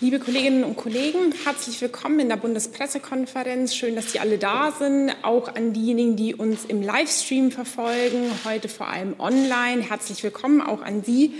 Liebe 0.00 0.20
Kolleginnen 0.20 0.62
und 0.62 0.76
Kollegen, 0.76 1.34
herzlich 1.44 1.80
willkommen 1.80 2.20
in 2.20 2.28
der 2.28 2.36
Bundespressekonferenz. 2.36 3.74
Schön, 3.74 3.96
dass 3.96 4.12
Sie 4.12 4.20
alle 4.20 4.38
da 4.38 4.70
sind. 4.70 5.10
Auch 5.22 5.52
an 5.56 5.72
diejenigen, 5.72 6.14
die 6.14 6.36
uns 6.36 6.64
im 6.64 6.82
Livestream 6.82 7.50
verfolgen, 7.50 8.30
heute 8.44 8.68
vor 8.68 8.86
allem 8.86 9.16
online. 9.18 9.82
Herzlich 9.82 10.22
willkommen 10.22 10.60
auch 10.60 10.82
an 10.82 11.02
Sie. 11.02 11.34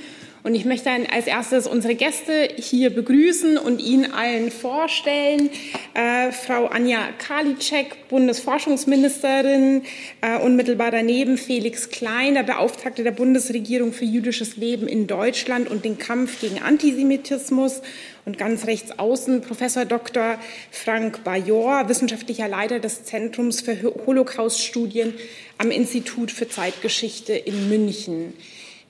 Und 0.44 0.54
ich 0.54 0.64
möchte 0.64 0.90
als 1.12 1.26
erstes 1.26 1.66
unsere 1.66 1.96
Gäste 1.96 2.48
hier 2.56 2.90
begrüßen 2.90 3.58
und 3.58 3.80
Ihnen 3.80 4.12
allen 4.12 4.52
vorstellen. 4.52 5.50
Äh, 5.94 6.30
Frau 6.30 6.66
Anja 6.66 7.00
Karliczek, 7.18 8.08
Bundesforschungsministerin, 8.08 9.82
äh, 10.20 10.38
unmittelbar 10.38 10.92
daneben 10.92 11.38
Felix 11.38 11.90
Klein, 11.90 12.34
der 12.34 12.44
Beauftragte 12.44 13.02
der 13.02 13.10
Bundesregierung 13.10 13.92
für 13.92 14.04
jüdisches 14.04 14.56
Leben 14.56 14.86
in 14.86 15.08
Deutschland 15.08 15.68
und 15.68 15.84
den 15.84 15.98
Kampf 15.98 16.40
gegen 16.40 16.62
Antisemitismus. 16.62 17.82
Und 18.24 18.36
ganz 18.38 18.66
rechts 18.66 18.98
außen 18.98 19.40
Professor 19.40 19.86
Dr. 19.86 20.38
Frank 20.70 21.24
Bajor, 21.24 21.88
wissenschaftlicher 21.88 22.46
Leiter 22.46 22.78
des 22.78 23.04
Zentrums 23.04 23.62
für 23.62 23.76
Holocauststudien 24.06 25.14
am 25.56 25.70
Institut 25.70 26.30
für 26.30 26.46
Zeitgeschichte 26.46 27.32
in 27.32 27.68
München. 27.68 28.34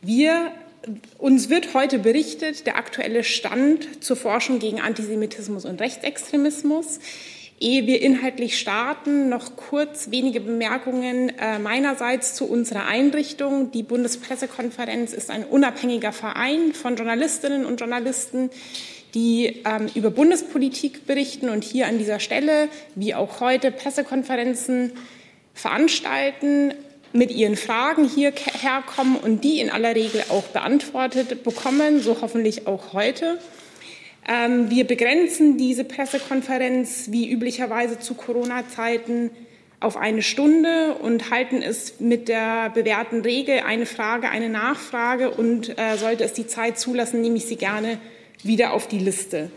Wir 0.03 0.53
uns 1.19 1.49
wird 1.49 1.75
heute 1.75 1.99
berichtet, 1.99 2.67
der 2.67 2.77
aktuelle 2.77 3.25
Stand 3.25 4.03
zur 4.03 4.17
Forschung 4.17 4.59
gegen 4.59 4.81
Antisemitismus 4.81 5.65
und 5.65 5.81
Rechtsextremismus. 5.81 7.01
Ehe 7.61 7.87
wir 7.87 8.01
inhaltlich 8.01 8.57
starten, 8.57 9.29
noch 9.29 9.57
kurz 9.57 10.13
wenige 10.13 10.41
Bemerkungen 10.41 11.33
äh, 11.41 11.59
meinerseits 11.59 12.35
zu 12.35 12.49
unserer 12.49 12.87
Einrichtung. 12.87 13.73
Die 13.73 13.83
Bundespressekonferenz 13.83 15.13
ist 15.13 15.29
ein 15.31 15.45
unabhängiger 15.45 16.13
Verein 16.13 16.73
von 16.73 16.95
Journalistinnen 16.95 17.67
und 17.67 17.81
Journalisten, 17.81 18.51
die 19.15 19.63
ähm, 19.65 19.89
über 19.97 20.11
Bundespolitik 20.11 21.07
berichten 21.07 21.49
und 21.49 21.65
hier 21.65 21.89
an 21.89 21.99
dieser 21.99 22.21
Stelle, 22.21 22.69
wie 22.95 23.17
auch 23.17 23.41
heute, 23.41 23.73
Pressekonferenzen 23.73 24.93
veranstalten 25.53 26.75
mit 27.19 27.33
ihren 27.33 27.57
Fragen 27.57 28.09
hierher 28.09 28.83
kommen 28.87 29.17
und 29.17 29.45
die 29.45 29.61
in 29.61 29.71
aller 29.71 29.95
Regel 29.95 30.23
auch 30.29 30.45
beantwortet 30.45 31.43
bekommen, 31.43 32.01
so 32.01 32.19
hoffentlich 32.23 32.67
auch 32.67 32.93
heute. 32.93 33.39
Ähm, 34.27 34.71
wir 34.71 34.87
begrenzen 34.87 35.59
diese 35.59 35.85
Pressekonferenz 35.85 37.09
wie 37.11 37.31
üblicherweise 37.31 37.99
zu 37.99 38.15
Corona-Zeiten 38.15 39.31
auf 39.81 39.97
eine 39.97 40.23
Stunde 40.23 40.95
und 40.95 41.31
halten 41.31 41.63
es 41.63 42.01
mit 42.01 42.29
der 42.29 42.71
bewährten 42.71 43.23
Regel 43.23 43.61
eine 43.61 43.87
Frage, 43.87 44.29
eine 44.29 44.49
Nachfrage 44.49 45.31
und 45.31 45.79
äh, 45.79 45.97
sollte 45.97 46.25
es 46.25 46.33
die 46.33 46.47
Zeit 46.47 46.79
zulassen, 46.79 47.21
nehme 47.21 47.37
ich 47.37 47.47
sie 47.47 47.57
gerne 47.57 47.99
wieder 48.43 48.73
auf 48.73 48.89
die 48.89 48.99
Liste. 48.99 49.51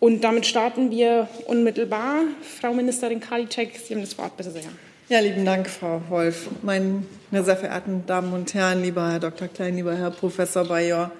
Und 0.00 0.22
damit 0.22 0.44
starten 0.44 0.90
wir 0.90 1.28
unmittelbar. 1.46 2.22
Frau 2.60 2.74
Ministerin 2.74 3.20
Karliczek, 3.20 3.76
Sie 3.76 3.94
haben 3.94 4.02
das 4.02 4.18
Wort, 4.18 4.36
bitte 4.36 4.50
sehr. 4.50 4.62
Ja, 5.10 5.20
lieben 5.20 5.44
Dank, 5.44 5.68
Frau 5.68 6.00
Wolf. 6.08 6.48
Meine 6.62 7.02
sehr 7.30 7.58
verehrten 7.58 8.06
Damen 8.06 8.32
und 8.32 8.54
Herren, 8.54 8.80
lieber 8.80 9.12
Herr 9.12 9.20
Dr. 9.20 9.48
Klein, 9.48 9.76
lieber 9.76 9.94
Herr 9.94 10.10
Professor 10.10 10.64
Bayor, 10.64 11.12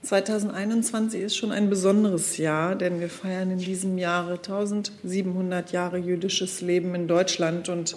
2021 0.00 1.20
ist 1.20 1.36
schon 1.36 1.52
ein 1.52 1.68
besonderes 1.68 2.38
Jahr, 2.38 2.76
denn 2.76 3.00
wir 3.00 3.10
feiern 3.10 3.50
in 3.50 3.58
diesem 3.58 3.98
Jahre 3.98 4.36
1700 4.36 5.70
Jahre 5.72 5.98
jüdisches 5.98 6.62
Leben 6.62 6.94
in 6.94 7.06
Deutschland. 7.06 7.68
Und 7.68 7.94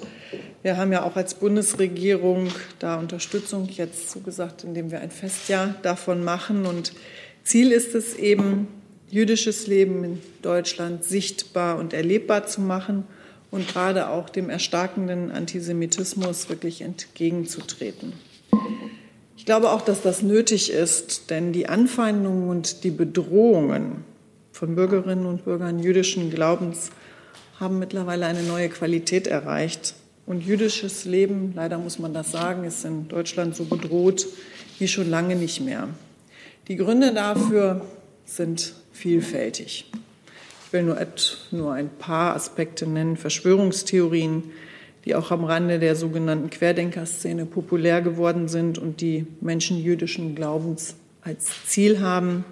wir 0.61 0.75
haben 0.75 0.91
ja 0.91 1.03
auch 1.03 1.16
als 1.16 1.36
Bundesregierung 1.36 2.49
da 2.80 2.97
Unterstützung 2.97 3.69
jetzt 3.69 4.09
zugesagt, 4.09 4.66
indem 4.66 4.92
wir 4.92 4.99
ein 4.99 5.11
Festjahr 5.11 5.73
davon 5.83 6.21
machen. 6.21 6.66
Und 6.66 6.92
Ziel 7.45 7.71
ist 7.71 7.95
es 7.95 8.16
eben, 8.16 8.67
jüdisches 9.09 9.67
Leben 9.67 10.03
in 10.03 10.21
Deutschland 10.42 11.05
sichtbar 11.05 11.77
und 11.77 11.94
erlebbar 11.94 12.45
zu 12.45 12.59
machen 12.59 13.05
und 13.52 13.67
gerade 13.67 14.09
auch 14.09 14.30
dem 14.30 14.50
erstarkenden 14.50 15.31
Antisemitismus 15.31 16.50
wirklich 16.50 16.81
entgegenzutreten. 16.81 18.14
Ich 19.38 19.45
glaube 19.45 19.71
auch, 19.71 19.82
dass 19.82 20.02
das 20.02 20.21
nötig 20.21 20.71
ist, 20.71 21.30
denn 21.30 21.54
die 21.54 21.70
Anfeindungen 21.70 22.49
und 22.49 22.83
die 22.83 22.92
Bedrohungen 22.92 24.04
von 24.52 24.76
Bürgerinnen 24.76 25.26
und 25.26 25.45
Bürgern 25.45 25.80
jüdischen 25.80 26.30
Glaubens 26.30 26.89
haben 27.60 27.80
mittlerweile 27.80 28.26
eine 28.26 28.44
neue 28.44 28.70
Qualität 28.70 29.27
erreicht. 29.27 29.95
Und 30.26 30.45
jüdisches 30.45 31.05
Leben, 31.05 31.54
leider 31.55 31.77
muss 31.77 32.00
man 32.00 32.14
das 32.14 32.32
sagen, 32.32 32.66
ist 32.66 32.83
in 32.83 33.08
Deutschland 33.08 33.55
so 33.55 33.64
bedroht 33.64 34.27
wie 34.80 34.88
schon 34.88 35.10
lange 35.10 35.36
nicht 35.36 35.61
mehr. 35.61 35.88
Die 36.67 36.76
Gründe 36.76 37.14
dafür 37.14 37.86
sind 38.26 38.73
vielfältig. 38.92 39.89
Ich 40.67 40.73
will 40.73 40.83
nur, 40.83 40.98
nur 41.52 41.72
ein 41.72 41.88
paar 41.88 42.36
Aspekte 42.36 42.86
nennen. 42.86 43.16
Verschwörungstheorien, 43.16 44.44
die 45.05 45.16
auch 45.16 45.32
am 45.32 45.45
Rande 45.45 45.80
der 45.80 45.95
sogenannten 45.95 46.50
Querdenkerszene 46.50 47.45
populär 47.45 48.02
geworden 48.02 48.50
sind 48.50 48.77
und 48.77 49.00
die 49.00 49.26
Menschen 49.39 49.82
jüdischen 49.82 50.36
Glaubens 50.36 50.95
als 51.22 51.66
Ziel 51.67 52.02
haben. 52.02 52.44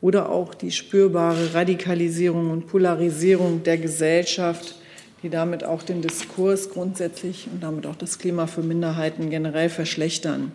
Oder 0.00 0.30
auch 0.30 0.54
die 0.54 0.70
spürbare 0.70 1.52
Radikalisierung 1.52 2.50
und 2.50 2.66
Polarisierung 2.66 3.62
der 3.62 3.76
Gesellschaft, 3.76 4.76
die 5.22 5.28
damit 5.28 5.64
auch 5.64 5.82
den 5.82 6.00
Diskurs 6.00 6.70
grundsätzlich 6.70 7.46
und 7.52 7.62
damit 7.62 7.86
auch 7.86 7.96
das 7.96 8.18
Klima 8.18 8.46
für 8.46 8.62
Minderheiten 8.62 9.28
generell 9.28 9.68
verschlechtern. 9.68 10.50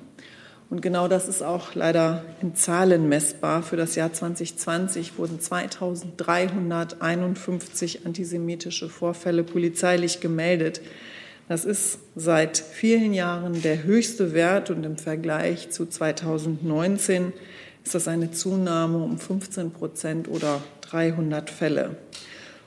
Und 0.69 0.81
genau 0.81 1.07
das 1.07 1.27
ist 1.27 1.41
auch 1.41 1.73
leider 1.73 2.23
in 2.41 2.53
Zahlen 2.53 3.09
messbar. 3.09 3.63
Für 3.63 3.75
das 3.75 3.95
Jahr 3.95 4.13
2020 4.13 5.17
wurden 5.17 5.39
2351 5.39 8.05
antisemitische 8.05 8.87
Vorfälle 8.87 9.43
polizeilich 9.43 10.19
gemeldet. 10.19 10.81
Das 11.47 11.65
ist 11.65 11.97
seit 12.15 12.59
vielen 12.59 13.15
Jahren 13.15 13.63
der 13.63 13.81
höchste 13.83 14.35
Wert 14.35 14.69
und 14.69 14.85
im 14.85 14.97
Vergleich 14.97 15.71
zu 15.71 15.87
2019 15.87 17.33
ist 17.83 17.95
das 17.95 18.07
eine 18.07 18.29
Zunahme 18.29 18.99
um 18.99 19.17
15 19.17 19.71
Prozent 19.71 20.27
oder 20.27 20.61
300 20.81 21.49
Fälle. 21.49 21.97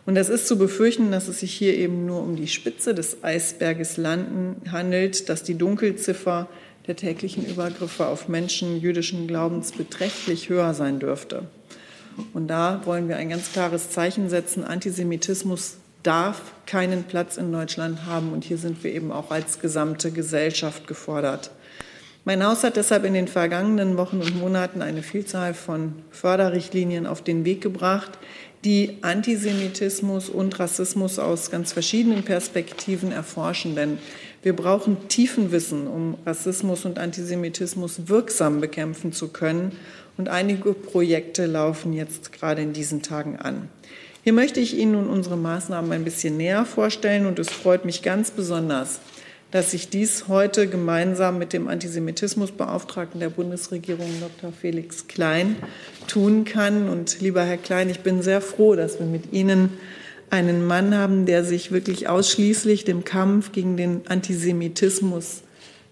Und 0.04 0.16
es 0.16 0.28
ist 0.28 0.48
zu 0.48 0.58
befürchten, 0.58 1.12
dass 1.12 1.28
es 1.28 1.38
sich 1.38 1.54
hier 1.54 1.76
eben 1.76 2.06
nur 2.06 2.22
um 2.22 2.34
die 2.34 2.48
Spitze 2.48 2.92
des 2.92 3.22
Eisberges 3.22 3.96
landen, 3.96 4.56
handelt, 4.72 5.28
dass 5.28 5.44
die 5.44 5.54
Dunkelziffer 5.54 6.48
der 6.87 6.97
täglichen 6.97 7.47
Übergriffe 7.47 8.06
auf 8.06 8.28
Menschen 8.28 8.81
jüdischen 8.81 9.26
Glaubens 9.26 9.72
beträchtlich 9.72 10.48
höher 10.48 10.75
sein 10.75 10.98
dürfte. 10.98 11.44
Und 12.34 12.48
da 12.48 12.82
wollen 12.84 13.09
wir 13.09 13.16
ein 13.16 13.31
ganz 13.31 13.53
klares 13.53 13.91
Zeichen 13.91 14.28
setzen. 14.28 14.65
Antisemitismus 14.65 15.76
darf 16.03 16.43
keinen 16.66 17.04
Platz 17.04 17.37
in 17.37 17.53
Deutschland 17.53 18.06
haben. 18.06 18.32
Und 18.32 18.44
hier 18.44 18.59
sind 18.59 18.82
wir 18.84 18.93
eben 18.93 19.12
auch 19.12 19.31
als 19.31 19.60
gesamte 19.60 20.10
Gesellschaft 20.10 20.87
gefordert. 20.87 21.50
Mein 22.25 22.44
Haus 22.44 22.62
hat 22.62 22.76
deshalb 22.76 23.04
in 23.04 23.14
den 23.14 23.26
vergangenen 23.26 23.97
Wochen 23.97 24.20
und 24.20 24.38
Monaten 24.38 24.81
eine 24.81 25.03
Vielzahl 25.03 25.54
von 25.54 25.94
Förderrichtlinien 26.10 27.06
auf 27.06 27.22
den 27.22 27.44
Weg 27.44 27.60
gebracht, 27.60 28.12
die 28.64 28.99
Antisemitismus 29.03 30.28
und 30.28 30.56
Rassismus 30.60 31.19
aus 31.19 31.50
ganz 31.50 31.72
verschiedenen 31.72 32.22
Perspektiven 32.22 33.10
erforschen. 33.10 33.75
Denn 33.75 33.99
wir 34.42 34.56
brauchen 34.56 35.08
tiefen 35.08 35.53
Wissen, 35.53 35.86
um 35.86 36.16
Rassismus 36.26 36.84
und 36.84 36.98
Antisemitismus 36.98 38.08
wirksam 38.08 38.60
bekämpfen 38.60 39.12
zu 39.12 39.28
können. 39.28 39.72
Und 40.19 40.28
einige 40.28 40.75
Projekte 40.75 41.47
laufen 41.47 41.92
jetzt 41.92 42.32
gerade 42.32 42.60
in 42.60 42.72
diesen 42.72 43.02
Tagen 43.02 43.36
an. 43.36 43.69
Hier 44.25 44.32
möchte 44.32 44.60
ich 44.60 44.76
Ihnen 44.76 44.92
nun 44.92 45.08
unsere 45.08 45.36
Maßnahmen 45.36 45.91
ein 45.92 46.04
bisschen 46.04 46.36
näher 46.36 46.64
vorstellen 46.64 47.26
und 47.26 47.38
es 47.38 47.50
freut 47.50 47.84
mich 47.84 48.02
ganz 48.02 48.31
besonders, 48.31 49.00
dass 49.52 49.75
ich 49.75 49.91
dies 49.91 50.28
heute 50.28 50.66
gemeinsam 50.66 51.38
mit 51.38 51.52
dem 51.52 51.69
Antisemitismusbeauftragten 51.69 53.20
der 53.20 53.31
Bundesregierung, 53.31 54.08
Dr. 54.20 54.52
Felix 54.52 55.08
Klein, 55.08 55.56
tun 56.08 56.44
kann. 56.44 56.88
Und 56.88 57.20
lieber 57.20 57.44
Herr 57.44 57.58
Klein, 57.58 57.91
ich 57.91 58.00
bin 58.00 58.22
sehr 58.22 58.41
froh, 58.41 58.76
dass 58.76 58.99
wir 58.99 59.06
mit 59.06 59.32
Ihnen 59.32 59.70
einen 60.32 60.67
Mann 60.67 60.96
haben, 60.96 61.26
der 61.26 61.44
sich 61.44 61.73
wirklich 61.73 62.08
ausschließlich 62.08 62.84
dem 62.84 63.05
Kampf 63.05 63.52
gegen 63.52 63.76
den 63.76 64.00
Antisemitismus 64.08 65.43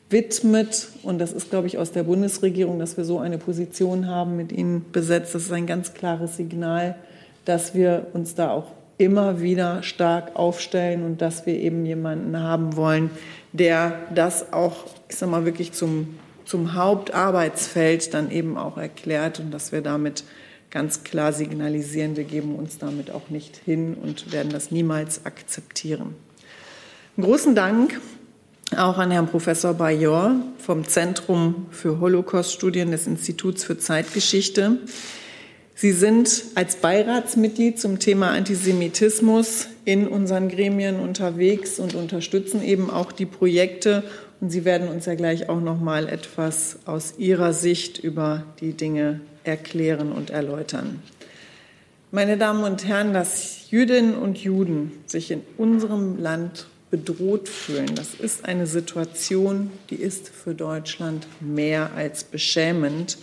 widmet. 0.08 0.88
Und 1.02 1.18
das 1.18 1.32
ist, 1.32 1.50
glaube 1.50 1.66
ich, 1.66 1.76
aus 1.76 1.92
der 1.92 2.04
Bundesregierung, 2.04 2.78
dass 2.78 2.96
wir 2.96 3.04
so 3.04 3.18
eine 3.18 3.36
Position 3.36 4.06
haben, 4.06 4.36
mit 4.38 4.50
Ihnen 4.50 4.86
besetzt. 4.92 5.34
Das 5.34 5.42
ist 5.42 5.52
ein 5.52 5.66
ganz 5.66 5.92
klares 5.92 6.38
Signal, 6.38 6.94
dass 7.44 7.74
wir 7.74 8.06
uns 8.14 8.34
da 8.34 8.50
auch 8.50 8.72
immer 8.96 9.42
wieder 9.42 9.82
stark 9.82 10.34
aufstellen 10.36 11.04
und 11.04 11.20
dass 11.20 11.44
wir 11.44 11.54
eben 11.54 11.84
jemanden 11.84 12.38
haben 12.40 12.76
wollen, 12.76 13.10
der 13.52 13.92
das 14.14 14.54
auch, 14.54 14.86
ich 15.10 15.16
sage 15.16 15.32
mal, 15.32 15.44
wirklich 15.44 15.72
zum, 15.72 16.18
zum 16.46 16.74
Hauptarbeitsfeld 16.74 18.14
dann 18.14 18.30
eben 18.30 18.56
auch 18.56 18.78
erklärt 18.78 19.38
und 19.38 19.52
dass 19.52 19.70
wir 19.70 19.82
damit 19.82 20.24
ganz 20.70 21.04
klar 21.04 21.32
signalisieren, 21.32 22.16
wir 22.16 22.24
geben 22.24 22.54
uns 22.54 22.78
damit 22.78 23.10
auch 23.10 23.28
nicht 23.28 23.56
hin 23.64 23.94
und 23.94 24.32
werden 24.32 24.52
das 24.52 24.70
niemals 24.70 25.26
akzeptieren. 25.26 26.14
Einen 27.16 27.26
großen 27.26 27.54
Dank 27.54 28.00
auch 28.76 28.98
an 28.98 29.10
Herrn 29.10 29.26
Professor 29.26 29.74
Bayor 29.74 30.36
vom 30.58 30.86
Zentrum 30.86 31.66
für 31.70 31.98
Holocaust-Studien 31.98 32.92
des 32.92 33.08
Instituts 33.08 33.64
für 33.64 33.78
Zeitgeschichte. 33.78 34.78
Sie 35.74 35.92
sind 35.92 36.44
als 36.54 36.76
Beiratsmitglied 36.76 37.80
zum 37.80 37.98
Thema 37.98 38.30
Antisemitismus 38.30 39.68
in 39.84 40.06
unseren 40.06 40.48
Gremien 40.48 41.00
unterwegs 41.00 41.80
und 41.80 41.94
unterstützen 41.94 42.62
eben 42.62 42.90
auch 42.90 43.12
die 43.12 43.26
Projekte. 43.26 44.04
Und 44.40 44.50
Sie 44.50 44.64
werden 44.64 44.88
uns 44.88 45.06
ja 45.06 45.14
gleich 45.14 45.48
auch 45.48 45.60
noch 45.60 45.80
mal 45.80 46.08
etwas 46.08 46.78
aus 46.84 47.14
Ihrer 47.18 47.52
Sicht 47.52 47.98
über 47.98 48.44
die 48.60 48.74
Dinge 48.74 49.20
erklären 49.44 50.12
und 50.12 50.30
erläutern. 50.30 51.02
Meine 52.12 52.36
Damen 52.36 52.64
und 52.64 52.86
Herren, 52.86 53.12
dass 53.12 53.70
Jüdinnen 53.70 54.14
und 54.14 54.38
Juden 54.38 54.92
sich 55.06 55.30
in 55.30 55.42
unserem 55.56 56.18
Land 56.18 56.66
bedroht 56.90 57.48
fühlen, 57.48 57.94
das 57.94 58.14
ist 58.14 58.44
eine 58.44 58.66
Situation, 58.66 59.70
die 59.90 59.94
ist 59.96 60.28
für 60.28 60.54
Deutschland 60.54 61.26
mehr 61.40 61.92
als 61.94 62.24
beschämend. 62.24 63.18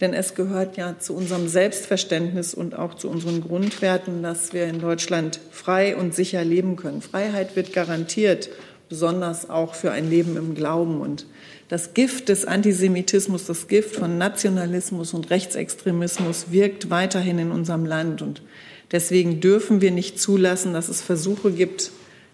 Denn 0.00 0.14
es 0.14 0.34
gehört 0.34 0.76
ja 0.76 0.98
zu 0.98 1.14
unserem 1.14 1.48
Selbstverständnis 1.48 2.54
und 2.54 2.78
auch 2.78 2.94
zu 2.94 3.08
unseren 3.08 3.40
Grundwerten, 3.40 4.22
dass 4.22 4.52
wir 4.52 4.66
in 4.66 4.80
Deutschland 4.80 5.40
frei 5.50 5.96
und 5.96 6.14
sicher 6.14 6.44
leben 6.44 6.76
können. 6.76 7.02
Freiheit 7.02 7.56
wird 7.56 7.72
garantiert, 7.72 8.50
besonders 8.88 9.50
auch 9.50 9.74
für 9.74 9.90
ein 9.90 10.08
Leben 10.08 10.36
im 10.36 10.54
Glauben. 10.54 11.00
Und 11.00 11.26
das 11.68 11.92
Gift 11.92 12.30
des 12.30 12.46
Antisemitismus, 12.46 13.44
das 13.44 13.68
Gift 13.68 13.96
von 13.96 14.16
Nationalismus 14.16 15.12
und 15.12 15.30
Rechtsextremismus 15.30 16.46
wirkt 16.50 16.88
weiterhin 16.88 17.38
in 17.38 17.50
unserem 17.50 17.84
Land. 17.84 18.22
Und 18.22 18.42
deswegen 18.90 19.40
dürfen 19.40 19.82
wir 19.82 19.90
nicht 19.90 20.18
zulassen, 20.20 20.72
dass 20.72 20.88
es 20.88 21.02
Versuche 21.02 21.52
gibt, 21.52 21.90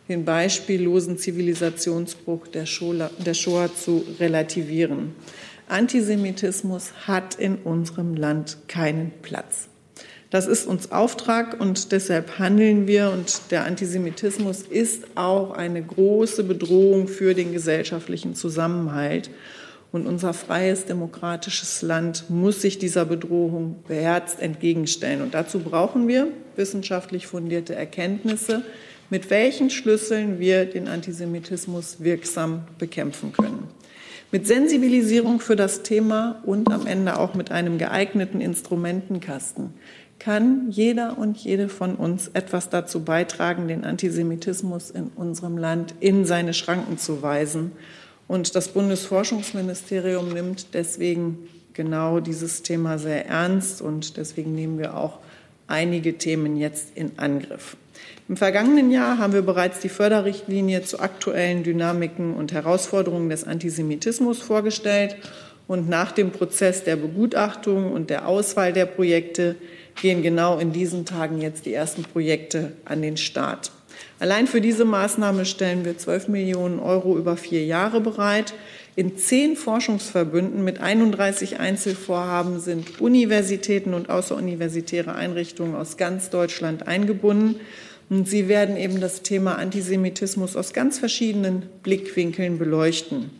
den 0.08 0.24
beispiellosen 0.24 1.18
Zivilisationsbruch 1.18 2.46
der 2.46 2.66
Shoah 2.66 3.70
zu 3.74 4.04
relativieren. 4.20 5.14
Antisemitismus 5.66 6.92
hat 7.06 7.34
in 7.36 7.56
unserem 7.56 8.14
Land 8.14 8.58
keinen 8.68 9.12
Platz. 9.22 9.68
Das 10.34 10.48
ist 10.48 10.66
uns 10.66 10.90
Auftrag 10.90 11.60
und 11.60 11.92
deshalb 11.92 12.40
handeln 12.40 12.88
wir. 12.88 13.12
Und 13.12 13.52
der 13.52 13.66
Antisemitismus 13.66 14.62
ist 14.62 15.04
auch 15.14 15.52
eine 15.52 15.80
große 15.80 16.42
Bedrohung 16.42 17.06
für 17.06 17.34
den 17.34 17.52
gesellschaftlichen 17.52 18.34
Zusammenhalt. 18.34 19.30
Und 19.92 20.08
unser 20.08 20.34
freies, 20.34 20.86
demokratisches 20.86 21.82
Land 21.82 22.30
muss 22.30 22.62
sich 22.62 22.80
dieser 22.80 23.04
Bedrohung 23.04 23.76
beherzt 23.86 24.40
entgegenstellen. 24.40 25.22
Und 25.22 25.34
dazu 25.34 25.60
brauchen 25.60 26.08
wir 26.08 26.26
wissenschaftlich 26.56 27.28
fundierte 27.28 27.76
Erkenntnisse, 27.76 28.62
mit 29.10 29.30
welchen 29.30 29.70
Schlüsseln 29.70 30.40
wir 30.40 30.64
den 30.64 30.88
Antisemitismus 30.88 31.98
wirksam 32.00 32.64
bekämpfen 32.80 33.32
können. 33.32 33.68
Mit 34.32 34.48
Sensibilisierung 34.48 35.38
für 35.38 35.54
das 35.54 35.84
Thema 35.84 36.42
und 36.44 36.72
am 36.72 36.88
Ende 36.88 37.20
auch 37.20 37.34
mit 37.34 37.52
einem 37.52 37.78
geeigneten 37.78 38.40
Instrumentenkasten 38.40 39.74
kann 40.18 40.70
jeder 40.70 41.18
und 41.18 41.38
jede 41.38 41.68
von 41.68 41.96
uns 41.96 42.28
etwas 42.32 42.70
dazu 42.70 43.04
beitragen, 43.04 43.68
den 43.68 43.84
Antisemitismus 43.84 44.90
in 44.90 45.08
unserem 45.08 45.58
Land 45.58 45.94
in 46.00 46.24
seine 46.24 46.54
Schranken 46.54 46.98
zu 46.98 47.22
weisen. 47.22 47.72
Und 48.26 48.54
das 48.54 48.68
Bundesforschungsministerium 48.68 50.32
nimmt 50.32 50.74
deswegen 50.74 51.48
genau 51.74 52.20
dieses 52.20 52.62
Thema 52.62 52.98
sehr 52.98 53.26
ernst 53.26 53.82
und 53.82 54.16
deswegen 54.16 54.54
nehmen 54.54 54.78
wir 54.78 54.96
auch 54.96 55.18
einige 55.66 56.16
Themen 56.16 56.56
jetzt 56.56 56.96
in 56.96 57.18
Angriff. 57.18 57.76
Im 58.28 58.36
vergangenen 58.36 58.90
Jahr 58.90 59.18
haben 59.18 59.34
wir 59.34 59.42
bereits 59.42 59.80
die 59.80 59.88
Förderrichtlinie 59.88 60.82
zu 60.82 61.00
aktuellen 61.00 61.62
Dynamiken 61.62 62.34
und 62.34 62.52
Herausforderungen 62.52 63.28
des 63.28 63.44
Antisemitismus 63.44 64.40
vorgestellt. 64.40 65.16
Und 65.66 65.88
nach 65.88 66.12
dem 66.12 66.30
Prozess 66.30 66.84
der 66.84 66.96
Begutachtung 66.96 67.92
und 67.92 68.10
der 68.10 68.28
Auswahl 68.28 68.72
der 68.72 68.86
Projekte 68.86 69.56
gehen 70.00 70.22
genau 70.22 70.58
in 70.58 70.72
diesen 70.72 71.04
Tagen 71.04 71.40
jetzt 71.40 71.66
die 71.66 71.74
ersten 71.74 72.02
Projekte 72.02 72.72
an 72.84 73.02
den 73.02 73.16
Start. 73.16 73.70
Allein 74.18 74.46
für 74.46 74.60
diese 74.60 74.84
Maßnahme 74.84 75.44
stellen 75.44 75.84
wir 75.84 75.98
12 75.98 76.28
Millionen 76.28 76.78
Euro 76.78 77.16
über 77.16 77.36
vier 77.36 77.64
Jahre 77.64 78.00
bereit. 78.00 78.54
In 78.96 79.16
zehn 79.16 79.56
Forschungsverbünden 79.56 80.62
mit 80.62 80.80
31 80.80 81.58
Einzelvorhaben 81.58 82.60
sind 82.60 83.00
Universitäten 83.00 83.92
und 83.92 84.08
außeruniversitäre 84.08 85.14
Einrichtungen 85.14 85.74
aus 85.74 85.96
ganz 85.96 86.30
Deutschland 86.30 86.86
eingebunden. 86.86 87.60
Und 88.08 88.28
Sie 88.28 88.48
werden 88.48 88.76
eben 88.76 89.00
das 89.00 89.22
Thema 89.22 89.56
Antisemitismus 89.56 90.56
aus 90.56 90.72
ganz 90.72 90.98
verschiedenen 90.98 91.62
Blickwinkeln 91.82 92.58
beleuchten. 92.58 93.30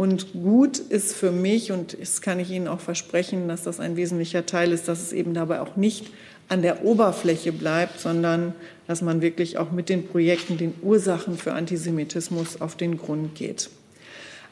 Und 0.00 0.32
gut 0.32 0.78
ist 0.78 1.14
für 1.14 1.30
mich, 1.30 1.72
und 1.72 1.94
das 2.00 2.22
kann 2.22 2.40
ich 2.40 2.50
Ihnen 2.50 2.68
auch 2.68 2.80
versprechen, 2.80 3.48
dass 3.48 3.64
das 3.64 3.80
ein 3.80 3.96
wesentlicher 3.96 4.46
Teil 4.46 4.72
ist, 4.72 4.88
dass 4.88 5.02
es 5.02 5.12
eben 5.12 5.34
dabei 5.34 5.60
auch 5.60 5.76
nicht 5.76 6.06
an 6.48 6.62
der 6.62 6.86
Oberfläche 6.86 7.52
bleibt, 7.52 8.00
sondern 8.00 8.54
dass 8.86 9.02
man 9.02 9.20
wirklich 9.20 9.58
auch 9.58 9.72
mit 9.72 9.90
den 9.90 10.06
Projekten 10.06 10.56
den 10.56 10.72
Ursachen 10.80 11.36
für 11.36 11.52
Antisemitismus 11.52 12.62
auf 12.62 12.78
den 12.78 12.96
Grund 12.96 13.34
geht. 13.34 13.68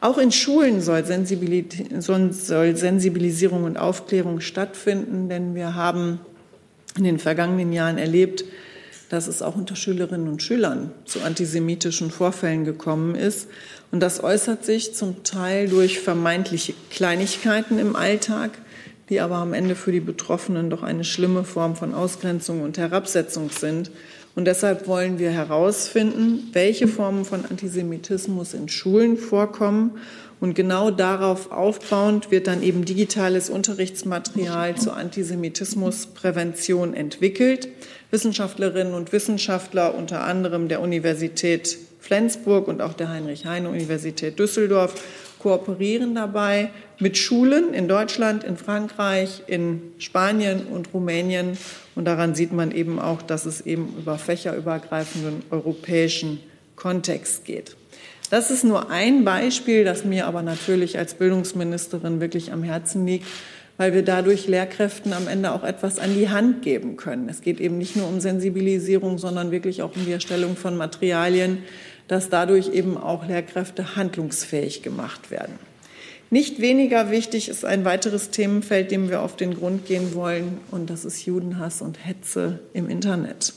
Auch 0.03 0.19
in 0.19 0.33
Schulen 0.33 0.83
soll, 0.83 1.07
Sensibilisierung 1.07 3.65
und 3.65 3.79
Aufklärung 3.79 4.41
stattfinden, 4.41 5.31
denn 5.31 5.55
wir 5.55 5.75
haben 5.75 6.21
in 6.99 7.05
den 7.05 7.19
vergangenen 7.19 7.73
Jahren 7.73 7.97
erlebt, 7.97 8.45
dass 9.09 9.27
es 9.27 9.43
auch 9.43 9.57
unter 9.57 9.77
Schülerinnen 9.77 10.29
und 10.29 10.43
Schülern 10.43 10.91
zu 11.05 11.23
antisemitischen 11.23 12.11
Vorfällen 12.11 12.65
gekommen 12.65 13.15
ist. 13.15 13.49
Und 13.91 14.01
das 14.01 14.23
äußert 14.23 14.65
sich 14.65 14.95
zum 14.95 15.25
Teil 15.25 15.69
durch 15.69 16.01
vermeintliche 16.01 16.75
Kleinigkeiten 16.91 17.79
im 17.79 17.97
Alltag, 17.97 18.51
die 19.09 19.21
aber 19.21 19.37
am 19.37 19.55
Ende 19.55 19.75
für 19.75 19.93
die 19.93 20.01
Betroffenen 20.01 20.69
doch 20.69 20.83
eine 20.83 21.05
schlimme 21.05 21.45
Form 21.45 21.77
von 21.77 21.95
Ausgrenzung 21.95 22.63
und 22.63 22.77
Herabsetzung 22.77 23.51
sind. 23.51 23.91
Und 24.39 24.45
deshalb 24.45 24.87
wollen 24.87 25.19
wir 25.19 25.33
herausfinden, 25.33 26.51
welche 26.53 26.87
Formen 26.87 27.25
von 27.25 27.45
Antisemitismus 27.45 28.55
in 28.55 28.69
Schulen 28.69 29.17
vorkommen. 29.17 29.99
Und 30.39 30.55
genau 30.55 30.93
darauf 30.93 31.51
aufbauend 31.51 32.31
wird 32.31 32.47
dann 32.47 32.63
eben 32.63 32.85
digitales 32.85 33.51
Unterrichtsmaterial 33.51 34.77
zur 34.77 34.97
Antisemitismusprävention 34.97 36.95
entwickelt. 36.95 37.67
Wissenschaftlerinnen 38.13 38.95
und 38.95 39.13
Wissenschaftler 39.13 39.97
unter 39.97 40.23
anderem 40.23 40.69
der 40.69 40.83
Universität 40.83 41.77
Flensburg 41.99 42.69
und 42.69 42.81
auch 42.81 42.93
der 42.93 43.09
Heinrich-Heine-Universität 43.09 44.39
Düsseldorf 44.39 44.95
kooperieren 45.39 46.15
dabei 46.15 46.71
mit 46.99 47.17
Schulen 47.17 47.73
in 47.73 47.89
Deutschland, 47.89 48.45
in 48.45 48.57
Frankreich, 48.57 49.43
in 49.47 49.83
Spanien 49.99 50.67
und 50.67 50.93
Rumänien. 50.93 51.57
Und 51.95 52.05
daran 52.05 52.35
sieht 52.35 52.53
man 52.53 52.71
eben 52.71 52.99
auch, 52.99 53.23
dass 53.23 53.47
es 53.47 53.61
eben 53.61 53.95
über 53.99 54.19
fächerübergreifenden 54.19 55.43
europäischen 55.51 56.41
Kontext 56.77 57.45
geht. 57.45 57.77
Das 58.31 58.51
ist 58.51 58.63
nur 58.63 58.91
ein 58.91 59.25
Beispiel, 59.25 59.85
das 59.85 60.05
mir 60.05 60.27
aber 60.27 60.43
natürlich 60.43 60.99
als 60.99 61.15
Bildungsministerin 61.15 62.21
wirklich 62.21 62.53
am 62.53 62.63
Herzen 62.63 63.07
liegt, 63.07 63.27
weil 63.79 63.95
wir 63.95 64.03
dadurch 64.03 64.47
Lehrkräften 64.49 65.13
am 65.13 65.29
Ende 65.29 65.53
auch 65.53 65.65
etwas 65.65 65.99
an 65.99 66.15
die 66.15 66.29
Hand 66.29 66.63
geben 66.63 66.97
können. 66.97 67.29
Es 67.29 67.41
geht 67.41 67.59
eben 67.59 67.79
nicht 67.79 67.97
nur 67.97 68.07
um 68.07 68.21
Sensibilisierung, 68.21 69.17
sondern 69.19 69.51
wirklich 69.51 69.83
auch 69.83 69.97
um 69.97 70.05
die 70.05 70.13
Erstellung 70.13 70.57
von 70.57 70.77
Materialien, 70.77 71.63
dass 72.09 72.31
dadurch 72.31 72.73
eben 72.73 72.97
auch 72.97 73.27
Lehrkräfte 73.27 73.97
handlungsfähig 73.97 74.83
gemacht 74.83 75.31
werden. 75.31 75.59
Nicht 76.31 76.61
weniger 76.61 77.11
wichtig 77.11 77.49
ist 77.49 77.65
ein 77.65 77.87
weiteres 77.87 78.31
Themenfeld, 78.31 78.91
dem 78.91 79.09
wir 79.09 79.23
auf 79.23 79.37
den 79.37 79.55
Grund 79.55 79.87
gehen 79.87 80.15
wollen, 80.15 80.59
und 80.71 80.91
das 80.91 81.07
ist 81.07 81.25
Judenhass 81.25 81.81
und 81.81 82.05
Hetze 82.05 82.59
im 82.75 82.91
Internet. 82.91 83.55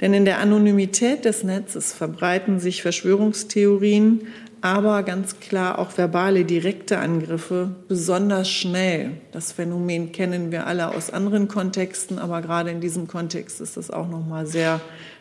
Denn 0.00 0.14
in 0.14 0.24
der 0.24 0.38
Anonymität 0.38 1.24
des 1.24 1.42
Netzes 1.42 1.92
verbreiten 1.92 2.60
sich 2.60 2.82
Verschwörungstheorien, 2.82 4.28
aber 4.62 5.02
ganz 5.02 5.40
klar 5.40 5.78
auch 5.78 5.96
verbale 5.96 6.44
direkte 6.44 6.98
Angriffe 6.98 7.74
besonders 7.88 8.48
schnell. 8.48 9.12
Das 9.32 9.52
Phänomen 9.52 10.12
kennen 10.12 10.52
wir 10.52 10.66
alle 10.66 10.94
aus 10.94 11.10
anderen 11.10 11.48
Kontexten, 11.48 12.18
aber 12.18 12.40
gerade 12.40 12.70
in 12.70 12.80
diesem 12.80 13.08
Kontext 13.08 13.60
ist 13.60 13.76
das 13.76 13.90
auch 13.90 14.08
noch 14.08 14.24
mal 14.24 14.46
sehr 14.46 14.80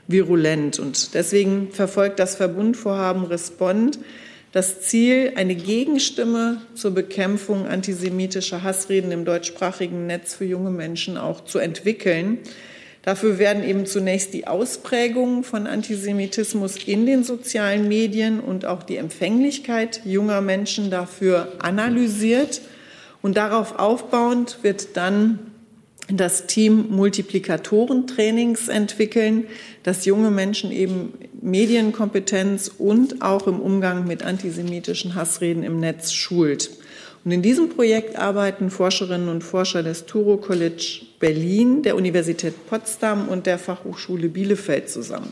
virulent 0.10 0.80
und 0.80 1.14
deswegen 1.14 1.72
verfolgt 1.72 2.20
das 2.20 2.36
Verbundvorhaben 2.36 3.24
Respond 3.24 4.00
das 4.52 4.82
Ziel, 4.82 5.34
eine 5.36 5.54
Gegenstimme 5.54 6.62
zur 6.74 6.92
Bekämpfung 6.92 7.68
antisemitischer 7.68 8.64
Hassreden 8.64 9.12
im 9.12 9.24
deutschsprachigen 9.24 10.08
Netz 10.08 10.34
für 10.34 10.46
junge 10.46 10.72
Menschen 10.72 11.18
auch 11.18 11.46
zu 11.46 11.60
entwickeln. 11.60 12.40
Dafür 13.04 13.38
werden 13.38 13.64
eben 13.64 13.86
zunächst 13.86 14.34
die 14.34 14.48
Ausprägungen 14.48 15.44
von 15.44 15.68
Antisemitismus 15.68 16.78
in 16.84 17.06
den 17.06 17.24
sozialen 17.24 17.88
Medien 17.88 18.40
und 18.40 18.66
auch 18.66 18.82
die 18.82 18.98
Empfänglichkeit 18.98 20.02
junger 20.04 20.42
Menschen 20.42 20.90
dafür 20.90 21.54
analysiert. 21.60 22.62
Und 23.22 23.38
darauf 23.38 23.78
aufbauend 23.78 24.58
wird 24.64 24.98
dann 24.98 25.49
das 26.12 26.48
Team 26.48 26.88
Multiplikatorentrainings 26.90 28.68
entwickeln, 28.68 29.46
das 29.84 30.06
junge 30.06 30.32
Menschen 30.32 30.72
eben 30.72 31.14
Medienkompetenz 31.42 32.72
und 32.78 33.22
auch 33.22 33.48
im 33.48 33.60
Umgang 33.60 34.08
mit 34.08 34.24
antisemitischen 34.24 35.16
Hassreden 35.16 35.64
im 35.64 35.80
Netz 35.80 36.12
schult. 36.12 36.72
Und 37.26 37.32
in 37.32 37.42
diesem 37.42 37.70
Projekt 37.70 38.16
arbeiten 38.16 38.70
Forscherinnen 38.70 39.30
und 39.30 39.44
Forscher 39.44 39.84
des 39.84 40.06
Turo 40.06 40.38
College 40.38 41.02
Berlin, 41.20 41.84
der 41.84 41.96
Universität 41.96 42.68
Potsdam 42.68 43.28
und 43.28 43.46
der 43.46 43.60
Fachhochschule 43.60 44.30
Bielefeld 44.30 44.90
zusammen. 44.90 45.32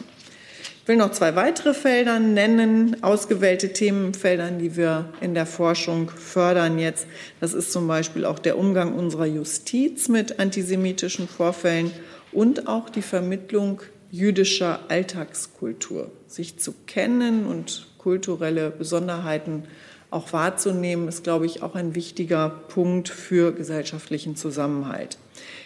Will 0.87 0.95
noch 0.95 1.11
zwei 1.11 1.35
weitere 1.35 1.73
Felder 1.73 2.17
nennen, 2.17 3.03
ausgewählte 3.03 3.73
Themenfeldern, 3.73 4.57
die 4.57 4.77
wir 4.77 5.09
in 5.19 5.33
der 5.33 5.45
Forschung 5.45 6.09
fördern 6.09 6.79
jetzt. 6.79 7.07
Das 7.41 7.53
ist 7.53 7.73
zum 7.73 7.89
Beispiel 7.89 8.23
auch 8.23 8.39
der 8.39 8.57
Umgang 8.57 8.93
unserer 8.93 9.25
Justiz 9.25 10.07
mit 10.07 10.39
antisemitischen 10.39 11.27
Vorfällen 11.27 11.91
und 12.31 12.69
auch 12.69 12.89
die 12.89 13.01
Vermittlung 13.01 13.81
jüdischer 14.11 14.79
Alltagskultur, 14.87 16.09
sich 16.25 16.57
zu 16.57 16.73
kennen 16.85 17.47
und 17.47 17.87
kulturelle 17.97 18.71
Besonderheiten 18.71 19.63
auch 20.09 20.31
wahrzunehmen, 20.31 21.09
ist, 21.09 21.25
glaube 21.25 21.45
ich, 21.45 21.63
auch 21.63 21.75
ein 21.75 21.95
wichtiger 21.95 22.49
Punkt 22.69 23.09
für 23.09 23.51
gesellschaftlichen 23.51 24.37
Zusammenhalt. 24.37 25.17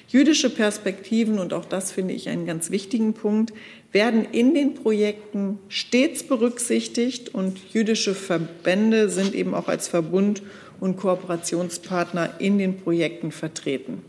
Jüdische 0.07 0.49
Perspektiven, 0.49 1.39
und 1.39 1.53
auch 1.53 1.63
das 1.63 1.91
finde 1.91 2.13
ich 2.13 2.27
einen 2.27 2.45
ganz 2.45 2.71
wichtigen 2.71 3.13
Punkt, 3.13 3.53
werden 3.91 4.25
in 4.31 4.53
den 4.53 4.73
Projekten 4.73 5.59
stets 5.67 6.23
berücksichtigt 6.23 7.33
und 7.33 7.59
jüdische 7.73 8.15
Verbände 8.15 9.09
sind 9.09 9.35
eben 9.35 9.53
auch 9.53 9.67
als 9.67 9.87
Verbund 9.87 10.41
und 10.79 10.97
Kooperationspartner 10.97 12.35
in 12.39 12.57
den 12.57 12.77
Projekten 12.77 13.31
vertreten. 13.31 14.01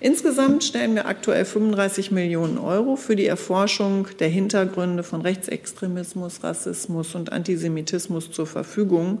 Insgesamt 0.00 0.62
stellen 0.62 0.94
wir 0.94 1.06
aktuell 1.06 1.44
35 1.44 2.12
Millionen 2.12 2.56
Euro 2.56 2.94
für 2.94 3.16
die 3.16 3.26
Erforschung 3.26 4.06
der 4.20 4.28
Hintergründe 4.28 5.02
von 5.02 5.22
Rechtsextremismus, 5.22 6.44
Rassismus 6.44 7.16
und 7.16 7.32
Antisemitismus 7.32 8.30
zur 8.30 8.46
Verfügung. 8.46 9.20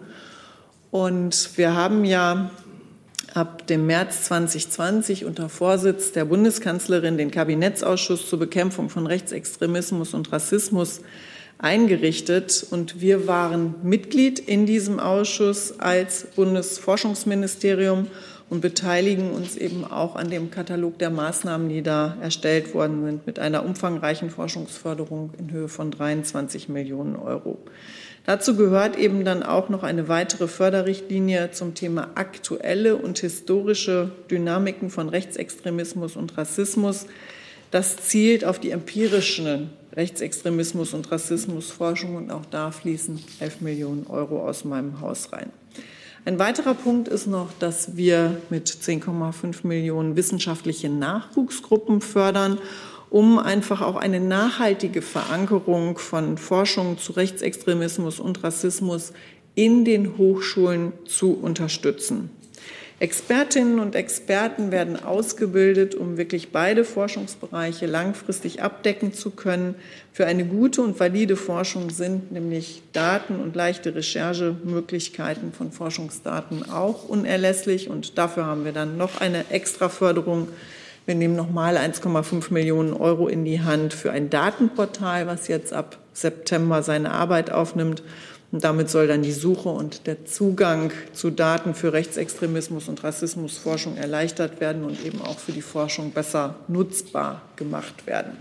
Und 0.92 1.50
wir 1.56 1.74
haben 1.74 2.04
ja 2.04 2.52
ab 3.34 3.66
dem 3.66 3.86
März 3.86 4.24
2020 4.24 5.24
unter 5.24 5.48
Vorsitz 5.48 6.12
der 6.12 6.24
Bundeskanzlerin 6.24 7.18
den 7.18 7.30
Kabinettsausschuss 7.30 8.28
zur 8.28 8.38
Bekämpfung 8.38 8.88
von 8.88 9.06
Rechtsextremismus 9.06 10.14
und 10.14 10.32
Rassismus 10.32 11.00
eingerichtet. 11.58 12.66
Und 12.70 13.00
wir 13.00 13.26
waren 13.26 13.74
Mitglied 13.82 14.38
in 14.38 14.66
diesem 14.66 15.00
Ausschuss 15.00 15.78
als 15.78 16.26
Bundesforschungsministerium 16.36 18.08
und 18.50 18.60
beteiligen 18.60 19.32
uns 19.32 19.56
eben 19.56 19.84
auch 19.84 20.16
an 20.16 20.30
dem 20.30 20.50
Katalog 20.50 20.98
der 20.98 21.10
Maßnahmen, 21.10 21.68
die 21.68 21.82
da 21.82 22.16
erstellt 22.20 22.72
worden 22.74 23.04
sind, 23.04 23.26
mit 23.26 23.38
einer 23.38 23.64
umfangreichen 23.64 24.30
Forschungsförderung 24.30 25.30
in 25.38 25.50
Höhe 25.50 25.68
von 25.68 25.90
23 25.90 26.68
Millionen 26.68 27.16
Euro. 27.16 27.58
Dazu 28.28 28.56
gehört 28.56 28.98
eben 28.98 29.24
dann 29.24 29.42
auch 29.42 29.70
noch 29.70 29.82
eine 29.82 30.06
weitere 30.08 30.48
Förderrichtlinie 30.48 31.50
zum 31.52 31.74
Thema 31.74 32.10
aktuelle 32.14 32.96
und 32.96 33.20
historische 33.20 34.10
Dynamiken 34.30 34.90
von 34.90 35.08
Rechtsextremismus 35.08 36.14
und 36.14 36.36
Rassismus. 36.36 37.06
Das 37.70 37.96
zielt 37.96 38.44
auf 38.44 38.58
die 38.58 38.70
empirische 38.70 39.68
Rechtsextremismus- 39.96 40.94
und 40.94 41.10
Rassismusforschung 41.10 42.16
und 42.16 42.30
auch 42.30 42.44
da 42.44 42.70
fließen 42.70 43.18
11 43.40 43.62
Millionen 43.62 44.06
Euro 44.08 44.46
aus 44.46 44.62
meinem 44.66 45.00
Haus 45.00 45.32
rein. 45.32 45.48
Ein 46.26 46.38
weiterer 46.38 46.74
Punkt 46.74 47.08
ist 47.08 47.28
noch, 47.28 47.54
dass 47.58 47.96
wir 47.96 48.42
mit 48.50 48.68
10,5 48.68 49.66
Millionen 49.66 50.16
wissenschaftliche 50.16 50.90
Nachwuchsgruppen 50.90 52.02
fördern 52.02 52.58
um 53.10 53.38
einfach 53.38 53.80
auch 53.80 53.96
eine 53.96 54.20
nachhaltige 54.20 55.02
Verankerung 55.02 55.98
von 55.98 56.38
Forschung 56.38 56.98
zu 56.98 57.12
Rechtsextremismus 57.12 58.20
und 58.20 58.42
Rassismus 58.44 59.12
in 59.54 59.84
den 59.84 60.18
Hochschulen 60.18 60.92
zu 61.06 61.32
unterstützen. 61.32 62.30
Expertinnen 63.00 63.78
und 63.78 63.94
Experten 63.94 64.72
werden 64.72 65.00
ausgebildet, 65.00 65.94
um 65.94 66.16
wirklich 66.16 66.50
beide 66.50 66.84
Forschungsbereiche 66.84 67.86
langfristig 67.86 68.60
abdecken 68.60 69.12
zu 69.12 69.30
können. 69.30 69.76
Für 70.12 70.26
eine 70.26 70.44
gute 70.44 70.82
und 70.82 70.98
valide 70.98 71.36
Forschung 71.36 71.90
sind 71.90 72.32
nämlich 72.32 72.82
Daten 72.92 73.36
und 73.36 73.54
leichte 73.54 73.94
Recherchemöglichkeiten 73.94 75.52
von 75.52 75.70
Forschungsdaten 75.70 76.72
auch 76.72 77.08
unerlässlich. 77.08 77.88
Und 77.88 78.18
dafür 78.18 78.46
haben 78.46 78.64
wir 78.64 78.72
dann 78.72 78.96
noch 78.96 79.20
eine 79.20 79.48
Extraförderung 79.50 80.48
wir 81.08 81.14
nehmen 81.14 81.36
nochmal 81.36 81.78
1,5 81.78 82.52
Millionen 82.52 82.92
Euro 82.92 83.28
in 83.28 83.46
die 83.46 83.62
Hand 83.62 83.94
für 83.94 84.12
ein 84.12 84.28
Datenportal, 84.28 85.26
was 85.26 85.48
jetzt 85.48 85.72
ab 85.72 85.96
September 86.12 86.82
seine 86.82 87.12
Arbeit 87.12 87.50
aufnimmt. 87.50 88.02
Und 88.52 88.62
damit 88.62 88.90
soll 88.90 89.06
dann 89.06 89.22
die 89.22 89.32
Suche 89.32 89.70
und 89.70 90.06
der 90.06 90.26
Zugang 90.26 90.92
zu 91.14 91.30
Daten 91.30 91.74
für 91.74 91.94
Rechtsextremismus 91.94 92.88
und 92.88 93.02
Rassismusforschung 93.02 93.96
erleichtert 93.96 94.60
werden 94.60 94.84
und 94.84 95.02
eben 95.02 95.22
auch 95.22 95.38
für 95.38 95.52
die 95.52 95.62
Forschung 95.62 96.10
besser 96.10 96.56
nutzbar 96.68 97.40
gemacht 97.56 98.06
werden. 98.06 98.36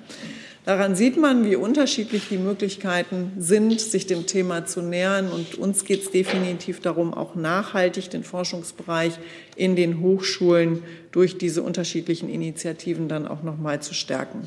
Daran 0.68 0.98
sieht 0.98 1.16
man, 1.16 1.46
wie 1.46 1.56
unterschiedlich 1.56 2.28
die 2.28 2.38
Möglichkeiten 2.38 3.32
sind, 3.38 3.80
sich 3.80 4.06
dem 4.06 4.26
Thema 4.26 4.66
zu 4.66 4.82
nähern. 4.82 5.32
Und 5.32 5.56
uns 5.56 5.86
geht 5.86 6.02
es 6.02 6.12
definitiv 6.12 6.82
darum, 6.82 7.14
auch 7.14 7.36
nachhaltig 7.36 8.10
den 8.10 8.26
Forschungsbereich 8.26 9.18
in 9.56 9.78
den 9.78 10.02
Hochschulen 10.02 10.84
durch 11.14 11.38
diese 11.38 11.64
unterschiedlichen 11.64 12.28
Initiativen 12.28 13.08
dann 13.08 13.30
auch 13.30 13.44
noch 13.44 13.58
mal 13.58 13.82
zu 13.82 13.94
stärken. 13.94 14.46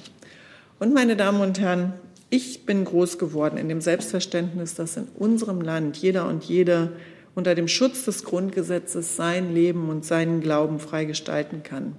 Und 0.78 0.92
meine 0.92 1.16
Damen 1.16 1.40
und 1.40 1.58
Herren, 1.58 1.94
ich 2.28 2.66
bin 2.66 2.84
groß 2.84 3.16
geworden 3.16 3.56
in 3.56 3.70
dem 3.70 3.80
Selbstverständnis, 3.80 4.74
dass 4.74 4.98
in 4.98 5.08
unserem 5.18 5.62
Land 5.62 5.96
jeder 5.96 6.28
und 6.28 6.44
jede 6.44 6.92
unter 7.34 7.54
dem 7.54 7.66
Schutz 7.66 8.04
des 8.04 8.24
Grundgesetzes 8.24 9.16
sein 9.16 9.54
Leben 9.54 9.88
und 9.88 10.04
seinen 10.04 10.42
Glauben 10.42 10.80
frei 10.80 11.06
gestalten 11.06 11.62
kann. 11.62 11.96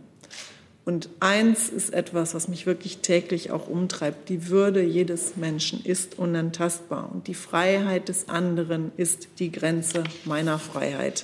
Und 0.83 1.09
eins 1.19 1.69
ist 1.69 1.93
etwas, 1.93 2.33
was 2.33 2.47
mich 2.47 2.65
wirklich 2.65 2.97
täglich 2.99 3.51
auch 3.51 3.67
umtreibt. 3.67 4.29
Die 4.29 4.49
Würde 4.49 4.81
jedes 4.81 5.37
Menschen 5.37 5.85
ist 5.85 6.17
unantastbar 6.17 7.09
und 7.13 7.27
die 7.27 7.35
Freiheit 7.35 8.09
des 8.09 8.29
anderen 8.29 8.91
ist 8.97 9.27
die 9.37 9.51
Grenze 9.51 10.03
meiner 10.25 10.57
Freiheit. 10.57 11.23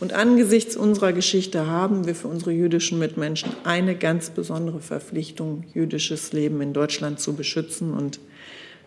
Und 0.00 0.12
angesichts 0.12 0.74
unserer 0.76 1.12
Geschichte 1.12 1.66
haben 1.66 2.06
wir 2.06 2.14
für 2.14 2.28
unsere 2.28 2.50
jüdischen 2.50 2.98
Mitmenschen 2.98 3.52
eine 3.62 3.94
ganz 3.94 4.30
besondere 4.30 4.80
Verpflichtung, 4.80 5.64
jüdisches 5.72 6.32
Leben 6.32 6.60
in 6.62 6.72
Deutschland 6.72 7.20
zu 7.20 7.34
beschützen. 7.34 7.92
Und 7.92 8.18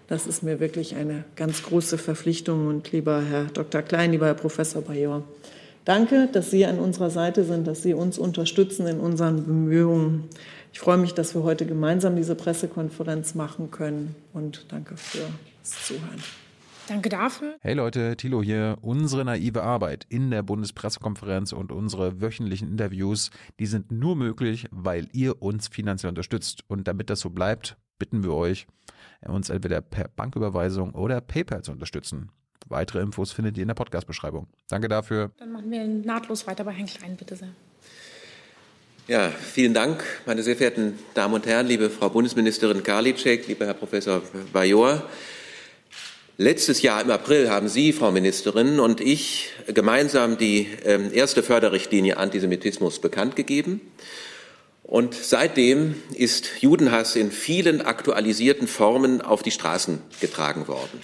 das 0.08 0.28
ist 0.28 0.44
mir 0.44 0.60
wirklich 0.60 0.96
eine 0.96 1.26
ganz 1.36 1.64
große 1.64 1.98
Verpflichtung. 1.98 2.68
Und 2.68 2.92
lieber 2.92 3.22
Herr 3.22 3.46
Dr. 3.46 3.84
Klein, 3.84 4.12
lieber 4.12 4.26
Herr 4.26 4.34
Professor 4.34 4.82
Bajor, 4.82 5.24
Danke, 5.88 6.28
dass 6.28 6.52
Sie 6.52 6.66
an 6.66 6.80
unserer 6.80 7.10
Seite 7.10 7.46
sind, 7.46 7.66
dass 7.66 7.82
Sie 7.82 7.94
uns 7.94 8.18
unterstützen 8.18 8.88
in 8.88 9.00
unseren 9.00 9.46
Bemühungen. 9.46 10.26
Ich 10.74 10.82
freue 10.82 10.98
mich, 10.98 11.14
dass 11.14 11.34
wir 11.34 11.44
heute 11.44 11.66
gemeinsam 11.66 12.18
diese 12.18 12.36
Pressekonferenz 12.36 13.36
machen 13.36 13.72
können 13.72 14.14
und 14.34 14.66
danke 14.68 14.98
fürs 14.98 15.30
Zuhören. 15.64 16.22
Danke 16.90 17.08
dafür. 17.08 17.56
Hey 17.62 17.74
Leute, 17.74 18.18
Thilo 18.18 18.44
hier. 18.44 18.76
Unsere 18.82 19.24
naive 19.24 19.64
Arbeit 19.64 20.06
in 20.10 20.30
der 20.30 20.44
Bundespressekonferenz 20.44 21.54
und 21.54 21.72
unsere 21.72 22.20
wöchentlichen 22.20 22.70
Interviews, 22.70 23.32
die 23.58 23.66
sind 23.66 23.90
nur 23.90 24.18
möglich, 24.18 24.68
weil 24.72 25.08
ihr 25.14 25.42
uns 25.42 25.70
finanziell 25.70 26.10
unterstützt. 26.10 26.66
Und 26.68 26.90
damit 26.90 27.10
das 27.10 27.22
so 27.22 27.30
bleibt, 27.30 27.78
bitten 27.98 28.24
wir 28.24 28.34
euch, 28.34 28.68
uns 29.26 29.50
entweder 29.50 29.80
per 29.80 30.10
Banküberweisung 30.10 30.94
oder 30.96 31.22
PayPal 31.22 31.62
zu 31.62 31.72
unterstützen. 31.72 32.30
Weitere 32.70 33.00
Infos 33.00 33.32
findet 33.32 33.58
ihr 33.58 33.62
in 33.62 33.68
der 33.68 33.76
Podcast-Beschreibung. 33.76 34.48
Danke 34.68 34.88
dafür. 34.88 35.32
Dann 35.38 35.52
machen 35.52 35.72
wir 35.72 35.86
nahtlos 35.88 36.48
weiter 36.48 36.64
bei 36.64 36.72
Herrn 36.72 36.88
Klein, 36.88 37.16
bitte 37.18 37.36
sehr. 37.36 37.50
Ja, 39.08 39.30
vielen 39.30 39.74
Dank, 39.74 40.04
meine 40.26 40.44
sehr 40.44 40.58
verehrten 40.58 41.00
Damen 41.14 41.34
und 41.34 41.46
Herren, 41.46 41.66
liebe 41.66 41.90
Frau 41.90 42.10
Bundesministerin 42.10 42.84
Karliczek, 42.84 43.48
lieber 43.48 43.66
Herr 43.66 43.74
Professor 43.74 44.22
Bajor. 44.52 45.02
Letztes 46.40 46.82
Jahr 46.82 47.02
im 47.02 47.10
April 47.10 47.50
haben 47.50 47.70
Sie, 47.70 47.94
Frau 47.94 48.12
Ministerin, 48.12 48.80
und 48.82 49.00
ich 49.00 49.50
gemeinsam 49.68 50.38
die 50.38 50.68
ähm, 50.84 51.10
erste 51.14 51.42
Förderrichtlinie 51.42 52.18
Antisemitismus 52.18 53.00
bekannt 53.00 53.36
gegeben. 53.36 53.82
Und 54.84 55.16
seitdem 55.16 55.96
ist 56.14 56.62
Judenhass 56.62 57.16
in 57.16 57.32
vielen 57.32 57.82
aktualisierten 57.82 58.68
Formen 58.68 59.22
auf 59.22 59.42
die 59.42 59.52
Straßen 59.52 60.00
getragen 60.22 60.68
worden. 60.68 61.02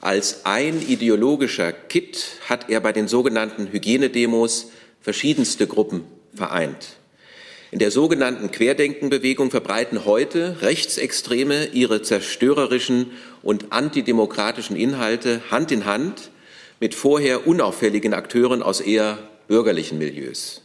Als 0.00 0.46
ein 0.46 0.80
ideologischer 0.80 1.72
Kit 1.72 2.38
hat 2.48 2.70
er 2.70 2.80
bei 2.80 2.92
den 2.92 3.08
sogenannten 3.08 3.72
Hygienedemos 3.72 4.70
verschiedenste 5.00 5.66
Gruppen 5.66 6.04
vereint. 6.34 6.98
In 7.70 7.80
der 7.80 7.90
sogenannten 7.90 8.50
Querdenkenbewegung 8.50 9.50
verbreiten 9.50 10.04
heute 10.06 10.62
Rechtsextreme 10.62 11.66
ihre 11.72 12.00
zerstörerischen 12.00 13.10
und 13.42 13.72
antidemokratischen 13.72 14.76
Inhalte 14.76 15.42
Hand 15.50 15.72
in 15.72 15.84
Hand 15.84 16.30
mit 16.80 16.94
vorher 16.94 17.46
unauffälligen 17.46 18.14
Akteuren 18.14 18.62
aus 18.62 18.80
eher 18.80 19.18
bürgerlichen 19.48 19.98
Milieus. 19.98 20.62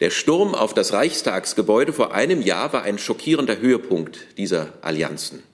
Der 0.00 0.10
Sturm 0.10 0.54
auf 0.54 0.74
das 0.74 0.92
Reichstagsgebäude 0.92 1.92
vor 1.92 2.12
einem 2.12 2.42
Jahr 2.42 2.72
war 2.72 2.82
ein 2.82 2.98
schockierender 2.98 3.58
Höhepunkt 3.58 4.18
dieser 4.36 4.72
Allianzen. 4.82 5.44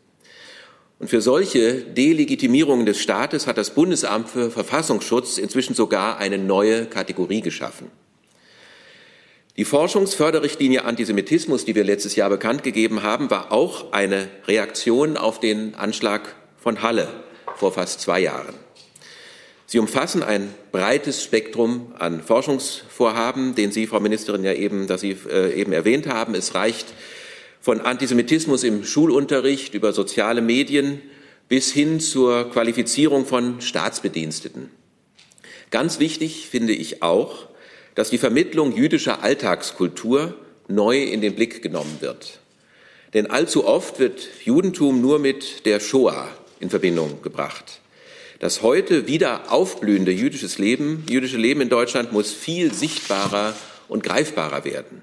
Und 0.98 1.08
für 1.08 1.20
solche 1.20 1.82
Delegitimierungen 1.82 2.84
des 2.84 3.00
Staates 3.00 3.46
hat 3.46 3.56
das 3.56 3.70
Bundesamt 3.70 4.28
für 4.28 4.50
Verfassungsschutz 4.50 5.38
inzwischen 5.38 5.74
sogar 5.74 6.18
eine 6.18 6.38
neue 6.38 6.86
Kategorie 6.86 7.40
geschaffen. 7.40 7.90
Die 9.56 9.64
Forschungsförderrichtlinie 9.64 10.84
Antisemitismus, 10.84 11.64
die 11.64 11.74
wir 11.74 11.84
letztes 11.84 12.14
Jahr 12.14 12.30
bekannt 12.30 12.62
gegeben 12.62 13.02
haben, 13.02 13.30
war 13.30 13.52
auch 13.52 13.92
eine 13.92 14.28
Reaktion 14.46 15.16
auf 15.16 15.40
den 15.40 15.74
Anschlag 15.74 16.34
von 16.56 16.82
Halle 16.82 17.08
vor 17.56 17.72
fast 17.72 18.00
zwei 18.00 18.20
Jahren. 18.20 18.54
Sie 19.66 19.78
umfassen 19.78 20.22
ein 20.22 20.54
breites 20.72 21.22
Spektrum 21.22 21.92
an 21.98 22.22
Forschungsvorhaben, 22.22 23.54
den 23.54 23.70
Sie, 23.70 23.86
Frau 23.86 24.00
Ministerin, 24.00 24.44
ja 24.44 24.52
eben, 24.52 24.86
dass 24.86 25.02
Sie 25.02 25.16
äh, 25.28 25.52
eben 25.52 25.72
erwähnt 25.72 26.06
haben. 26.06 26.34
Es 26.34 26.54
reicht 26.54 26.86
von 27.68 27.82
Antisemitismus 27.82 28.64
im 28.64 28.82
Schulunterricht 28.82 29.74
über 29.74 29.92
soziale 29.92 30.40
Medien 30.40 31.02
bis 31.50 31.70
hin 31.70 32.00
zur 32.00 32.50
Qualifizierung 32.50 33.26
von 33.26 33.60
Staatsbediensteten. 33.60 34.70
Ganz 35.70 36.00
wichtig 36.00 36.48
finde 36.48 36.72
ich 36.72 37.02
auch, 37.02 37.46
dass 37.94 38.08
die 38.08 38.16
Vermittlung 38.16 38.74
jüdischer 38.74 39.22
Alltagskultur 39.22 40.34
neu 40.66 41.02
in 41.02 41.20
den 41.20 41.34
Blick 41.34 41.60
genommen 41.60 41.98
wird. 42.00 42.40
Denn 43.12 43.26
allzu 43.26 43.66
oft 43.66 43.98
wird 43.98 44.26
Judentum 44.46 45.02
nur 45.02 45.18
mit 45.18 45.66
der 45.66 45.78
Shoah 45.78 46.26
in 46.60 46.70
Verbindung 46.70 47.20
gebracht. 47.20 47.82
Das 48.38 48.62
heute 48.62 49.06
wieder 49.06 49.52
aufblühende 49.52 50.12
jüdisches 50.12 50.56
Leben, 50.56 51.04
jüdische 51.10 51.36
Leben 51.36 51.60
in 51.60 51.68
Deutschland 51.68 52.14
muss 52.14 52.32
viel 52.32 52.72
sichtbarer 52.72 53.54
und 53.88 54.02
greifbarer 54.02 54.64
werden. 54.64 55.02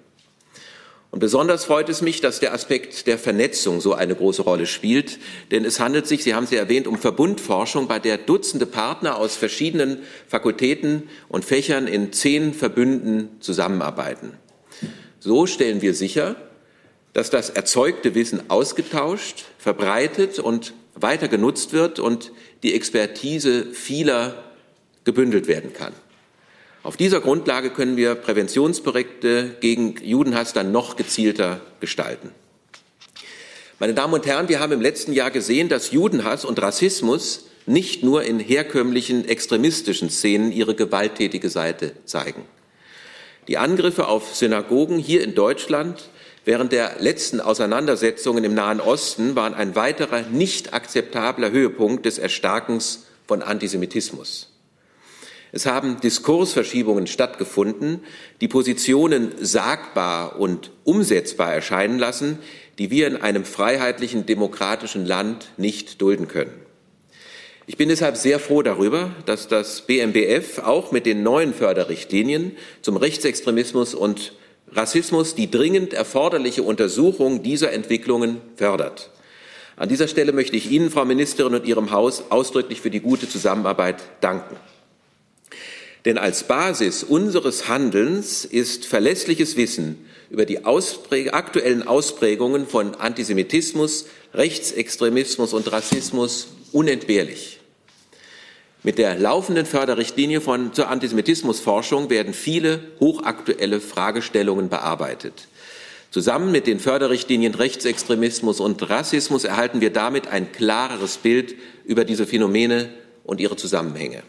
Und 1.16 1.22
besonders 1.22 1.64
freut 1.64 1.88
es 1.88 2.02
mich, 2.02 2.20
dass 2.20 2.42
der 2.42 2.54
Aspekt 2.54 3.08
der 3.08 3.18
Vernetzung 3.18 3.80
so 3.80 3.94
eine 3.94 4.16
große 4.16 4.42
Rolle 4.42 4.66
spielt, 4.66 5.18
denn 5.50 5.64
es 5.64 5.80
handelt 5.80 6.08
sich, 6.08 6.26
Sie 6.26 6.36
haben 6.36 6.46
sie 6.46 6.58
erwähnt, 6.58 6.88
um 6.88 6.98
Verbundforschung, 6.98 7.88
bei 7.88 8.00
der 8.00 8.18
Dutzende 8.18 8.66
Partner 8.66 9.18
aus 9.18 9.38
verschiedenen 9.38 10.00
Fakultäten 10.28 11.04
und 11.30 11.46
Fächern 11.46 11.88
in 11.88 12.12
zehn 12.12 12.54
Verbünden 12.54 13.30
zusammenarbeiten. 13.40 14.34
So 15.22 15.48
stellen 15.48 15.82
wir 15.82 15.94
sicher, 15.94 16.36
dass 17.14 17.30
das 17.30 17.50
erzeugte 17.50 18.14
Wissen 18.14 18.50
ausgetauscht, 18.50 19.46
verbreitet 19.58 20.40
und 20.40 20.74
weiter 20.96 21.30
genutzt 21.30 21.72
wird 21.72 21.98
und 21.98 22.34
die 22.62 22.74
Expertise 22.74 23.68
vieler 23.68 24.44
gebündelt 25.06 25.48
werden 25.48 25.72
kann. 25.72 25.94
Auf 26.86 26.98
dieser 26.98 27.20
Grundlage 27.20 27.72
können 27.72 27.98
wir 27.98 28.14
Präventionsprojekte 28.14 29.56
gegen 29.60 29.96
Judenhass 30.04 30.54
dann 30.54 30.72
noch 30.72 30.96
gezielter 30.96 31.62
gestalten. 31.80 32.30
Meine 33.80 33.96
Damen 33.96 34.14
und 34.14 34.28
Herren, 34.28 34.50
wir 34.50 34.60
haben 34.60 34.72
im 34.72 34.82
letzten 34.82 35.12
Jahr 35.12 35.32
gesehen, 35.32 35.68
dass 35.68 35.90
Judenhass 35.90 36.46
und 36.46 36.62
Rassismus 36.62 37.48
nicht 37.66 38.04
nur 38.04 38.22
in 38.22 38.40
herkömmlichen 38.40 39.28
extremistischen 39.28 40.12
Szenen 40.12 40.52
ihre 40.52 40.76
gewalttätige 40.76 41.50
Seite 41.50 41.94
zeigen. 42.06 42.44
Die 43.48 43.58
Angriffe 43.58 44.08
auf 44.08 44.36
Synagogen 44.36 45.00
hier 45.00 45.24
in 45.24 45.34
Deutschland 45.34 46.10
während 46.46 46.72
der 46.72 46.98
letzten 47.00 47.42
Auseinandersetzungen 47.42 48.44
im 48.44 48.54
Nahen 48.54 48.80
Osten 48.80 49.36
waren 49.36 49.56
ein 49.56 49.76
weiterer 49.76 50.22
nicht 50.22 50.76
akzeptabler 50.76 51.50
Höhepunkt 51.50 52.06
des 52.06 52.20
Erstarkens 52.20 53.08
von 53.26 53.42
Antisemitismus. 53.42 54.55
Es 55.56 55.66
haben 55.66 56.02
Diskursverschiebungen 56.02 57.08
stattgefunden, 57.08 58.02
die 58.42 58.50
Positionen 58.50 59.32
sagbar 59.40 60.38
und 60.38 60.72
umsetzbar 60.84 61.54
erscheinen 61.54 61.98
lassen, 61.98 62.40
die 62.78 62.92
wir 62.92 63.08
in 63.08 63.16
einem 63.16 63.46
freiheitlichen, 63.46 64.26
demokratischen 64.26 65.06
Land 65.06 65.52
nicht 65.56 66.02
dulden 66.02 66.28
können. 66.28 66.52
Ich 67.68 67.78
bin 67.78 67.88
deshalb 67.88 68.18
sehr 68.18 68.40
froh 68.40 68.64
darüber, 68.64 69.12
dass 69.28 69.48
das 69.48 69.88
BMBF 69.88 70.60
auch 70.60 70.92
mit 70.92 71.06
den 71.06 71.24
neuen 71.24 71.54
Förderrichtlinien 71.54 72.58
zum 72.82 72.98
Rechtsextremismus 72.98 73.96
und 73.96 74.34
Rassismus 74.74 75.36
die 75.36 75.50
dringend 75.50 75.94
erforderliche 75.94 76.64
Untersuchung 76.64 77.44
dieser 77.44 77.72
Entwicklungen 77.72 78.42
fördert. 78.58 79.10
An 79.78 79.88
dieser 79.88 80.10
Stelle 80.10 80.34
möchte 80.34 80.58
ich 80.58 80.70
Ihnen, 80.70 80.92
Frau 80.92 81.06
Ministerin, 81.06 81.56
und 81.56 81.66
Ihrem 81.66 81.92
Haus 81.92 82.26
ausdrücklich 82.30 82.82
für 82.82 82.92
die 82.92 83.00
gute 83.00 83.30
Zusammenarbeit 83.30 84.04
danken. 84.20 84.58
Denn 86.06 86.20
als 86.20 86.44
Basis 86.44 87.04
unseres 87.04 87.68
Handelns 87.68 88.46
ist 88.46 88.86
verlässliches 88.86 89.58
Wissen 89.58 90.06
über 90.30 90.46
die 90.46 90.64
Auspräg 90.64 91.34
aktuellen 91.34 91.88
Ausprägungen 91.88 92.68
von 92.68 92.94
Antisemitismus, 92.96 94.06
Rechtsextremismus 94.34 95.54
und 95.54 95.72
Rassismus 95.72 96.48
unentbehrlich. 96.72 97.60
Mit 98.84 99.00
der 99.00 99.18
laufenden 99.18 99.66
Förderrichtlinie 99.66 100.42
von, 100.42 100.74
zur 100.74 100.90
Antisemitismusforschung 100.90 102.12
werden 102.12 102.36
viele 102.36 102.82
hochaktuelle 103.00 103.82
Fragestellungen 103.82 104.70
bearbeitet. 104.70 105.48
Zusammen 106.12 106.52
mit 106.52 106.68
den 106.68 106.80
Förderrichtlinien 106.80 107.56
Rechtsextremismus 107.56 108.60
und 108.60 108.88
Rassismus 108.88 109.44
erhalten 109.44 109.82
wir 109.82 109.90
damit 109.90 110.28
ein 110.28 110.52
klareres 110.52 111.18
Bild 111.18 111.56
über 111.84 112.06
diese 112.06 112.28
Phänomene 112.28 112.90
und 113.24 113.42
ihre 113.42 113.56
Zusammenhänge. 113.56 114.22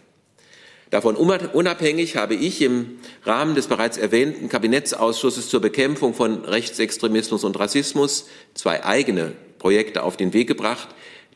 Davon 0.91 1.17
unabhängig 1.17 2.17
habe 2.17 2.35
ich 2.35 2.63
im 2.63 2.99
Rahmen 3.25 3.57
des 3.57 3.67
bereits 3.67 3.99
erwähnten 3.99 4.49
Kabinettsausschusses 4.49 5.49
zur 5.49 5.61
Bekämpfung 5.61 6.15
von 6.15 6.45
Rechtsextremismus 6.45 7.43
und 7.43 7.59
Rassismus 7.59 8.29
zwei 8.55 8.85
eigene 8.85 9.33
Projekte 9.59 10.05
auf 10.05 10.17
den 10.17 10.33
Weg 10.33 10.47
gebracht, 10.47 10.89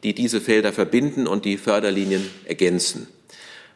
die 0.04 0.14
diese 0.14 0.40
Felder 0.40 0.72
verbinden 0.72 1.26
und 1.26 1.44
die 1.44 1.56
Förderlinien 1.56 2.30
ergänzen. 2.44 3.08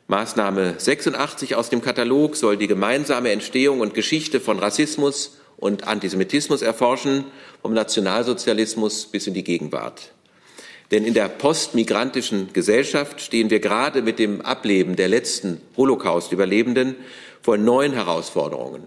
Maßnahme 0.06 0.74
86 0.78 1.56
aus 1.56 1.70
dem 1.70 1.80
Katalog 1.80 2.36
soll 2.36 2.56
die 2.56 2.66
gemeinsame 2.66 3.30
Entstehung 3.30 3.80
und 3.80 3.94
Geschichte 3.94 4.38
von 4.38 4.58
Rassismus 4.58 5.38
und 5.56 5.88
Antisemitismus 5.88 6.62
erforschen, 6.62 7.24
vom 7.62 7.72
Nationalsozialismus 7.72 9.06
bis 9.06 9.26
in 9.26 9.34
die 9.34 9.44
Gegenwart. 9.44 10.12
Denn 10.94 11.04
in 11.04 11.14
der 11.14 11.28
postmigrantischen 11.28 12.52
Gesellschaft 12.52 13.20
stehen 13.20 13.50
wir 13.50 13.58
gerade 13.58 14.00
mit 14.00 14.20
dem 14.20 14.40
Ableben 14.42 14.94
der 14.94 15.08
letzten 15.08 15.60
Holocaust-Überlebenden 15.76 16.94
vor 17.42 17.56
neuen 17.56 17.92
Herausforderungen. 17.92 18.84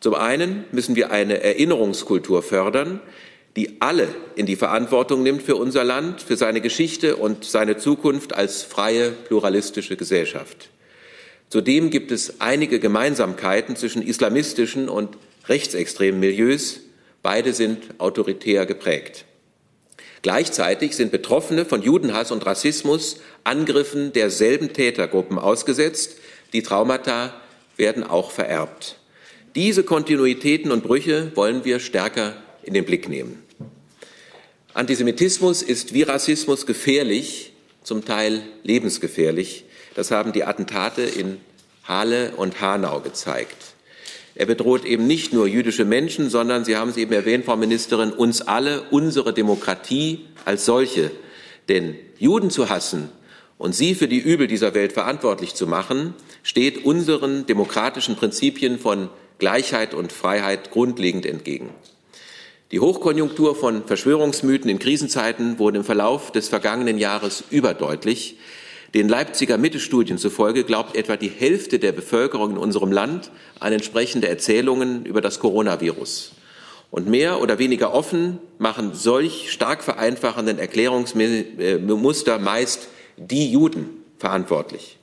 Zum 0.00 0.14
einen 0.14 0.66
müssen 0.72 0.94
wir 0.94 1.10
eine 1.10 1.42
Erinnerungskultur 1.42 2.42
fördern, 2.42 3.00
die 3.56 3.80
alle 3.80 4.08
in 4.36 4.44
die 4.44 4.56
Verantwortung 4.56 5.22
nimmt 5.22 5.42
für 5.42 5.56
unser 5.56 5.84
Land, 5.84 6.20
für 6.20 6.36
seine 6.36 6.60
Geschichte 6.60 7.16
und 7.16 7.46
seine 7.46 7.78
Zukunft 7.78 8.34
als 8.34 8.62
freie, 8.62 9.08
pluralistische 9.10 9.96
Gesellschaft. 9.96 10.68
Zudem 11.48 11.88
gibt 11.88 12.12
es 12.12 12.42
einige 12.42 12.78
Gemeinsamkeiten 12.78 13.74
zwischen 13.74 14.02
islamistischen 14.02 14.90
und 14.90 15.16
rechtsextremen 15.48 16.20
Milieus. 16.20 16.80
Beide 17.22 17.54
sind 17.54 17.78
autoritär 17.96 18.66
geprägt. 18.66 19.24
Gleichzeitig 20.22 20.94
sind 20.94 21.10
Betroffene 21.10 21.64
von 21.64 21.82
Judenhass 21.82 22.30
und 22.30 22.46
Rassismus 22.46 23.16
Angriffen 23.42 24.12
derselben 24.12 24.72
Tätergruppen 24.72 25.38
ausgesetzt. 25.38 26.16
Die 26.52 26.62
Traumata 26.62 27.34
werden 27.76 28.04
auch 28.04 28.30
vererbt. 28.30 28.96
Diese 29.56 29.82
Kontinuitäten 29.82 30.70
und 30.70 30.84
Brüche 30.84 31.32
wollen 31.34 31.64
wir 31.64 31.80
stärker 31.80 32.36
in 32.62 32.72
den 32.72 32.84
Blick 32.84 33.08
nehmen. 33.08 33.42
Antisemitismus 34.74 35.62
ist 35.62 35.92
wie 35.92 36.02
Rassismus 36.02 36.66
gefährlich, 36.66 37.52
zum 37.82 38.04
Teil 38.04 38.42
lebensgefährlich. 38.62 39.64
Das 39.94 40.10
haben 40.10 40.32
die 40.32 40.44
Attentate 40.44 41.02
in 41.02 41.38
Halle 41.84 42.32
und 42.36 42.60
Hanau 42.60 43.00
gezeigt. 43.00 43.71
Er 44.42 44.46
bedroht 44.46 44.84
eben 44.84 45.06
nicht 45.06 45.32
nur 45.32 45.46
jüdische 45.46 45.84
Menschen, 45.84 46.28
sondern, 46.28 46.64
Sie 46.64 46.76
haben 46.76 46.90
es 46.90 46.96
eben 46.96 47.12
erwähnt, 47.12 47.44
Frau 47.44 47.56
Ministerin, 47.56 48.10
uns 48.10 48.42
alle, 48.42 48.82
unsere 48.90 49.32
Demokratie 49.32 50.26
als 50.44 50.64
solche. 50.64 51.12
Denn 51.68 51.94
Juden 52.18 52.50
zu 52.50 52.68
hassen 52.68 53.08
und 53.56 53.72
sie 53.72 53.94
für 53.94 54.08
die 54.08 54.18
Übel 54.18 54.48
dieser 54.48 54.74
Welt 54.74 54.94
verantwortlich 54.94 55.54
zu 55.54 55.68
machen, 55.68 56.14
steht 56.42 56.84
unseren 56.84 57.46
demokratischen 57.46 58.16
Prinzipien 58.16 58.80
von 58.80 59.10
Gleichheit 59.38 59.94
und 59.94 60.12
Freiheit 60.12 60.72
grundlegend 60.72 61.24
entgegen. 61.24 61.70
Die 62.72 62.80
Hochkonjunktur 62.80 63.54
von 63.54 63.86
Verschwörungsmythen 63.86 64.68
in 64.68 64.80
Krisenzeiten 64.80 65.60
wurde 65.60 65.78
im 65.78 65.84
Verlauf 65.84 66.32
des 66.32 66.48
vergangenen 66.48 66.98
Jahres 66.98 67.44
überdeutlich. 67.50 68.38
Den 68.94 69.08
Leipziger 69.08 69.56
Mitte-Studien 69.56 70.18
zufolge 70.18 70.64
glaubt 70.64 70.96
etwa 70.96 71.16
die 71.16 71.30
Hälfte 71.30 71.78
der 71.78 71.92
Bevölkerung 71.92 72.50
in 72.50 72.58
unserem 72.58 72.92
Land 72.92 73.30
an 73.58 73.72
entsprechende 73.72 74.28
Erzählungen 74.28 75.06
über 75.06 75.22
das 75.22 75.38
Coronavirus. 75.38 76.32
Und 76.90 77.08
mehr 77.08 77.40
oder 77.40 77.58
weniger 77.58 77.94
offen 77.94 78.38
machen 78.58 78.90
solch 78.92 79.50
stark 79.50 79.82
vereinfachenden 79.82 80.58
Erklärungsmuster 80.58 82.38
meist 82.38 82.88
die 83.16 83.50
Juden 83.50 83.88
verantwortlich. 84.18 84.98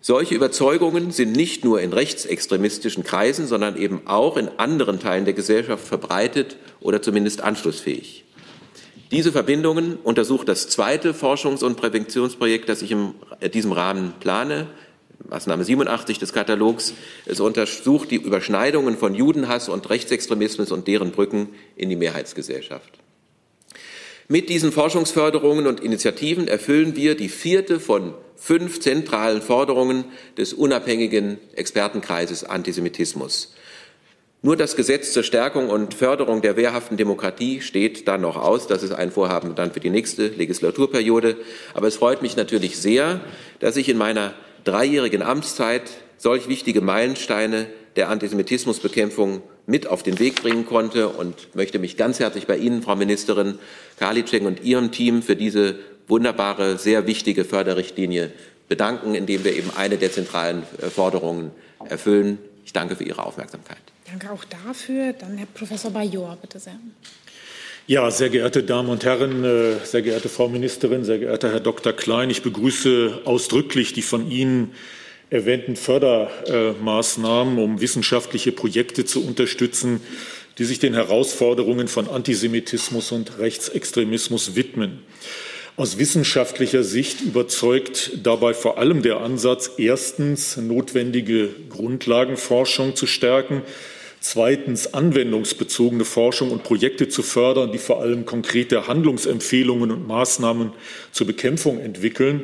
Solche 0.00 0.34
Überzeugungen 0.34 1.12
sind 1.12 1.32
nicht 1.32 1.64
nur 1.64 1.80
in 1.80 1.92
rechtsextremistischen 1.92 3.04
Kreisen, 3.04 3.46
sondern 3.46 3.76
eben 3.76 4.02
auch 4.06 4.36
in 4.36 4.48
anderen 4.56 4.98
Teilen 4.98 5.26
der 5.26 5.34
Gesellschaft 5.34 5.86
verbreitet 5.86 6.56
oder 6.80 7.02
zumindest 7.02 7.40
anschlussfähig. 7.40 8.24
Diese 9.10 9.32
Verbindungen 9.32 9.96
untersucht 9.96 10.48
das 10.48 10.68
zweite 10.68 11.14
Forschungs- 11.14 11.64
und 11.64 11.76
Präventionsprojekt, 11.76 12.68
das 12.68 12.82
ich 12.82 12.90
in 12.90 13.14
diesem 13.54 13.72
Rahmen 13.72 14.12
plane. 14.20 14.66
Maßnahme 15.28 15.64
87 15.64 16.18
des 16.18 16.32
Katalogs. 16.32 16.94
Es 17.26 17.40
untersucht 17.40 18.10
die 18.10 18.16
Überschneidungen 18.16 18.96
von 18.96 19.14
Judenhass 19.14 19.68
und 19.68 19.88
Rechtsextremismus 19.88 20.70
und 20.70 20.86
deren 20.86 21.10
Brücken 21.10 21.48
in 21.76 21.88
die 21.88 21.96
Mehrheitsgesellschaft. 21.96 22.98
Mit 24.28 24.50
diesen 24.50 24.72
Forschungsförderungen 24.72 25.66
und 25.66 25.80
Initiativen 25.80 26.48
erfüllen 26.48 26.94
wir 26.94 27.16
die 27.16 27.30
vierte 27.30 27.80
von 27.80 28.12
fünf 28.36 28.78
zentralen 28.80 29.40
Forderungen 29.40 30.04
des 30.36 30.52
unabhängigen 30.52 31.38
Expertenkreises 31.54 32.44
Antisemitismus. 32.44 33.54
Nur 34.40 34.56
das 34.56 34.76
Gesetz 34.76 35.12
zur 35.12 35.24
Stärkung 35.24 35.68
und 35.68 35.94
Förderung 35.94 36.42
der 36.42 36.56
wehrhaften 36.56 36.96
Demokratie 36.96 37.60
steht 37.60 38.06
dann 38.06 38.20
noch 38.20 38.36
aus. 38.36 38.68
Das 38.68 38.84
ist 38.84 38.92
ein 38.92 39.10
Vorhaben 39.10 39.56
dann 39.56 39.72
für 39.72 39.80
die 39.80 39.90
nächste 39.90 40.28
Legislaturperiode. 40.28 41.36
Aber 41.74 41.88
es 41.88 41.96
freut 41.96 42.22
mich 42.22 42.36
natürlich 42.36 42.78
sehr, 42.78 43.20
dass 43.58 43.76
ich 43.76 43.88
in 43.88 43.98
meiner 43.98 44.34
dreijährigen 44.62 45.22
Amtszeit 45.22 45.90
solch 46.18 46.48
wichtige 46.48 46.80
Meilensteine 46.80 47.66
der 47.96 48.10
Antisemitismusbekämpfung 48.10 49.42
mit 49.66 49.88
auf 49.88 50.04
den 50.04 50.20
Weg 50.20 50.40
bringen 50.40 50.66
konnte 50.66 51.08
und 51.08 51.54
möchte 51.56 51.80
mich 51.80 51.96
ganz 51.96 52.20
herzlich 52.20 52.46
bei 52.46 52.58
Ihnen, 52.58 52.82
Frau 52.82 52.94
Ministerin 52.94 53.58
Karliczek 53.98 54.44
und 54.44 54.62
Ihrem 54.62 54.92
Team 54.92 55.22
für 55.22 55.34
diese 55.34 55.80
wunderbare, 56.06 56.78
sehr 56.78 57.08
wichtige 57.08 57.44
Förderrichtlinie 57.44 58.30
bedanken, 58.68 59.16
indem 59.16 59.42
wir 59.42 59.56
eben 59.56 59.70
eine 59.76 59.96
der 59.96 60.12
zentralen 60.12 60.62
äh, 60.80 60.86
Forderungen 60.86 61.50
erfüllen. 61.88 62.38
Ich 62.64 62.72
danke 62.72 62.94
für 62.94 63.04
Ihre 63.04 63.26
Aufmerksamkeit. 63.26 63.78
Danke 64.10 64.30
auch 64.30 64.44
dafür. 64.44 65.12
Dann 65.12 65.36
Herr 65.36 65.46
Professor 65.46 65.90
Bajor, 65.90 66.38
bitte 66.40 66.58
sehr. 66.58 66.78
Ja, 67.86 68.10
sehr 68.10 68.30
geehrte 68.30 68.62
Damen 68.62 68.88
und 68.88 69.04
Herren, 69.04 69.44
äh, 69.44 69.84
sehr 69.84 70.02
geehrte 70.02 70.28
Frau 70.28 70.48
Ministerin, 70.48 71.04
sehr 71.04 71.18
geehrter 71.18 71.50
Herr 71.50 71.60
Dr. 71.60 71.92
Klein, 71.92 72.30
ich 72.30 72.42
begrüße 72.42 73.22
ausdrücklich 73.24 73.92
die 73.92 74.02
von 74.02 74.30
Ihnen 74.30 74.72
erwähnten 75.30 75.76
Fördermaßnahmen, 75.76 77.58
um 77.58 77.80
wissenschaftliche 77.80 78.52
Projekte 78.52 79.04
zu 79.04 79.26
unterstützen, 79.26 80.00
die 80.58 80.64
sich 80.64 80.78
den 80.78 80.94
Herausforderungen 80.94 81.88
von 81.88 82.08
Antisemitismus 82.08 83.12
und 83.12 83.38
Rechtsextremismus 83.38 84.54
widmen. 84.54 85.00
Aus 85.76 85.98
wissenschaftlicher 85.98 86.82
Sicht 86.82 87.20
überzeugt 87.20 88.18
dabei 88.22 88.52
vor 88.52 88.78
allem 88.78 89.02
der 89.02 89.20
Ansatz, 89.20 89.70
erstens 89.76 90.56
notwendige 90.56 91.50
Grundlagenforschung 91.70 92.96
zu 92.96 93.06
stärken, 93.06 93.62
zweitens 94.20 94.94
anwendungsbezogene 94.94 96.04
Forschung 96.04 96.50
und 96.50 96.62
Projekte 96.62 97.08
zu 97.08 97.22
fördern, 97.22 97.72
die 97.72 97.78
vor 97.78 98.00
allem 98.00 98.24
konkrete 98.24 98.86
Handlungsempfehlungen 98.86 99.90
und 99.90 100.06
Maßnahmen 100.06 100.72
zur 101.12 101.26
Bekämpfung 101.26 101.78
entwickeln 101.80 102.42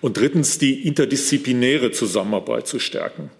und 0.00 0.18
drittens 0.18 0.58
die 0.58 0.86
interdisziplinäre 0.86 1.90
Zusammenarbeit 1.90 2.66
zu 2.66 2.78
stärken. 2.78 3.30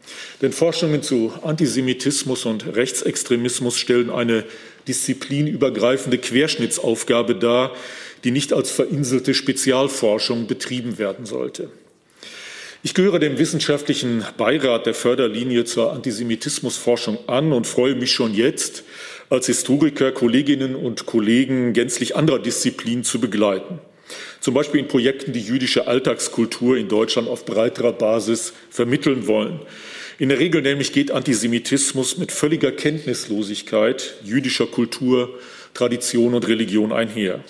Denn 0.40 0.52
Forschungen 0.52 1.02
zu 1.02 1.32
Antisemitismus 1.42 2.46
und 2.46 2.74
Rechtsextremismus 2.74 3.76
stellen 3.76 4.08
eine 4.08 4.44
disziplinübergreifende 4.88 6.18
Querschnittsaufgabe 6.18 7.34
dar, 7.34 7.72
die 8.24 8.30
nicht 8.30 8.52
als 8.54 8.70
verinselte 8.70 9.34
Spezialforschung 9.34 10.46
betrieben 10.46 10.96
werden 10.96 11.26
sollte. 11.26 11.68
Ich 12.86 12.92
gehöre 12.92 13.18
dem 13.18 13.38
wissenschaftlichen 13.38 14.26
Beirat 14.36 14.84
der 14.84 14.92
Förderlinie 14.92 15.64
zur 15.64 15.94
Antisemitismusforschung 15.94 17.18
an 17.26 17.54
und 17.54 17.66
freue 17.66 17.94
mich 17.94 18.12
schon 18.12 18.34
jetzt, 18.34 18.84
als 19.30 19.46
Historiker 19.46 20.12
Kolleginnen 20.12 20.74
und 20.74 21.06
Kollegen 21.06 21.72
gänzlich 21.72 22.14
anderer 22.14 22.38
Disziplinen 22.38 23.02
zu 23.02 23.22
begleiten. 23.22 23.78
Zum 24.40 24.52
Beispiel 24.52 24.80
in 24.80 24.88
Projekten, 24.88 25.32
die 25.32 25.40
jüdische 25.40 25.86
Alltagskultur 25.86 26.76
in 26.76 26.88
Deutschland 26.88 27.26
auf 27.26 27.46
breiterer 27.46 27.94
Basis 27.94 28.52
vermitteln 28.68 29.26
wollen. 29.26 29.60
In 30.18 30.28
der 30.28 30.38
Regel 30.38 30.60
nämlich 30.60 30.92
geht 30.92 31.10
Antisemitismus 31.10 32.18
mit 32.18 32.32
völliger 32.32 32.70
Kenntnislosigkeit 32.70 34.16
jüdischer 34.22 34.66
Kultur, 34.66 35.38
Tradition 35.72 36.34
und 36.34 36.46
Religion 36.48 36.92
einher. 36.92 37.42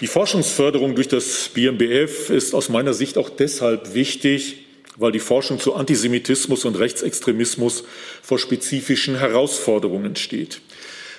Die 0.00 0.08
Forschungsförderung 0.08 0.96
durch 0.96 1.06
das 1.06 1.50
BMBF 1.54 2.30
ist 2.30 2.52
aus 2.52 2.68
meiner 2.68 2.94
Sicht 2.94 3.16
auch 3.16 3.30
deshalb 3.30 3.94
wichtig, 3.94 4.66
weil 4.96 5.12
die 5.12 5.20
Forschung 5.20 5.60
zu 5.60 5.74
Antisemitismus 5.74 6.64
und 6.64 6.78
Rechtsextremismus 6.78 7.84
vor 8.20 8.40
spezifischen 8.40 9.16
Herausforderungen 9.18 10.16
steht. 10.16 10.60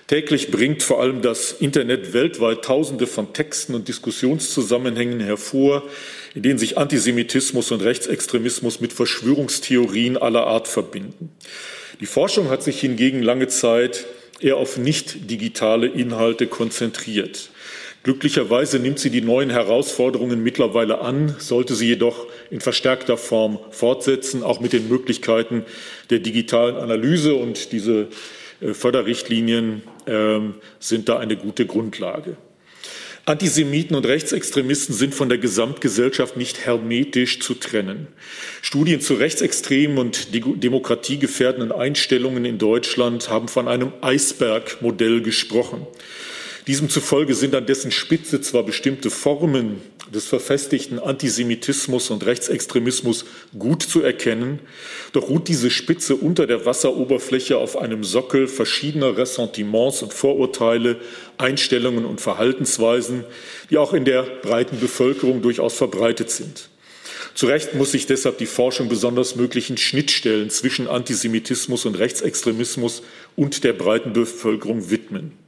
Täglich 0.08 0.52
bringt 0.52 0.84
vor 0.84 1.02
allem 1.02 1.22
das 1.22 1.54
Internet 1.54 2.14
weltweit 2.14 2.64
Tausende 2.64 3.08
von 3.08 3.34
Texten 3.34 3.74
und 3.74 3.88
Diskussionszusammenhängen 3.88 5.22
hervor, 5.22 5.84
in 6.36 6.44
denen 6.44 6.60
sich 6.60 6.78
Antisemitismus 6.78 7.72
und 7.72 7.82
Rechtsextremismus 7.82 8.82
mit 8.82 8.94
Verschwörungstheorien 8.94 10.18
aller 10.18 10.46
Art 10.46 10.68
verbinden. 10.68 11.32
Die 12.02 12.06
Forschung 12.06 12.50
hat 12.50 12.62
sich 12.62 12.82
hingegen 12.82 13.24
lange 13.24 13.48
Zeit 13.48 14.06
eher 14.42 14.58
auf 14.58 14.78
nicht 14.78 15.32
digitale 15.32 15.88
Inhalte 15.88 16.46
konzentriert. 16.46 17.50
Glücklicherweise 18.06 18.78
nimmt 18.78 19.00
sie 19.00 19.10
die 19.10 19.24
neuen 19.24 19.50
Herausforderungen 19.50 20.44
mittlerweile 20.44 21.02
an, 21.02 21.36
sollte 21.40 21.74
sie 21.74 21.88
jedoch 21.88 22.28
in 22.52 22.62
verstärkter 22.62 23.18
Form 23.18 23.58
fortsetzen, 23.72 24.44
auch 24.44 24.60
mit 24.60 24.74
den 24.74 24.88
Möglichkeiten 24.90 25.64
der 26.12 26.20
digitalen 26.20 26.76
Analyse. 26.76 27.34
Und 27.34 27.72
diese 27.72 28.10
äh, 28.62 28.76
Förderrichtlinien 28.76 29.82
ähm, 30.06 30.54
sind 30.80 31.10
da 31.10 31.18
eine 31.18 31.36
gute 31.36 31.66
Grundlage. 31.66 32.38
Antisemiten 33.26 33.96
und 33.96 34.06
Rechtsextremisten 34.06 34.94
sind 34.94 35.16
von 35.16 35.28
der 35.28 35.40
Gesamtgesellschaft 35.40 36.38
nicht 36.38 36.64
hermetisch 36.64 37.40
zu 37.40 37.56
trennen. 37.56 38.06
Studien 38.62 39.02
zu 39.02 39.16
rechtsextremen 39.16 39.98
und 39.98 40.28
demokratiegefährdenden 40.32 41.72
Einstellungen 41.72 42.46
in 42.46 42.60
Deutschland 42.60 43.32
haben 43.32 43.48
von 43.48 43.68
einem 43.68 43.94
Eisbergmodell 44.02 45.24
gesprochen. 45.24 45.88
Diesem 46.68 46.90
zufolge 46.90 47.36
sind 47.36 47.54
an 47.54 47.68
dessen 47.68 47.92
Spitze 47.92 48.42
zwar 48.42 48.64
bestimmte 48.64 49.12
Formen 49.12 49.82
des 50.12 50.26
verfestigten 50.26 50.98
Antisemitismus 50.98 52.10
und 52.10 52.26
Rechtsextremismus 52.26 53.26
gut 53.58 53.84
zu 53.84 54.02
erkennen, 54.02 54.60
doch 55.14 55.30
ruht 55.30 55.48
diese 55.48 55.70
Spitze 55.70 56.16
unter 56.16 56.48
der 56.48 56.66
Wasseroberfläche 56.66 57.58
auf 57.58 57.78
einem 57.78 58.04
Sockel 58.04 58.48
verschiedener 58.48 59.16
Ressentiments 59.16 60.02
und 60.02 60.14
Vorurteile, 60.14 60.98
Einstellungen 61.38 62.06
und 62.06 62.20
Verhaltensweisen, 62.20 63.26
die 63.70 63.78
auch 63.78 63.94
in 63.94 64.06
der 64.06 64.24
breiten 64.24 64.80
Bevölkerung 64.80 65.44
durchaus 65.44 65.76
verbreitet 65.76 66.32
sind. 66.32 66.70
Zu 67.36 67.46
Recht 67.48 67.76
muss 67.76 67.92
sich 67.92 68.08
deshalb 68.08 68.40
die 68.40 68.46
Forschung 68.46 68.90
besonders 68.90 69.36
möglichen 69.36 69.78
Schnittstellen 69.78 70.50
zwischen 70.50 70.88
Antisemitismus 70.88 71.86
und 71.86 72.00
Rechtsextremismus 72.00 73.04
und 73.36 73.64
der 73.64 73.74
breiten 73.74 74.14
Bevölkerung 74.14 74.90
widmen. 74.90 75.45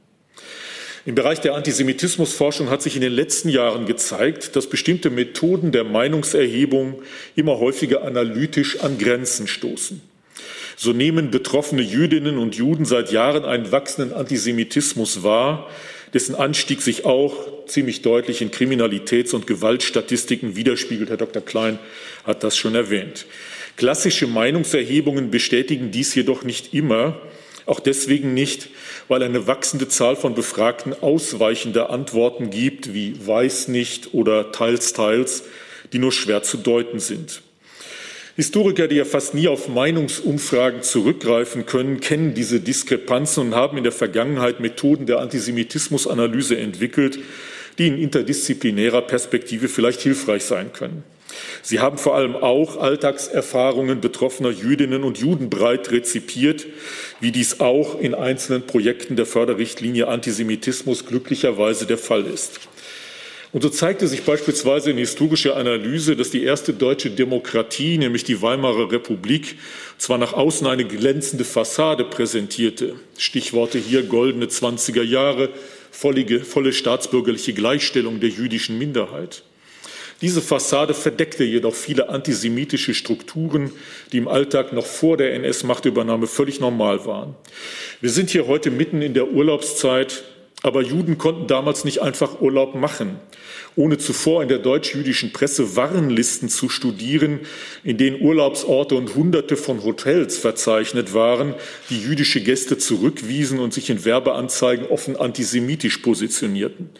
Im 1.08 1.14
Bereich 1.14 1.40
der 1.40 1.54
Antisemitismusforschung 1.54 2.68
hat 2.68 2.82
sich 2.82 2.94
in 2.94 3.00
den 3.00 3.14
letzten 3.14 3.48
Jahren 3.48 3.86
gezeigt, 3.86 4.54
dass 4.56 4.68
bestimmte 4.68 5.08
Methoden 5.08 5.72
der 5.72 5.84
Meinungserhebung 5.84 7.00
immer 7.34 7.58
häufiger 7.58 8.02
analytisch 8.02 8.80
an 8.80 8.98
Grenzen 8.98 9.46
stoßen. 9.48 10.02
So 10.76 10.92
nehmen 10.92 11.30
betroffene 11.30 11.80
Jüdinnen 11.80 12.36
und 12.36 12.56
Juden 12.56 12.84
seit 12.84 13.10
Jahren 13.10 13.46
einen 13.46 13.72
wachsenden 13.72 14.12
Antisemitismus 14.12 15.22
wahr, 15.22 15.70
dessen 16.12 16.34
Anstieg 16.34 16.82
sich 16.82 17.06
auch 17.06 17.34
ziemlich 17.66 18.02
deutlich 18.02 18.42
in 18.42 18.50
Kriminalitäts- 18.50 19.34
und 19.34 19.46
Gewaltstatistiken 19.46 20.56
widerspiegelt. 20.56 21.08
Herr 21.08 21.16
Dr. 21.16 21.40
Klein 21.40 21.78
hat 22.24 22.44
das 22.44 22.58
schon 22.58 22.74
erwähnt. 22.74 23.24
Klassische 23.78 24.26
Meinungserhebungen 24.26 25.30
bestätigen 25.30 25.90
dies 25.90 26.14
jedoch 26.14 26.42
nicht 26.42 26.74
immer. 26.74 27.18
Auch 27.68 27.80
deswegen 27.80 28.32
nicht, 28.32 28.70
weil 29.08 29.22
eine 29.22 29.46
wachsende 29.46 29.88
Zahl 29.88 30.16
von 30.16 30.34
Befragten 30.34 30.94
ausweichende 31.02 31.90
Antworten 31.90 32.48
gibt, 32.48 32.94
wie 32.94 33.14
weiß 33.26 33.68
nicht 33.68 34.14
oder 34.14 34.52
teils, 34.52 34.94
teils, 34.94 35.44
die 35.92 35.98
nur 35.98 36.10
schwer 36.10 36.42
zu 36.42 36.56
deuten 36.56 36.98
sind. 36.98 37.42
Historiker, 38.36 38.88
die 38.88 38.96
ja 38.96 39.04
fast 39.04 39.34
nie 39.34 39.48
auf 39.48 39.68
Meinungsumfragen 39.68 40.82
zurückgreifen 40.82 41.66
können, 41.66 42.00
kennen 42.00 42.32
diese 42.32 42.60
Diskrepanzen 42.60 43.48
und 43.48 43.54
haben 43.54 43.76
in 43.76 43.84
der 43.84 43.92
Vergangenheit 43.92 44.60
Methoden 44.60 45.04
der 45.04 45.18
Antisemitismusanalyse 45.18 46.56
entwickelt, 46.56 47.18
die 47.76 47.88
in 47.88 47.98
interdisziplinärer 47.98 49.02
Perspektive 49.02 49.68
vielleicht 49.68 50.00
hilfreich 50.00 50.44
sein 50.44 50.72
können. 50.72 51.02
Sie 51.62 51.80
haben 51.80 51.98
vor 51.98 52.14
allem 52.14 52.36
auch 52.36 52.76
Alltagserfahrungen 52.78 54.00
betroffener 54.00 54.50
Jüdinnen 54.50 55.04
und 55.04 55.18
Juden 55.18 55.50
breit 55.50 55.90
rezipiert, 55.90 56.66
wie 57.20 57.32
dies 57.32 57.60
auch 57.60 58.00
in 58.00 58.14
einzelnen 58.14 58.66
Projekten 58.66 59.16
der 59.16 59.26
Förderrichtlinie 59.26 60.08
Antisemitismus 60.08 61.06
glücklicherweise 61.06 61.86
der 61.86 61.98
Fall 61.98 62.26
ist. 62.26 62.60
Und 63.50 63.62
so 63.62 63.70
zeigte 63.70 64.06
sich 64.06 64.24
beispielsweise 64.24 64.90
in 64.90 64.98
historischer 64.98 65.56
Analyse, 65.56 66.16
dass 66.16 66.30
die 66.30 66.42
erste 66.42 66.74
deutsche 66.74 67.10
Demokratie, 67.10 67.96
nämlich 67.96 68.24
die 68.24 68.42
Weimarer 68.42 68.92
Republik, 68.92 69.56
zwar 69.96 70.18
nach 70.18 70.34
außen 70.34 70.66
eine 70.66 70.84
glänzende 70.84 71.44
Fassade 71.44 72.04
präsentierte, 72.04 72.96
Stichworte 73.16 73.78
hier 73.78 74.02
goldene 74.02 74.46
20er 74.46 75.02
Jahre, 75.02 75.48
volle 75.90 76.72
staatsbürgerliche 76.74 77.54
Gleichstellung 77.54 78.20
der 78.20 78.28
jüdischen 78.28 78.76
Minderheit. 78.76 79.42
Diese 80.20 80.42
Fassade 80.42 80.94
verdeckte 80.94 81.44
jedoch 81.44 81.74
viele 81.74 82.08
antisemitische 82.08 82.92
Strukturen, 82.92 83.70
die 84.10 84.18
im 84.18 84.26
Alltag 84.26 84.72
noch 84.72 84.86
vor 84.86 85.16
der 85.16 85.32
NS-Machtübernahme 85.34 86.26
völlig 86.26 86.58
normal 86.58 87.06
waren. 87.06 87.36
Wir 88.00 88.10
sind 88.10 88.30
hier 88.30 88.48
heute 88.48 88.72
mitten 88.72 89.00
in 89.00 89.14
der 89.14 89.30
Urlaubszeit, 89.30 90.24
aber 90.62 90.82
Juden 90.82 91.18
konnten 91.18 91.46
damals 91.46 91.84
nicht 91.84 92.02
einfach 92.02 92.40
Urlaub 92.40 92.74
machen 92.74 93.18
ohne 93.78 93.96
zuvor 93.96 94.42
in 94.42 94.48
der 94.48 94.58
deutsch-jüdischen 94.58 95.32
Presse 95.32 95.76
Warnlisten 95.76 96.48
zu 96.48 96.68
studieren, 96.68 97.40
in 97.84 97.96
denen 97.96 98.20
Urlaubsorte 98.20 98.96
und 98.96 99.14
Hunderte 99.14 99.56
von 99.56 99.84
Hotels 99.84 100.36
verzeichnet 100.36 101.14
waren, 101.14 101.54
die 101.88 102.00
jüdische 102.00 102.40
Gäste 102.40 102.76
zurückwiesen 102.76 103.60
und 103.60 103.72
sich 103.72 103.88
in 103.88 104.04
Werbeanzeigen 104.04 104.86
offen 104.86 105.16
antisemitisch 105.16 105.98
positionierten. 105.98 106.90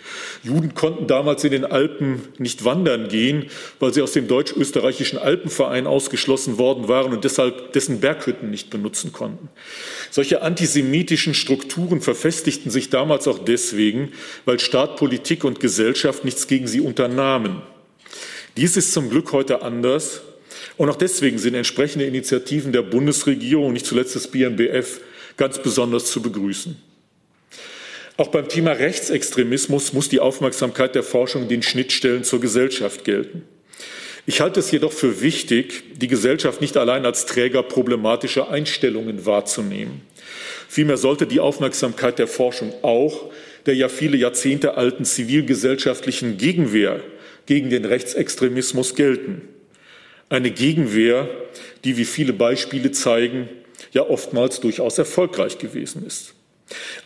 Juden 0.44 0.75
konnten 0.75 1.09
damals 1.09 1.42
in 1.42 1.51
den 1.51 1.64
Alpen 1.64 2.23
nicht 2.38 2.64
wandern 2.64 3.09
gehen, 3.09 3.47
weil 3.81 3.92
sie 3.92 4.03
aus 4.03 4.12
dem 4.12 4.29
deutsch-österreichischen 4.29 5.18
Alpenverein 5.18 5.88
ausgeschlossen 5.88 6.59
worden 6.59 6.87
waren 6.87 7.12
und 7.12 7.25
deshalb 7.25 7.73
dessen 7.73 7.99
Berghütten 7.99 8.51
nicht 8.51 8.71
benutzen 8.71 9.12
konnten. 9.12 9.49
Solche 10.11 10.42
antisemitischen 10.42 11.35
Strukturen 11.35 12.01
verfestigten 12.01 12.71
sich 12.71 12.90
damals 12.90 13.29
auch 13.29 13.38
deswegen, 13.38 14.12
weil 14.44 14.59
Staat, 14.59 14.97
Politik 14.97 15.44
und 15.44 15.61
Gesellschaft 15.61 16.25
nichts 16.25 16.47
gegen 16.47 16.66
sie 16.66 16.81
unternahmen. 16.81 17.62
Dies 18.57 18.77
ist 18.77 18.92
zum 18.92 19.11
Glück 19.11 19.33
heute 19.33 19.62
anders. 19.62 20.23
Und 20.77 20.88
auch 20.88 20.97
deswegen 20.97 21.38
sind 21.38 21.55
entsprechende 21.55 22.07
Initiativen 22.07 22.73
der 22.73 22.83
Bundesregierung, 22.83 23.73
nicht 23.73 23.87
zuletzt 23.87 24.14
des 24.14 24.29
BMBF, 24.29 25.01
ganz 25.37 25.61
besonders 25.61 26.07
zu 26.07 26.23
begrüßen. 26.23 26.77
Auch 28.16 28.29
beim 28.29 28.49
Thema 28.49 28.73
Rechtsextremismus 28.73 29.92
muss 29.92 30.09
die 30.09 30.18
Aufmerksamkeit 30.18 30.94
der 30.94 31.05
Forschung 31.05 31.49
den 31.49 31.62
Schnittstellen 31.62 32.25
zur 32.25 32.40
Gesellschaft 32.40 33.05
gelten. 33.05 33.44
Ich 34.29 34.43
halte 34.43 34.61
es 34.61 34.71
jedoch 34.71 34.93
für 34.93 35.23
wichtig, 35.23 35.85
die 35.97 36.07
Gesellschaft 36.07 36.61
nicht 36.61 36.77
allein 36.77 37.07
als 37.07 37.25
Träger 37.25 37.62
problematischer 37.62 38.51
Einstellungen 38.51 39.25
wahrzunehmen. 39.25 40.03
Vielmehr 40.69 40.99
sollte 40.99 41.27
die 41.27 41.41
Aufmerksamkeit 41.41 42.19
der 42.19 42.29
Forschung 42.29 42.75
auch 42.83 43.31
der 43.64 43.75
ja 43.75 43.88
viele 43.88 44.19
Jahrzehnte 44.19 44.75
alten 44.75 45.05
zivilgesellschaftlichen 45.07 46.37
Gegenwehr 46.37 47.01
gegen 47.47 47.71
den 47.71 47.85
Rechtsextremismus 47.85 48.95
gelten. 48.95 49.43
Eine 50.29 50.51
Gegenwehr, 50.51 51.29
die, 51.85 51.97
wie 51.97 52.05
viele 52.05 52.35
Beispiele 52.35 52.93
zeigen, 52.93 53.49
ja 53.93 54.03
oftmals 54.09 54.61
durchaus 54.61 54.99
erfolgreich 54.99 55.59
gewesen 55.59 56.07
ist. 56.07 56.35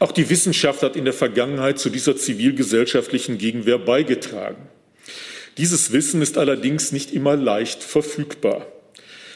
Auch 0.00 0.10
die 0.10 0.28
Wissenschaft 0.28 0.82
hat 0.82 0.96
in 0.96 1.04
der 1.04 1.14
Vergangenheit 1.14 1.78
zu 1.78 1.88
dieser 1.88 2.16
zivilgesellschaftlichen 2.16 3.38
Gegenwehr 3.38 3.78
beigetragen. 3.78 4.68
Dieses 5.58 5.92
Wissen 5.92 6.22
ist 6.22 6.38
allerdings 6.38 6.92
nicht 6.92 7.12
immer 7.12 7.36
leicht 7.36 7.82
verfügbar. 7.82 8.66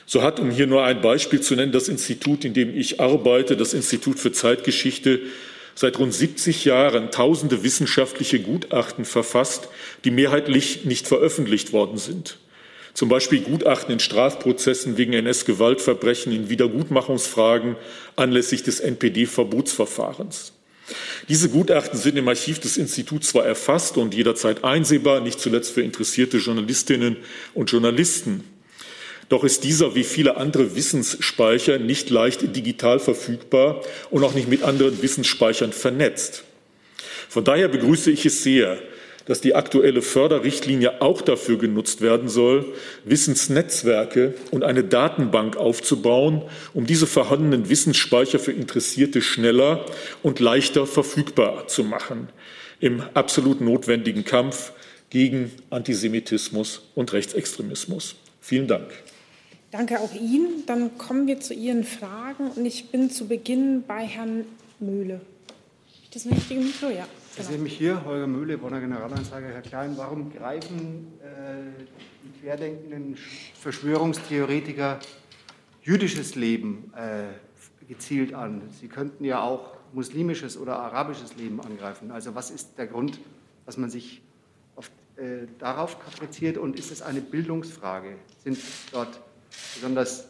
So 0.06 0.22
hat, 0.22 0.38
um 0.40 0.50
hier 0.50 0.66
nur 0.66 0.84
ein 0.84 1.00
Beispiel 1.00 1.40
zu 1.40 1.56
nennen, 1.56 1.72
das 1.72 1.88
Institut, 1.88 2.44
in 2.44 2.54
dem 2.54 2.76
ich 2.76 3.00
arbeite, 3.00 3.56
das 3.56 3.74
Institut 3.74 4.18
für 4.18 4.32
Zeitgeschichte, 4.32 5.20
seit 5.74 5.98
rund 5.98 6.14
70 6.14 6.64
Jahren 6.64 7.10
tausende 7.10 7.62
wissenschaftliche 7.62 8.40
Gutachten 8.40 9.04
verfasst, 9.04 9.68
die 10.04 10.10
mehrheitlich 10.10 10.84
nicht 10.84 11.06
veröffentlicht 11.06 11.72
worden 11.72 11.98
sind. 11.98 12.38
Zum 12.94 13.10
Beispiel 13.10 13.40
Gutachten 13.40 13.92
in 13.92 14.00
Strafprozessen 14.00 14.96
wegen 14.96 15.12
NS-Gewaltverbrechen, 15.12 16.32
in 16.32 16.48
Wiedergutmachungsfragen 16.48 17.76
anlässlich 18.16 18.62
des 18.62 18.80
NPD-Verbotsverfahrens. 18.80 20.52
Diese 21.28 21.48
Gutachten 21.48 21.98
sind 21.98 22.16
im 22.16 22.28
Archiv 22.28 22.60
des 22.60 22.76
Instituts 22.76 23.28
zwar 23.28 23.44
erfasst 23.44 23.96
und 23.96 24.14
jederzeit 24.14 24.62
einsehbar, 24.64 25.20
nicht 25.20 25.40
zuletzt 25.40 25.72
für 25.72 25.82
interessierte 25.82 26.38
Journalistinnen 26.38 27.16
und 27.54 27.70
Journalisten. 27.72 28.44
Doch 29.28 29.42
ist 29.42 29.64
dieser 29.64 29.96
wie 29.96 30.04
viele 30.04 30.36
andere 30.36 30.76
Wissensspeicher 30.76 31.78
nicht 31.78 32.10
leicht 32.10 32.54
digital 32.54 33.00
verfügbar 33.00 33.82
und 34.10 34.22
auch 34.22 34.34
nicht 34.34 34.48
mit 34.48 34.62
anderen 34.62 35.02
Wissensspeichern 35.02 35.72
vernetzt. 35.72 36.44
Von 37.28 37.42
daher 37.42 37.66
begrüße 37.66 38.12
ich 38.12 38.24
es 38.24 38.44
sehr, 38.44 38.78
dass 39.26 39.40
die 39.40 39.54
aktuelle 39.54 40.02
Förderrichtlinie 40.02 41.02
auch 41.02 41.20
dafür 41.20 41.58
genutzt 41.58 42.00
werden 42.00 42.28
soll, 42.28 42.72
Wissensnetzwerke 43.04 44.34
und 44.50 44.64
eine 44.64 44.84
Datenbank 44.84 45.56
aufzubauen, 45.56 46.42
um 46.72 46.86
diese 46.86 47.06
vorhandenen 47.06 47.68
Wissensspeicher 47.68 48.38
für 48.38 48.52
Interessierte 48.52 49.20
schneller 49.20 49.84
und 50.22 50.40
leichter 50.40 50.86
verfügbar 50.86 51.68
zu 51.68 51.84
machen 51.84 52.28
im 52.80 53.02
absolut 53.14 53.60
notwendigen 53.60 54.24
Kampf 54.24 54.72
gegen 55.10 55.50
Antisemitismus 55.70 56.82
und 56.94 57.12
Rechtsextremismus. 57.12 58.16
Vielen 58.40 58.68
Dank. 58.68 58.88
Danke 59.70 60.00
auch 60.00 60.14
Ihnen. 60.14 60.64
Dann 60.66 60.96
kommen 60.98 61.26
wir 61.26 61.40
zu 61.40 61.54
Ihren 61.54 61.84
Fragen 61.84 62.50
und 62.54 62.64
ich 62.64 62.90
bin 62.90 63.10
zu 63.10 63.26
Beginn 63.26 63.82
bei 63.86 64.04
Herrn 64.04 64.44
Möhle. 64.78 65.20
Ist 66.04 66.14
das 66.14 66.26
ein 66.26 66.32
richtiges 66.32 66.64
Mikro? 66.64 66.90
Ja. 66.90 67.06
Ich 67.38 67.44
sehe 67.44 67.58
mich 67.58 67.76
hier, 67.76 68.02
Holger 68.06 68.26
Mühle, 68.26 68.56
Bonner 68.56 68.80
Generalanzeiger. 68.80 69.48
Herr 69.48 69.60
Klein, 69.60 69.92
warum 69.98 70.32
greifen 70.32 71.12
äh, 71.20 71.84
die 72.24 72.40
querdenkenden 72.40 73.18
Verschwörungstheoretiker 73.60 75.00
jüdisches 75.82 76.34
Leben 76.34 76.90
äh, 76.96 77.24
gezielt 77.86 78.32
an? 78.32 78.62
Sie 78.80 78.88
könnten 78.88 79.22
ja 79.22 79.42
auch 79.42 79.74
muslimisches 79.92 80.56
oder 80.56 80.78
arabisches 80.78 81.36
Leben 81.36 81.60
angreifen. 81.60 82.10
Also 82.10 82.34
was 82.34 82.50
ist 82.50 82.78
der 82.78 82.86
Grund, 82.86 83.20
dass 83.66 83.76
man 83.76 83.90
sich 83.90 84.22
auf, 84.74 84.90
äh, 85.16 85.46
darauf 85.58 86.00
kapriziert 86.00 86.56
und 86.56 86.78
ist 86.78 86.90
es 86.90 87.02
eine 87.02 87.20
Bildungsfrage? 87.20 88.16
Sind 88.42 88.58
dort 88.92 89.20
besonders 89.74 90.26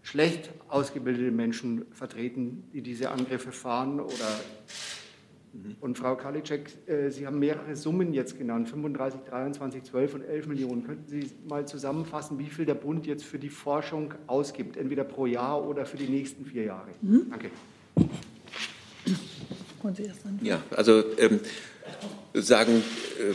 schlecht 0.00 0.50
ausgebildete 0.68 1.30
Menschen 1.30 1.84
vertreten, 1.92 2.64
die 2.72 2.80
diese 2.80 3.10
Angriffe 3.10 3.52
fahren 3.52 4.00
oder 4.00 4.40
Mhm. 5.52 5.76
Und 5.80 5.98
Frau 5.98 6.16
Karliczek, 6.16 6.70
äh, 6.86 7.10
Sie 7.10 7.26
haben 7.26 7.38
mehrere 7.38 7.74
Summen 7.74 8.12
jetzt 8.12 8.38
genannt, 8.38 8.68
35, 8.68 9.20
23, 9.28 9.82
12 9.82 10.14
und 10.14 10.22
11 10.22 10.46
Millionen. 10.46 10.84
Könnten 10.84 11.08
Sie 11.08 11.30
mal 11.48 11.66
zusammenfassen, 11.66 12.38
wie 12.38 12.46
viel 12.46 12.64
der 12.64 12.74
Bund 12.74 13.06
jetzt 13.06 13.24
für 13.24 13.38
die 13.38 13.48
Forschung 13.48 14.14
ausgibt, 14.26 14.76
entweder 14.76 15.04
pro 15.04 15.26
Jahr 15.26 15.66
oder 15.66 15.86
für 15.86 15.96
die 15.96 16.08
nächsten 16.08 16.44
vier 16.44 16.64
Jahre? 16.64 16.88
Mhm. 17.02 17.26
Danke. 17.30 17.50
Ja, 20.42 20.62
also 20.76 21.02
ähm, 21.18 21.40
sagen 22.34 22.82
äh, 23.18 23.34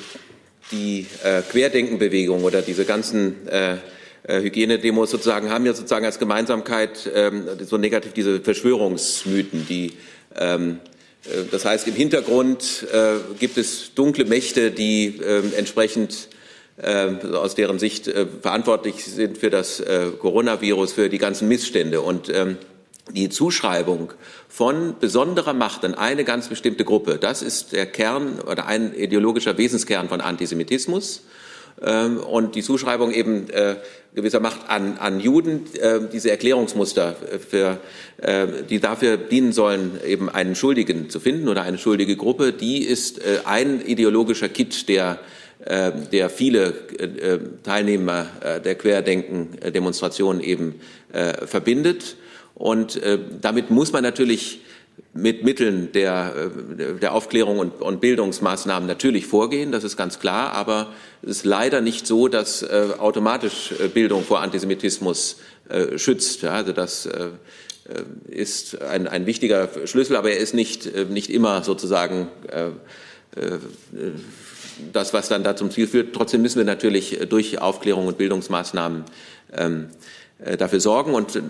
die 0.71 1.05
äh, 1.23 1.41
Querdenkenbewegung 1.41 2.43
oder 2.43 2.61
diese 2.61 2.85
ganzen 2.85 3.47
äh, 3.47 3.77
äh, 4.23 4.41
Hygienedemos 4.41 5.11
sozusagen 5.11 5.49
haben 5.49 5.65
ja 5.65 5.73
sozusagen 5.73 6.05
als 6.05 6.17
Gemeinsamkeit 6.17 7.09
ähm, 7.13 7.45
so 7.61 7.77
negativ 7.77 8.13
diese 8.13 8.41
Verschwörungsmythen, 8.41 9.67
die 9.67 9.93
ähm, 10.35 10.79
äh, 10.79 10.94
das 11.51 11.65
heißt, 11.65 11.87
im 11.87 11.95
Hintergrund 11.95 12.85
äh, 12.91 13.15
gibt 13.39 13.57
es 13.57 13.93
dunkle 13.95 14.25
Mächte, 14.25 14.71
die 14.71 15.19
äh, 15.19 15.41
entsprechend 15.55 16.29
aus 16.77 17.55
deren 17.55 17.79
Sicht 17.79 18.11
verantwortlich 18.41 19.05
sind 19.05 19.37
für 19.37 19.49
das 19.49 19.81
Coronavirus, 20.19 20.91
für 20.91 21.07
die 21.07 21.19
ganzen 21.19 21.47
Missstände. 21.47 22.01
Und 22.01 22.27
ähm, 22.27 22.57
die 23.11 23.29
Zuschreibung 23.29 24.11
von 24.49 24.95
besonderer 24.99 25.53
Macht 25.53 25.85
an 25.85 25.93
eine 25.93 26.23
ganz 26.23 26.49
bestimmte 26.49 26.83
Gruppe, 26.83 27.17
das 27.17 27.41
ist 27.41 27.71
der 27.73 27.85
Kern 27.85 28.39
oder 28.39 28.65
ein 28.65 28.93
ideologischer 28.95 29.57
Wesenskern 29.57 30.09
von 30.09 30.21
Antisemitismus. 30.21 31.23
Ähm, 31.81 32.17
und 32.17 32.55
die 32.55 32.61
Zuschreibung 32.61 33.11
eben 33.11 33.49
äh, 33.49 33.75
gewisser 34.13 34.39
Macht 34.39 34.69
an, 34.69 34.97
an 34.97 35.19
Juden, 35.19 35.65
äh, 35.79 35.99
diese 36.11 36.31
Erklärungsmuster, 36.31 37.15
für, 37.49 37.79
äh, 38.17 38.47
die 38.69 38.79
dafür 38.79 39.17
dienen 39.17 39.51
sollen, 39.51 39.99
eben 40.05 40.29
einen 40.29 40.55
Schuldigen 40.55 41.09
zu 41.09 41.19
finden 41.19 41.47
oder 41.49 41.63
eine 41.63 41.77
schuldige 41.77 42.15
Gruppe, 42.15 42.53
die 42.53 42.83
ist 42.83 43.19
äh, 43.19 43.39
ein 43.45 43.81
ideologischer 43.85 44.49
Kit, 44.49 44.87
der 44.87 45.19
äh, 45.65 45.91
der 46.11 46.29
viele 46.29 46.73
äh, 46.99 47.39
Teilnehmer 47.63 48.27
äh, 48.41 48.61
der 48.61 48.75
Querdenken-Demonstrationen 48.75 50.41
eben 50.41 50.75
verbindet. 51.45 52.17
Und 52.55 52.99
damit 53.39 53.71
muss 53.71 53.93
man 53.93 54.03
natürlich 54.03 54.59
mit 55.15 55.43
Mitteln 55.43 55.91
der, 55.93 56.33
äh, 56.77 56.99
der 56.99 57.13
Aufklärung 57.13 57.57
und, 57.57 57.81
und, 57.81 58.01
Bildungsmaßnahmen 58.01 58.85
natürlich 58.85 59.25
vorgehen, 59.25 59.71
das 59.71 59.83
ist 59.85 59.95
ganz 59.95 60.19
klar, 60.19 60.51
aber 60.51 60.91
es 61.21 61.37
ist 61.37 61.45
leider 61.45 61.81
nicht 61.81 62.05
so, 62.05 62.27
dass 62.27 62.61
äh, 62.61 62.89
automatisch 62.97 63.73
äh, 63.79 63.87
Bildung 63.87 64.23
vor 64.23 64.41
Antisemitismus 64.41 65.37
äh, 65.69 65.97
schützt. 65.97 66.41
Ja, 66.41 66.51
also 66.51 66.73
das 66.73 67.05
äh, 67.05 67.29
äh, 67.29 67.29
ist 68.29 68.81
ein, 68.81 69.07
ein, 69.07 69.25
wichtiger 69.25 69.69
Schlüssel, 69.85 70.17
aber 70.17 70.31
er 70.31 70.37
ist 70.37 70.53
nicht, 70.53 71.09
nicht 71.09 71.29
immer 71.29 71.63
sozusagen 71.63 72.27
das, 74.93 75.13
was 75.13 75.27
dann 75.27 75.43
da 75.43 75.55
zum 75.55 75.71
Ziel 75.71 75.87
führt. 75.87 76.15
Trotzdem 76.15 76.41
müssen 76.41 76.57
wir 76.57 76.65
natürlich 76.65 77.19
durch 77.29 77.59
Aufklärung 77.59 78.07
und 78.07 78.17
Bildungsmaßnahmen 78.17 79.03
ähm, 79.53 79.89
dafür 80.57 80.79
sorgen 80.79 81.13
und 81.13 81.41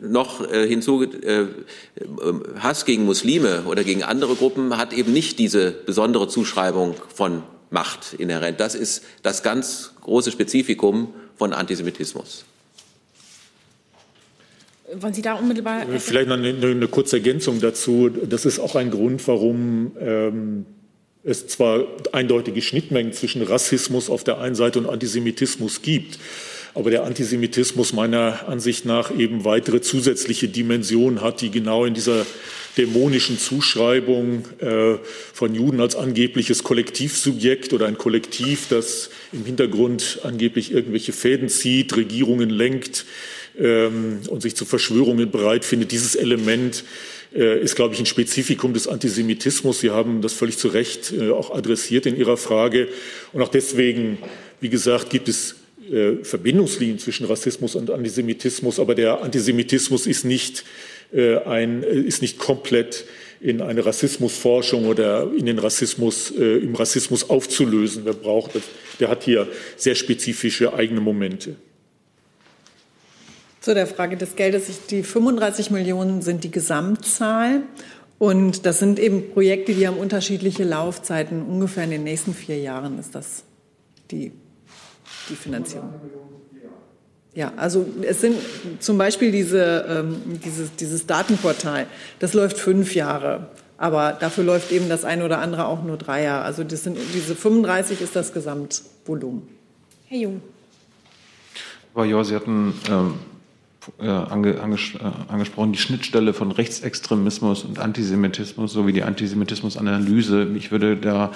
noch 0.00 0.50
äh, 0.50 0.66
hinzu, 0.66 1.02
äh, 1.02 1.46
Hass 2.58 2.84
gegen 2.84 3.04
Muslime 3.04 3.64
oder 3.66 3.84
gegen 3.84 4.02
andere 4.02 4.34
Gruppen 4.34 4.76
hat 4.76 4.92
eben 4.92 5.12
nicht 5.12 5.38
diese 5.38 5.70
besondere 5.70 6.28
Zuschreibung 6.28 6.94
von 7.14 7.42
Macht 7.70 8.14
inhärent. 8.14 8.60
Das 8.60 8.74
ist 8.74 9.02
das 9.22 9.42
ganz 9.42 9.92
große 10.02 10.30
Spezifikum 10.30 11.12
von 11.36 11.52
Antisemitismus. 11.52 12.44
Wollen 14.94 15.14
Sie 15.14 15.22
da 15.22 15.34
unmittelbar. 15.34 15.84
Vielleicht 15.98 16.28
noch 16.28 16.36
eine, 16.36 16.48
eine 16.48 16.88
kurze 16.88 17.16
Ergänzung 17.16 17.60
dazu. 17.60 18.08
Das 18.08 18.46
ist 18.46 18.60
auch 18.60 18.76
ein 18.76 18.92
Grund, 18.92 19.26
warum 19.26 19.96
ähm, 19.98 20.66
es 21.24 21.48
zwar 21.48 21.84
eindeutige 22.12 22.62
Schnittmengen 22.62 23.12
zwischen 23.12 23.42
Rassismus 23.42 24.08
auf 24.08 24.22
der 24.22 24.38
einen 24.38 24.54
Seite 24.54 24.78
und 24.78 24.88
Antisemitismus 24.88 25.82
gibt, 25.82 26.20
aber 26.76 26.90
der 26.90 27.04
Antisemitismus 27.04 27.94
meiner 27.94 28.48
Ansicht 28.48 28.84
nach 28.84 29.10
eben 29.10 29.46
weitere 29.46 29.80
zusätzliche 29.80 30.46
Dimensionen 30.46 31.22
hat, 31.22 31.40
die 31.40 31.50
genau 31.50 31.86
in 31.86 31.94
dieser 31.94 32.26
dämonischen 32.76 33.38
Zuschreibung 33.38 34.44
äh, 34.58 34.96
von 35.32 35.54
Juden 35.54 35.80
als 35.80 35.96
angebliches 35.96 36.64
Kollektivsubjekt 36.64 37.72
oder 37.72 37.86
ein 37.86 37.96
Kollektiv, 37.96 38.66
das 38.68 39.08
im 39.32 39.46
Hintergrund 39.46 40.20
angeblich 40.22 40.70
irgendwelche 40.70 41.14
Fäden 41.14 41.48
zieht, 41.48 41.96
Regierungen 41.96 42.50
lenkt 42.50 43.06
ähm, 43.58 44.18
und 44.28 44.42
sich 44.42 44.54
zu 44.54 44.66
Verschwörungen 44.66 45.30
bereit 45.30 45.64
findet. 45.64 45.92
Dieses 45.92 46.14
Element 46.14 46.84
äh, 47.34 47.58
ist, 47.58 47.76
glaube 47.76 47.94
ich, 47.94 48.00
ein 48.00 48.06
Spezifikum 48.06 48.74
des 48.74 48.86
Antisemitismus. 48.86 49.80
Sie 49.80 49.92
haben 49.92 50.20
das 50.20 50.34
völlig 50.34 50.58
zu 50.58 50.68
Recht 50.68 51.10
äh, 51.10 51.30
auch 51.30 51.54
adressiert 51.54 52.04
in 52.04 52.18
Ihrer 52.18 52.36
Frage. 52.36 52.88
Und 53.32 53.40
auch 53.40 53.48
deswegen, 53.48 54.18
wie 54.60 54.68
gesagt, 54.68 55.08
gibt 55.08 55.30
es 55.30 55.56
Verbindungslinien 56.22 56.98
zwischen 56.98 57.26
Rassismus 57.26 57.74
und 57.74 57.90
Antisemitismus, 57.90 58.78
aber 58.78 58.94
der 58.94 59.22
Antisemitismus 59.22 60.06
ist 60.06 60.24
nicht, 60.24 60.64
ein, 61.12 61.82
ist 61.82 62.22
nicht 62.22 62.38
komplett 62.38 63.04
in 63.40 63.60
eine 63.60 63.84
Rassismusforschung 63.84 64.86
oder 64.86 65.30
in 65.36 65.46
den 65.46 65.58
Rassismus, 65.58 66.30
im 66.30 66.74
Rassismus 66.74 67.28
aufzulösen. 67.30 68.04
Wer 68.04 68.14
braucht 68.14 68.54
das? 68.56 68.62
Der 68.98 69.08
hat 69.08 69.22
hier 69.22 69.46
sehr 69.76 69.94
spezifische 69.94 70.72
eigene 70.74 71.00
Momente. 71.00 71.56
Zu 73.60 73.74
der 73.74 73.86
Frage 73.86 74.16
des 74.16 74.36
Geldes. 74.36 74.86
Die 74.90 75.02
35 75.02 75.70
Millionen 75.70 76.22
sind 76.22 76.44
die 76.44 76.50
Gesamtzahl. 76.50 77.62
Und 78.18 78.64
das 78.64 78.78
sind 78.78 78.98
eben 78.98 79.30
Projekte, 79.32 79.74
die 79.74 79.86
haben 79.86 79.98
unterschiedliche 79.98 80.64
Laufzeiten. 80.64 81.42
Ungefähr 81.42 81.84
in 81.84 81.90
den 81.90 82.04
nächsten 82.04 82.32
vier 82.32 82.58
Jahren 82.58 82.98
ist 82.98 83.14
das 83.14 83.44
die, 84.10 84.32
die 85.28 85.36
Finanzierung. 85.36 85.92
Ja, 87.34 87.52
also 87.56 87.86
es 88.02 88.22
sind 88.22 88.36
zum 88.80 88.96
Beispiel 88.96 89.30
diese, 89.30 89.84
ähm, 89.88 90.40
dieses, 90.42 90.74
dieses 90.76 91.06
Datenportal, 91.06 91.86
das 92.18 92.32
läuft 92.32 92.58
fünf 92.58 92.94
Jahre. 92.94 93.48
Aber 93.78 94.12
dafür 94.18 94.42
läuft 94.42 94.72
eben 94.72 94.88
das 94.88 95.04
eine 95.04 95.22
oder 95.22 95.40
andere 95.40 95.66
auch 95.66 95.82
nur 95.82 95.98
drei 95.98 96.22
Jahre. 96.22 96.44
Also 96.44 96.64
das 96.64 96.84
sind, 96.84 96.96
diese 97.12 97.36
35 97.36 98.00
ist 98.00 98.16
das 98.16 98.32
Gesamtvolumen. 98.32 99.42
Herr 100.06 100.18
Jung. 100.18 100.40
Frau 101.92 102.04
Jor, 102.04 102.24
Sie 102.24 102.34
hatten 102.34 102.72
ähm 102.88 103.14
äh, 104.00 104.08
ange, 104.08 104.50
äh, 104.50 105.32
angesprochen, 105.32 105.72
die 105.72 105.78
Schnittstelle 105.78 106.32
von 106.32 106.52
Rechtsextremismus 106.52 107.64
und 107.64 107.78
Antisemitismus 107.78 108.72
sowie 108.72 108.92
die 108.92 109.02
Antisemitismusanalyse. 109.02 110.48
Ich 110.56 110.70
würde 110.70 110.96
da 110.96 111.32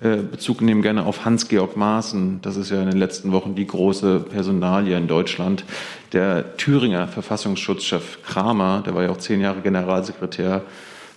äh, 0.00 0.16
Bezug 0.16 0.60
nehmen 0.60 0.82
gerne 0.82 1.06
auf 1.06 1.24
Hans-Georg 1.24 1.76
Maaßen. 1.76 2.40
Das 2.42 2.56
ist 2.56 2.70
ja 2.70 2.80
in 2.82 2.90
den 2.90 2.98
letzten 2.98 3.32
Wochen 3.32 3.54
die 3.54 3.66
große 3.66 4.20
Personalie 4.20 4.96
in 4.96 5.08
Deutschland. 5.08 5.64
Der 6.12 6.56
Thüringer 6.56 7.08
Verfassungsschutzchef 7.08 8.22
Kramer, 8.22 8.82
der 8.84 8.94
war 8.94 9.02
ja 9.02 9.10
auch 9.10 9.18
zehn 9.18 9.40
Jahre 9.40 9.60
Generalsekretär 9.60 10.62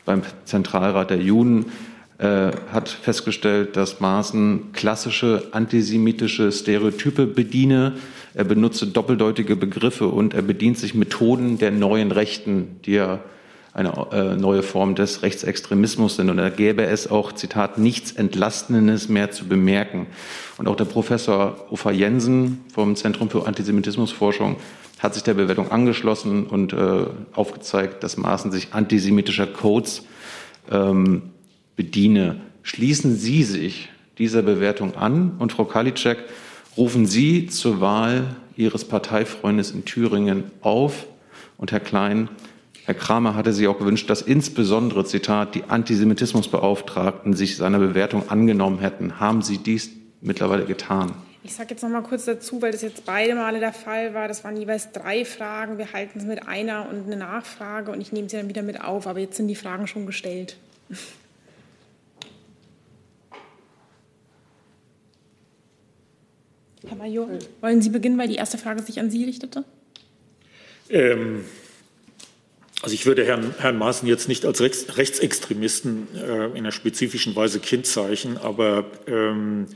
beim 0.05 0.21
Zentralrat 0.45 1.09
der 1.09 1.21
Juden, 1.21 1.65
äh, 2.17 2.51
hat 2.71 2.89
festgestellt, 2.89 3.75
dass 3.75 3.99
Maaßen 3.99 4.71
klassische 4.73 5.49
antisemitische 5.51 6.51
Stereotype 6.51 7.25
bediene 7.25 7.93
er 8.35 8.43
benutze 8.43 8.85
doppeldeutige 8.85 9.55
Begriffe 9.55 10.07
und 10.07 10.33
er 10.33 10.41
bedient 10.41 10.77
sich 10.77 10.93
Methoden 10.93 11.57
der 11.57 11.71
neuen 11.71 12.11
Rechten, 12.11 12.81
die 12.85 12.91
ja 12.91 13.21
eine 13.71 14.07
äh, 14.11 14.35
neue 14.35 14.61
Form 14.61 14.95
des 14.95 15.23
Rechtsextremismus 15.23 16.17
sind. 16.17 16.29
Und 16.29 16.37
da 16.37 16.49
gäbe 16.49 16.83
es 16.83 17.09
auch, 17.09 17.31
Zitat, 17.31 17.77
nichts 17.77 18.11
Entlastendes 18.11 19.07
mehr 19.07 19.31
zu 19.31 19.45
bemerken. 19.45 20.07
Und 20.57 20.67
auch 20.67 20.75
der 20.75 20.83
Professor 20.83 21.65
Ufa 21.71 21.91
Jensen 21.91 22.65
vom 22.73 22.97
Zentrum 22.97 23.29
für 23.29 23.47
Antisemitismusforschung 23.47 24.57
hat 24.99 25.13
sich 25.13 25.23
der 25.23 25.33
Bewertung 25.33 25.71
angeschlossen 25.71 26.45
und 26.45 26.73
äh, 26.73 27.05
aufgezeigt, 27.33 28.03
dass 28.03 28.17
Maßen 28.17 28.51
sich 28.51 28.73
antisemitischer 28.73 29.47
Codes 29.47 30.03
ähm, 30.69 31.31
bediene. 31.75 32.41
Schließen 32.63 33.15
Sie 33.15 33.43
sich 33.43 33.89
dieser 34.17 34.41
Bewertung 34.41 34.95
an? 34.95 35.35
Und 35.39 35.51
Frau 35.51 35.65
Kalitschek, 35.65 36.17
rufen 36.77 37.05
Sie 37.05 37.47
zur 37.47 37.81
Wahl 37.81 38.35
Ihres 38.57 38.85
Parteifreundes 38.85 39.71
in 39.71 39.85
Thüringen 39.85 40.45
auf. 40.61 41.07
Und 41.57 41.71
Herr 41.71 41.79
Klein, 41.79 42.29
Herr 42.85 42.93
Kramer 42.93 43.35
hatte 43.35 43.51
sich 43.51 43.67
auch 43.67 43.79
gewünscht, 43.79 44.09
dass 44.09 44.21
insbesondere, 44.21 45.05
Zitat, 45.05 45.55
die 45.55 45.63
Antisemitismusbeauftragten 45.63 47.33
sich 47.33 47.57
seiner 47.57 47.79
Bewertung 47.79 48.29
angenommen 48.29 48.79
hätten. 48.79 49.19
Haben 49.19 49.41
Sie 49.41 49.57
dies 49.57 49.89
mittlerweile 50.21 50.65
getan? 50.65 51.13
Ich 51.43 51.53
sage 51.53 51.71
jetzt 51.71 51.83
noch 51.83 51.89
mal 51.89 52.01
kurz 52.01 52.25
dazu, 52.25 52.61
weil 52.61 52.71
das 52.71 52.81
jetzt 52.81 53.05
beide 53.05 53.35
Male 53.35 53.59
der 53.59 53.73
Fall 53.73 54.13
war. 54.13 54.27
Das 54.27 54.43
waren 54.43 54.57
jeweils 54.57 54.91
drei 54.91 55.25
Fragen. 55.25 55.77
Wir 55.77 55.93
halten 55.93 56.19
es 56.19 56.25
mit 56.25 56.47
einer 56.47 56.87
und 56.89 57.05
eine 57.05 57.17
Nachfrage 57.17 57.91
und 57.91 58.01
ich 58.01 58.11
nehme 58.11 58.29
sie 58.29 58.37
dann 58.37 58.49
wieder 58.49 58.63
mit 58.63 58.81
auf. 58.81 59.07
Aber 59.07 59.19
jetzt 59.19 59.37
sind 59.37 59.47
die 59.47 59.55
Fragen 59.55 59.87
schon 59.87 60.05
gestellt. 60.05 60.57
Herr 66.87 66.97
Major, 66.97 67.27
wollen 67.61 67.81
Sie 67.81 67.89
beginnen, 67.89 68.17
weil 68.17 68.27
die 68.27 68.35
erste 68.35 68.57
Frage 68.57 68.81
sich 68.81 68.99
an 68.99 69.09
Sie 69.11 69.23
richtete? 69.23 69.63
Ähm, 70.89 71.45
also 72.81 72.93
ich 72.93 73.05
würde 73.05 73.25
Herrn, 73.25 73.55
Herrn 73.57 73.77
Maaßen 73.77 74.07
jetzt 74.07 74.27
nicht 74.27 74.45
als 74.45 74.61
Rechts, 74.61 74.97
Rechtsextremisten 74.97 76.07
äh, 76.15 76.45
in 76.47 76.57
einer 76.57 76.71
spezifischen 76.71 77.35
Weise 77.35 77.59
kennzeichnen, 77.59 78.37
aber 78.37 78.85
ähm, 79.07 79.67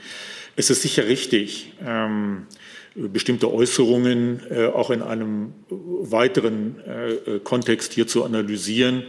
es 0.56 0.70
ist 0.70 0.82
sicher 0.82 1.08
richtig, 1.08 1.74
ähm, 1.86 2.48
bestimmte 2.96 3.52
Äußerungen 3.52 4.42
äh, 4.50 4.66
auch 4.66 4.90
in 4.90 5.02
einem 5.02 5.54
weiteren 5.70 6.76
äh, 6.86 7.40
Kontext 7.40 7.94
hier 7.94 8.08
zu 8.08 8.24
analysieren 8.24 9.04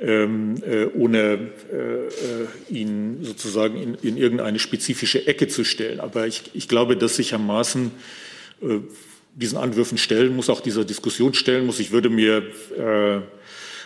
ähm, 0.00 0.56
äh, 0.66 0.86
ohne 0.86 1.50
äh, 1.72 1.76
äh, 1.76 2.08
ihn 2.68 3.18
sozusagen 3.22 3.76
in, 3.76 3.94
in, 4.02 4.16
irgendeine 4.16 4.58
spezifische 4.58 5.26
Ecke 5.26 5.46
zu 5.48 5.64
stellen. 5.64 6.00
Aber 6.00 6.26
ich, 6.26 6.50
ich 6.54 6.68
glaube, 6.68 6.96
dass 6.96 7.16
sich 7.16 7.32
Herr 7.32 7.38
Maaßen 7.38 7.92
äh, 8.62 8.80
diesen 9.34 9.58
Anwürfen 9.58 9.98
stellen 9.98 10.34
muss, 10.34 10.50
auch 10.50 10.60
dieser 10.60 10.84
Diskussion 10.84 11.34
stellen 11.34 11.66
muss. 11.66 11.80
Ich 11.80 11.90
würde 11.90 12.08
mir 12.08 12.42
äh, 12.76 13.20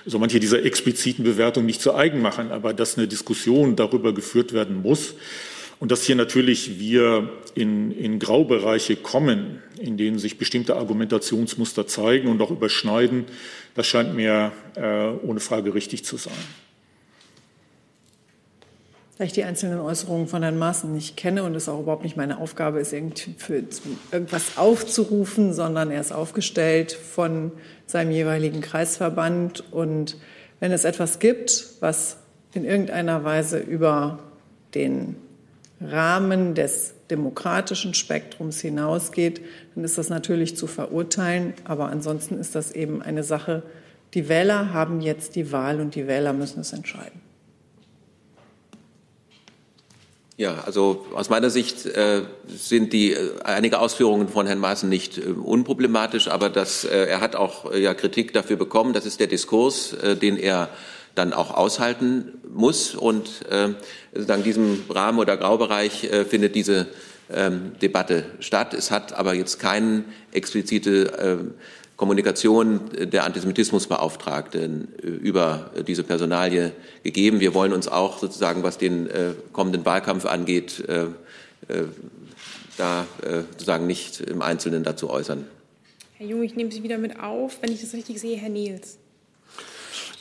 so 0.07 0.19
manche 0.19 0.41
dieser 0.41 0.65
expliziten 0.65 1.25
Bewertung 1.25 1.67
nicht 1.67 1.81
zu 1.81 1.95
eigen 1.95 2.21
machen, 2.21 2.51
aber 2.51 2.73
dass 2.73 2.97
eine 2.97 3.09
Diskussion 3.09 3.77
darüber 3.77 4.15
geführt 4.15 4.53
werden 4.53 4.83
muss, 4.83 5.15
und 5.81 5.93
dass 5.93 6.03
hier 6.03 6.17
natürlich 6.17 6.79
wir 6.81 7.29
in, 7.55 7.93
in 7.93 8.19
Graubereiche 8.19 8.97
kommen, 8.97 9.63
in 9.79 9.97
denen 9.97 10.19
sich 10.19 10.39
bestimmte 10.39 10.77
Argumentationsmuster 10.77 11.87
zeigen 11.87 12.29
und 12.29 12.41
auch 12.43 12.51
überschneiden, 12.51 13.27
das 13.75 13.87
scheint 13.87 14.15
mir 14.15 14.53
äh, 14.75 15.09
ohne 15.25 15.41
Frage 15.41 15.75
richtig 15.75 16.05
zu 16.05 16.17
sein. 16.17 16.35
Da 19.19 19.25
ich 19.25 19.33
die 19.33 19.43
einzelnen 19.43 19.81
Äußerungen 19.81 20.29
von 20.29 20.43
Herrn 20.43 20.59
Maaßen 20.59 20.93
nicht 20.93 21.17
kenne 21.17 21.43
und 21.43 21.55
es 21.57 21.69
auch 21.69 21.81
überhaupt 21.81 22.05
nicht 22.05 22.17
meine 22.17 22.39
Aufgabe 22.39 22.79
ist, 22.79 22.93
irgendwas 22.93 24.57
aufzurufen, 24.57 25.55
sondern 25.55 25.91
er 25.91 26.01
ist 26.01 26.13
aufgestellt 26.13 26.93
von 26.93 27.51
seinem 27.87 28.13
jeweiligen 28.13 28.61
Kreisverband. 28.61 29.65
Und 29.73 30.19
wenn 30.61 30.71
es 30.71 30.85
etwas 30.85 31.19
gibt, 31.19 31.67
was 31.81 32.19
in 32.53 32.65
irgendeiner 32.65 33.25
Weise 33.25 33.59
über 33.59 34.21
den 34.77 35.17
Rahmen 35.81 36.55
des 36.55 36.95
demokratischen 37.11 37.95
Spektrums 37.95 38.61
hinausgeht, 38.61 39.41
dann 39.75 39.85
ist 39.85 39.99
das 39.99 40.09
natürlich 40.09 40.57
zu 40.57 40.67
verurteilen. 40.67 41.55
Aber 41.65 41.89
ansonsten 41.89 42.39
ist 42.39 42.55
das 42.55 42.73
eben 42.73 43.03
eine 43.03 43.23
Sache, 43.23 43.63
die 44.15 44.29
Wähler 44.29 44.73
haben 44.73 45.01
jetzt 45.01 45.37
die 45.37 45.53
Wahl 45.53 45.81
und 45.81 45.95
die 45.95 46.07
Wähler 46.07 46.33
müssen 46.33 46.61
es 46.61 46.73
entscheiden. 46.73 47.21
Ja, 50.39 50.63
also 50.65 51.05
aus 51.15 51.31
meiner 51.31 51.51
Sicht 51.51 51.85
äh, 51.85 52.23
sind 52.47 52.93
die 52.93 53.13
äh, 53.13 53.41
einige 53.43 53.81
Ausführungen 53.81 54.29
von 54.29 54.47
Herrn 54.47 54.61
Maaßen 54.61 54.89
nicht 54.89 55.19
äh, 55.19 55.23
unproblematisch, 55.23 56.29
aber 56.29 56.49
das, 56.49 56.85
äh, 56.85 57.07
er 57.07 57.21
hat 57.21 57.35
auch 57.35 57.73
äh, 57.73 57.83
ja 57.83 57.93
Kritik 57.93 58.33
dafür 58.33 58.55
bekommen. 58.55 58.93
Das 58.93 59.05
ist 59.05 59.19
der 59.19 59.27
Diskurs, 59.27 59.95
äh, 59.95 60.15
den 60.15 60.37
er 60.37 60.69
dann 61.19 61.33
auch 61.33 61.53
aushalten 61.53 62.33
muss. 62.51 62.95
Und 62.95 63.45
äh, 63.51 63.71
in 64.13 64.43
diesem 64.43 64.85
Rahmen 64.89 65.19
oder 65.19 65.37
Graubereich 65.37 66.05
äh, 66.05 66.25
findet 66.25 66.55
diese 66.55 66.87
ähm, 67.31 67.73
Debatte 67.83 68.25
statt. 68.41 68.73
Es 68.73 68.91
hat 68.91 69.13
aber 69.13 69.35
jetzt 69.35 69.59
keine 69.59 70.05
explizite 70.33 71.53
Kommunikation 71.97 72.91
der 72.97 73.25
Antisemitismusbeauftragten 73.25 74.89
über 75.03 75.73
diese 75.87 76.05
Personalie 76.05 76.73
gegeben. 77.03 77.41
Wir 77.41 77.55
wollen 77.55 77.73
uns 77.73 77.89
auch 77.89 78.19
sozusagen, 78.19 78.63
was 78.63 78.79
den 78.79 79.09
kommenden 79.53 79.85
Wahlkampf 79.85 80.25
angeht, 80.25 80.85
da 82.77 83.07
sozusagen 83.51 83.89
nicht 83.89 84.21
im 84.21 84.43
Einzelnen 84.43 84.85
dazu 84.85 85.11
äußern. 85.11 85.45
Herr 86.19 86.27
Jung, 86.27 86.43
ich 86.43 86.55
nehme 86.55 86.71
Sie 86.73 86.83
wieder 86.83 86.99
mit 86.99 87.21
auf. 87.21 87.59
Wenn 87.63 87.73
ich 87.73 87.81
das 87.81 87.95
richtig 87.95 88.21
sehe, 88.21 88.37
Herr 88.37 88.49
Niels. 88.49 88.99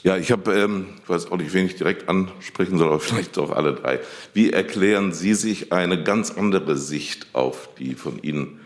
Ja, 0.08 0.16
ich 0.16 0.32
habe, 0.32 0.54
ähm, 0.54 0.86
ich 1.04 1.10
weiß 1.10 1.34
auch 1.34 1.38
nicht, 1.38 1.54
wen 1.54 1.66
ich 1.66 1.76
direkt 1.76 2.08
ansprechen 2.08 2.78
soll, 2.78 2.88
aber 2.88 3.00
vielleicht 3.02 3.36
doch 3.36 3.52
alle 3.52 3.74
drei. 3.74 4.00
Wie 4.34 4.54
erklären 4.54 5.12
Sie 5.12 5.34
sich 5.34 5.74
eine 5.74 6.02
ganz 6.02 6.32
andere 6.32 6.78
Sicht 6.78 7.28
auf 7.34 7.68
die 7.78 7.94
von 7.94 8.24
Ihnen 8.24 8.62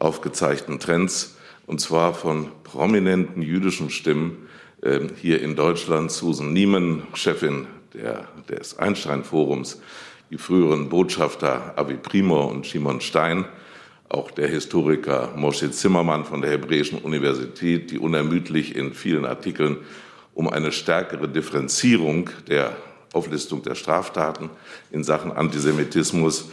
aufgezeigten 0.00 0.80
Trends, 0.80 1.36
und 1.68 1.80
zwar 1.80 2.12
von 2.12 2.48
prominenten 2.64 3.40
jüdischen 3.40 3.90
Stimmen 3.90 4.48
äh, 4.82 4.98
hier 5.14 5.40
in 5.40 5.54
Deutschland, 5.54 6.10
Susan 6.10 6.52
Niemann, 6.52 7.04
Chefin 7.14 7.68
der, 7.94 8.26
des 8.48 8.76
Einstein-Forums, 8.76 9.80
die 10.32 10.38
früheren 10.38 10.88
Botschafter 10.88 11.78
Avi 11.78 11.98
Primo 11.98 12.46
und 12.46 12.66
Simon 12.66 13.00
Stein, 13.00 13.44
auch 14.08 14.32
der 14.32 14.48
Historiker 14.48 15.34
Moshe 15.36 15.70
Zimmermann 15.70 16.24
von 16.24 16.42
der 16.42 16.50
Hebräischen 16.50 16.98
Universität, 16.98 17.92
die 17.92 17.98
unermüdlich 18.00 18.74
in 18.74 18.92
vielen 18.92 19.24
Artikeln 19.24 19.76
um 20.40 20.48
eine 20.48 20.72
stärkere 20.72 21.28
Differenzierung 21.28 22.30
der 22.48 22.74
Auflistung 23.12 23.62
der 23.62 23.74
Straftaten 23.74 24.48
in 24.90 25.04
Sachen 25.04 25.32
Antisemitismus 25.32 26.48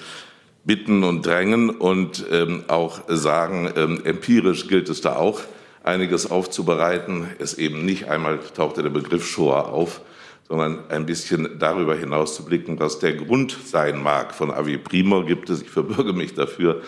bitten 0.65 1.05
und 1.05 1.25
drängen 1.25 1.69
und 1.69 2.25
ähm, 2.29 2.65
auch 2.67 2.99
sagen, 3.07 3.71
ähm, 3.77 4.01
empirisch 4.03 4.67
gilt 4.67 4.89
es 4.89 4.99
da 4.99 5.15
auch 5.15 5.39
einiges 5.85 6.29
aufzubereiten. 6.29 7.27
Es 7.39 7.53
eben 7.53 7.85
nicht 7.85 8.09
einmal 8.09 8.39
tauchte 8.53 8.83
der 8.83 8.89
Begriff 8.89 9.25
Shoah 9.25 9.69
auf, 9.69 10.01
sondern 10.49 10.79
ein 10.89 11.05
bisschen 11.05 11.57
darüber 11.57 11.95
hinaus 11.95 12.35
zu 12.35 12.43
blicken, 12.43 12.77
was 12.81 12.99
der 12.99 13.13
Grund 13.13 13.57
sein 13.67 14.03
mag. 14.03 14.35
Von 14.35 14.51
Avi 14.51 14.77
Primo 14.77 15.23
gibt 15.23 15.49
es, 15.49 15.61
ich 15.61 15.69
verbürge 15.69 16.11
mich 16.11 16.33
dafür, 16.33 16.81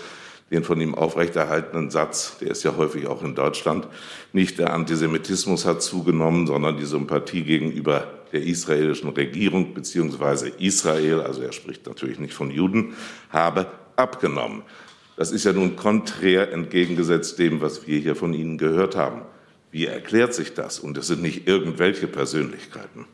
den 0.52 0.64
von 0.64 0.82
ihm 0.82 0.96
aufrechterhaltenen 0.96 1.90
Satz, 1.92 2.38
der 2.40 2.52
ist 2.52 2.64
ja 2.64 2.76
häufig 2.76 3.08
auch 3.08 3.24
in 3.24 3.36
Deutschland, 3.36 3.88
nicht 4.34 4.58
der 4.60 4.74
Antisemitismus 4.74 5.66
hat 5.66 5.82
zugenommen, 5.82 6.48
sondern 6.48 6.78
die 6.78 6.86
Sympathie 6.86 7.44
gegenüber 7.44 8.08
der 8.32 8.44
israelischen 8.44 9.10
Regierung 9.10 9.74
beziehungsweise 9.74 10.50
Israel, 10.50 11.22
also 11.22 11.42
er 11.42 11.52
spricht 11.52 11.86
natürlich 11.86 12.20
nicht 12.20 12.34
von 12.34 12.52
Juden, 12.52 12.94
habe 13.30 13.68
abgenommen. 13.96 14.64
Das 15.18 15.32
ist 15.32 15.44
ja 15.44 15.54
nun 15.54 15.76
konträr 15.76 16.52
entgegengesetzt 16.54 17.40
dem, 17.40 17.62
was 17.62 17.86
wir 17.86 18.00
hier 18.00 18.16
von 18.16 18.34
Ihnen 18.34 18.58
gehört 18.58 18.96
haben. 18.96 19.24
Wie 19.72 19.86
erklärt 19.86 20.34
sich 20.34 20.54
das? 20.54 20.80
Und 20.80 20.98
es 20.98 21.08
sind 21.08 21.22
nicht 21.22 21.48
irgendwelche 21.48 22.08
Persönlichkeiten. 22.08 23.06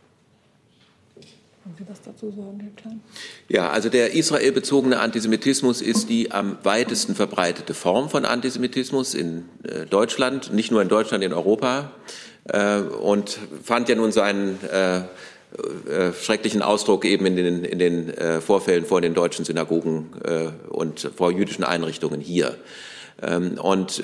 Wollen 1.66 1.78
Sie 1.80 1.90
was 1.90 2.02
dazu 2.04 2.30
sagen, 2.30 2.60
Herr 2.60 2.70
Klein? 2.76 3.02
Ja, 3.50 3.72
also 3.72 3.90
der 3.90 4.14
israelbezogene 4.14 5.00
Antisemitismus 5.00 5.82
ist 5.82 6.10
die 6.10 6.32
am 6.32 6.60
weitesten 6.62 7.16
verbreitete 7.16 7.74
Form 7.74 8.08
von 8.08 8.24
Antisemitismus 8.24 9.16
in 9.16 9.50
äh, 9.64 9.88
Deutschland, 9.88 10.54
nicht 10.54 10.72
nur 10.72 10.84
in 10.84 10.90
Deutschland, 10.90 11.24
in 11.24 11.34
Europa 11.34 11.92
äh, 12.50 12.82
und 12.82 13.40
fand 13.64 13.90
ja 13.90 13.96
nun 13.96 14.12
seinen 14.12 14.64
äh, 14.64 15.02
schrecklichen 16.22 16.62
Ausdruck 16.62 17.04
eben 17.04 17.26
in 17.26 17.36
den, 17.36 17.64
in 17.64 17.80
den 17.80 18.42
Vorfällen 18.42 18.86
vor 18.86 19.00
den 19.00 19.14
deutschen 19.14 19.46
Synagogen 19.46 20.10
und 20.68 21.10
vor 21.16 21.32
jüdischen 21.32 21.64
Einrichtungen 21.64 22.20
hier. 22.20 22.58
Ähm, 23.22 23.58
und 23.58 24.04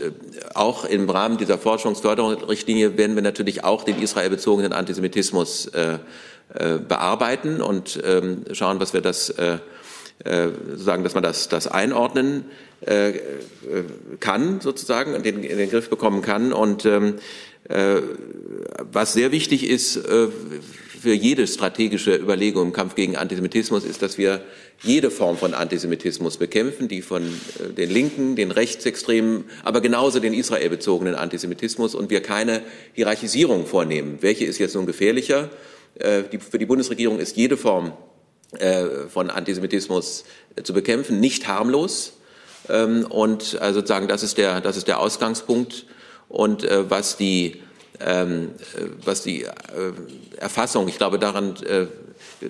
auch 0.54 0.86
im 0.86 1.10
Rahmen 1.10 1.38
dieser 1.38 1.58
Forschungsförderungsrichtlinie 1.58 2.98
werden 2.98 3.16
wir 3.16 3.24
natürlich 3.24 3.66
auch 3.66 3.84
den 3.84 4.02
israelbezogenen 4.02 4.72
Antisemitismus 4.72 5.66
äh, 5.68 6.00
bearbeiten 6.54 7.62
und 7.62 8.00
ähm, 8.04 8.44
schauen, 8.52 8.80
was 8.80 8.94
wir 8.94 9.02
das 9.02 9.30
äh, 9.30 9.60
äh, 10.24 10.50
sozusagen, 10.70 11.04
dass 11.04 11.14
man 11.14 11.24
das, 11.24 11.50
das 11.50 11.68
einordnen 11.68 12.46
kann, 14.20 14.60
sozusagen, 14.60 15.14
und 15.14 15.24
den, 15.24 15.44
in 15.44 15.60
den 15.60 15.70
Griff 15.70 15.92
bekommen 15.92 16.24
kann. 16.24 16.52
Und 16.52 16.84
ähm, 16.88 17.18
was 18.92 19.14
sehr 19.14 19.32
wichtig 19.32 19.70
ist 19.70 20.00
für 21.02 21.14
jede 21.14 21.46
strategische 21.46 22.16
Überlegung 22.16 22.70
im 22.70 22.74
Kampf 22.74 22.96
gegen 22.96 23.18
Antisemitismus, 23.18 23.84
ist, 23.84 24.02
dass 24.02 24.18
wir 24.18 24.42
jede 24.82 25.12
Form 25.12 25.38
von 25.38 25.54
Antisemitismus 25.54 26.38
bekämpfen, 26.38 26.88
die 26.88 27.04
von 27.04 27.22
den 27.78 27.92
Linken, 27.92 28.36
den 28.36 28.50
Rechtsextremen, 28.50 29.44
aber 29.64 29.82
genauso 29.82 30.20
den 30.20 30.34
israelbezogenen 30.34 31.14
Antisemitismus 31.14 31.94
und 31.94 32.10
wir 32.10 32.22
keine 32.22 32.64
Hierarchisierung 32.94 33.68
vornehmen. 33.68 34.18
Welche 34.22 34.46
ist 34.46 34.58
jetzt 34.58 34.74
nun 34.74 34.88
gefährlicher? 34.88 35.52
Äh, 36.02 36.24
für 36.40 36.58
die 36.58 36.66
Bundesregierung 36.66 37.20
ist 37.20 37.38
jede 37.38 37.58
Form 37.58 37.94
äh, 38.58 39.08
von 39.10 39.30
Antisemitismus 39.30 40.26
äh, 40.56 40.64
zu 40.64 40.74
bekämpfen 40.74 41.20
nicht 41.20 41.48
harmlos. 41.48 42.14
Ähm, 42.70 43.06
und 43.06 43.58
also 43.62 43.80
sozusagen, 43.80 44.08
das 44.08 44.24
ist 44.24 44.38
der, 44.38 44.62
das 44.62 44.78
ist 44.78 44.88
der 44.88 45.00
Ausgangspunkt. 45.00 45.86
Und 46.30 46.64
was 46.64 47.18
die, 47.18 47.62
ähm, 48.00 48.52
was 49.04 49.22
die 49.22 49.46
Erfassung, 50.38 50.88
ich 50.88 50.98
glaube, 50.98 51.20
daran 51.20 51.56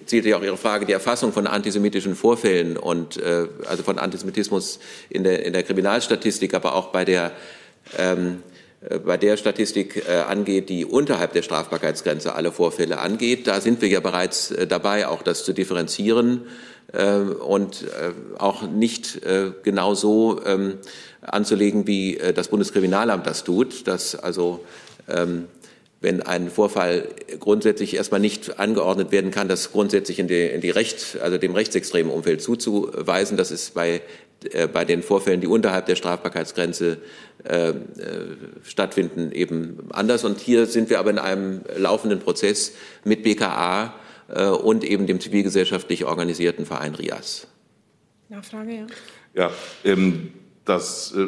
zielte 0.05 0.29
ja 0.29 0.37
auch 0.37 0.43
Ihre 0.43 0.57
Frage, 0.57 0.85
die 0.85 0.93
Erfassung 0.93 1.33
von 1.33 1.47
antisemitischen 1.47 2.15
Vorfällen 2.15 2.77
und 2.77 3.19
also 3.65 3.81
von 3.81 3.97
Antisemitismus 3.97 4.77
in 5.09 5.23
der, 5.23 5.47
in 5.47 5.53
der 5.53 5.63
Kriminalstatistik, 5.63 6.53
aber 6.53 6.75
auch 6.75 6.89
bei 6.89 7.05
der 7.05 7.31
ähm, 7.97 8.43
äh, 8.50 8.50
bei 9.05 9.17
der 9.17 9.37
Statistik 9.37 10.03
äh, 10.07 10.21
angeht, 10.21 10.69
die 10.69 10.85
unterhalb 10.85 11.33
der 11.33 11.43
Strafbarkeitsgrenze 11.43 12.33
alle 12.33 12.51
Vorfälle 12.51 12.99
angeht. 12.99 13.45
Da 13.45 13.61
sind 13.61 13.81
wir 13.81 13.89
ja 13.89 13.99
bereits 13.99 14.49
äh, 14.49 14.65
dabei, 14.65 15.07
auch 15.07 15.21
das 15.21 15.45
zu 15.45 15.53
differenzieren 15.53 16.41
und 17.47 17.85
auch 18.37 18.63
nicht 18.63 19.21
genau 19.63 19.93
so 19.93 20.41
ähm, 20.45 20.73
anzulegen, 21.21 21.87
wie 21.87 22.19
das 22.35 22.49
Bundeskriminalamt 22.49 23.25
das 23.25 23.45
tut, 23.45 23.87
dass 23.87 24.13
also 24.13 24.59
ähm, 25.07 25.45
wenn 26.01 26.21
ein 26.21 26.49
Vorfall 26.49 27.07
grundsätzlich 27.39 27.95
erstmal 27.95 28.19
nicht 28.19 28.59
angeordnet 28.59 29.11
werden 29.11 29.29
kann, 29.29 29.47
das 29.47 29.71
grundsätzlich 29.71 30.17
in 30.17 30.27
die, 30.27 30.47
in 30.47 30.59
die 30.59 30.71
Recht, 30.71 31.17
also 31.21 31.37
dem 31.37 31.53
rechtsextremen 31.53 32.11
Umfeld 32.11 32.41
zuzuweisen. 32.41 33.37
Das 33.37 33.51
ist 33.51 33.75
bei 33.75 33.97
äh, 33.97 34.01
bei 34.73 34.85
den 34.85 35.03
Vorfällen, 35.03 35.39
die 35.39 35.47
unterhalb 35.47 35.85
der 35.85 35.95
Strafbarkeitsgrenze 35.95 36.97
äh, 37.43 37.69
äh, 37.69 37.73
stattfinden, 38.63 39.31
eben 39.31 39.87
anders. 39.91 40.23
Und 40.23 40.39
hier 40.39 40.65
sind 40.65 40.89
wir 40.89 40.99
aber 40.99 41.09
in 41.09 41.19
einem 41.19 41.61
laufenden 41.77 42.19
Prozess 42.19 42.73
mit 43.03 43.23
BKA 43.23 43.95
äh, 44.27 44.45
und 44.47 44.83
eben 44.83 45.07
dem 45.07 45.19
zivilgesellschaftlich 45.19 46.05
organisierten 46.05 46.65
Verein 46.65 46.95
RIAS. 46.95 47.47
Nachfrage, 48.29 48.75
ja. 48.75 48.87
Ja, 49.33 49.51
ähm, 49.83 50.33
das, 50.65 51.13
äh, 51.15 51.27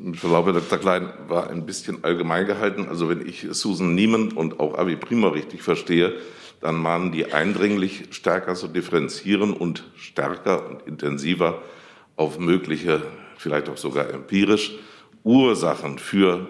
mit 0.00 0.16
Verlaub, 0.16 0.46
Herr 0.46 0.52
Dr. 0.54 0.78
Klein, 0.78 1.12
war 1.26 1.50
ein 1.50 1.66
bisschen 1.66 2.04
allgemein 2.04 2.46
gehalten. 2.46 2.86
Also 2.88 3.08
wenn 3.08 3.26
ich 3.26 3.46
Susan 3.50 3.94
Niemann 3.94 4.32
und 4.32 4.60
auch 4.60 4.78
Avi 4.78 4.96
Prima 4.96 5.28
richtig 5.28 5.62
verstehe, 5.62 6.14
dann 6.60 6.76
mahnen 6.76 7.12
die 7.12 7.32
eindringlich 7.32 8.04
stärker 8.10 8.54
zu 8.54 8.68
differenzieren 8.68 9.52
und 9.52 9.84
stärker 9.96 10.68
und 10.68 10.86
intensiver 10.86 11.62
auf 12.18 12.38
mögliche, 12.38 13.00
vielleicht 13.38 13.68
auch 13.68 13.76
sogar 13.76 14.10
empirisch, 14.10 14.74
Ursachen 15.22 15.98
für 15.98 16.46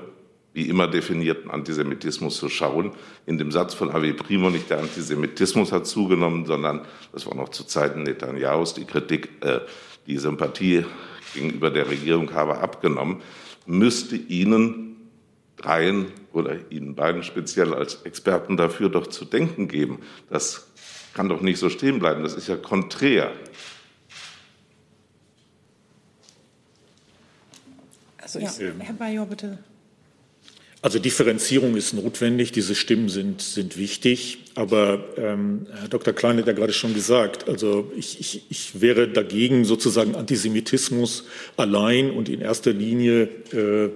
wie 0.54 0.68
immer 0.68 0.88
definierten 0.88 1.50
Antisemitismus 1.50 2.38
zu 2.38 2.48
schauen. 2.48 2.92
In 3.26 3.38
dem 3.38 3.52
Satz 3.52 3.74
von 3.74 3.90
Avi 3.90 4.14
Primo 4.14 4.50
nicht 4.50 4.70
der 4.70 4.78
Antisemitismus 4.78 5.70
hat 5.70 5.86
zugenommen, 5.86 6.46
sondern 6.46 6.80
das 7.12 7.26
war 7.26 7.36
noch 7.36 7.50
zu 7.50 7.64
Zeiten 7.64 8.02
Netanyahus 8.02 8.74
die 8.74 8.86
Kritik, 8.86 9.28
äh, 9.42 9.60
die 10.06 10.16
Sympathie 10.16 10.86
gegenüber 11.34 11.70
der 11.70 11.88
Regierung 11.88 12.32
habe 12.32 12.58
abgenommen, 12.58 13.20
müsste 13.66 14.16
Ihnen 14.16 14.96
dreien 15.58 16.06
oder 16.32 16.56
Ihnen 16.70 16.94
beiden 16.94 17.22
speziell 17.22 17.74
als 17.74 18.02
Experten 18.02 18.56
dafür 18.56 18.88
doch 18.88 19.06
zu 19.06 19.26
denken 19.26 19.68
geben. 19.68 19.98
Das 20.30 20.72
kann 21.12 21.28
doch 21.28 21.42
nicht 21.42 21.58
so 21.58 21.68
stehen 21.68 21.98
bleiben. 21.98 22.22
Das 22.22 22.34
ist 22.34 22.48
ja 22.48 22.56
konträr 22.56 23.32
Also 28.34 28.40
ja, 28.40 28.72
Herr 28.78 28.92
Bajor, 28.92 29.24
bitte. 29.26 29.58
Also 30.80 30.98
Differenzierung 30.98 31.76
ist 31.76 31.92
notwendig, 31.94 32.52
diese 32.52 32.74
Stimmen 32.74 33.08
sind, 33.08 33.40
sind 33.40 33.76
wichtig, 33.76 34.38
aber 34.54 35.02
ähm, 35.16 35.66
Herr 35.72 35.88
Dr. 35.88 36.12
Klein 36.12 36.36
hat 36.36 36.46
ja 36.46 36.52
gerade 36.52 36.72
schon 36.72 36.94
gesagt, 36.94 37.48
also 37.48 37.90
ich, 37.96 38.20
ich, 38.20 38.42
ich 38.48 38.80
wäre 38.80 39.08
dagegen, 39.08 39.64
sozusagen 39.64 40.14
Antisemitismus 40.14 41.24
allein 41.56 42.10
und 42.10 42.28
in 42.28 42.40
erster 42.40 42.72
Linie 42.72 43.22
äh, 43.52 43.88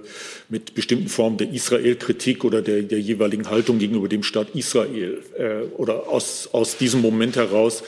mit 0.49 0.73
bestimmten 0.73 1.07
Formen 1.07 1.37
der 1.37 1.51
Israel-Kritik 1.51 2.43
oder 2.43 2.61
der, 2.61 2.81
der 2.81 2.99
jeweiligen 2.99 3.49
Haltung 3.49 3.77
gegenüber 3.77 4.09
dem 4.09 4.23
Staat 4.23 4.47
Israel 4.53 5.19
äh, 5.37 5.61
oder 5.77 6.09
aus, 6.09 6.49
aus 6.51 6.75
diesem 6.75 7.01
Moment 7.01 7.37
heraus 7.37 7.83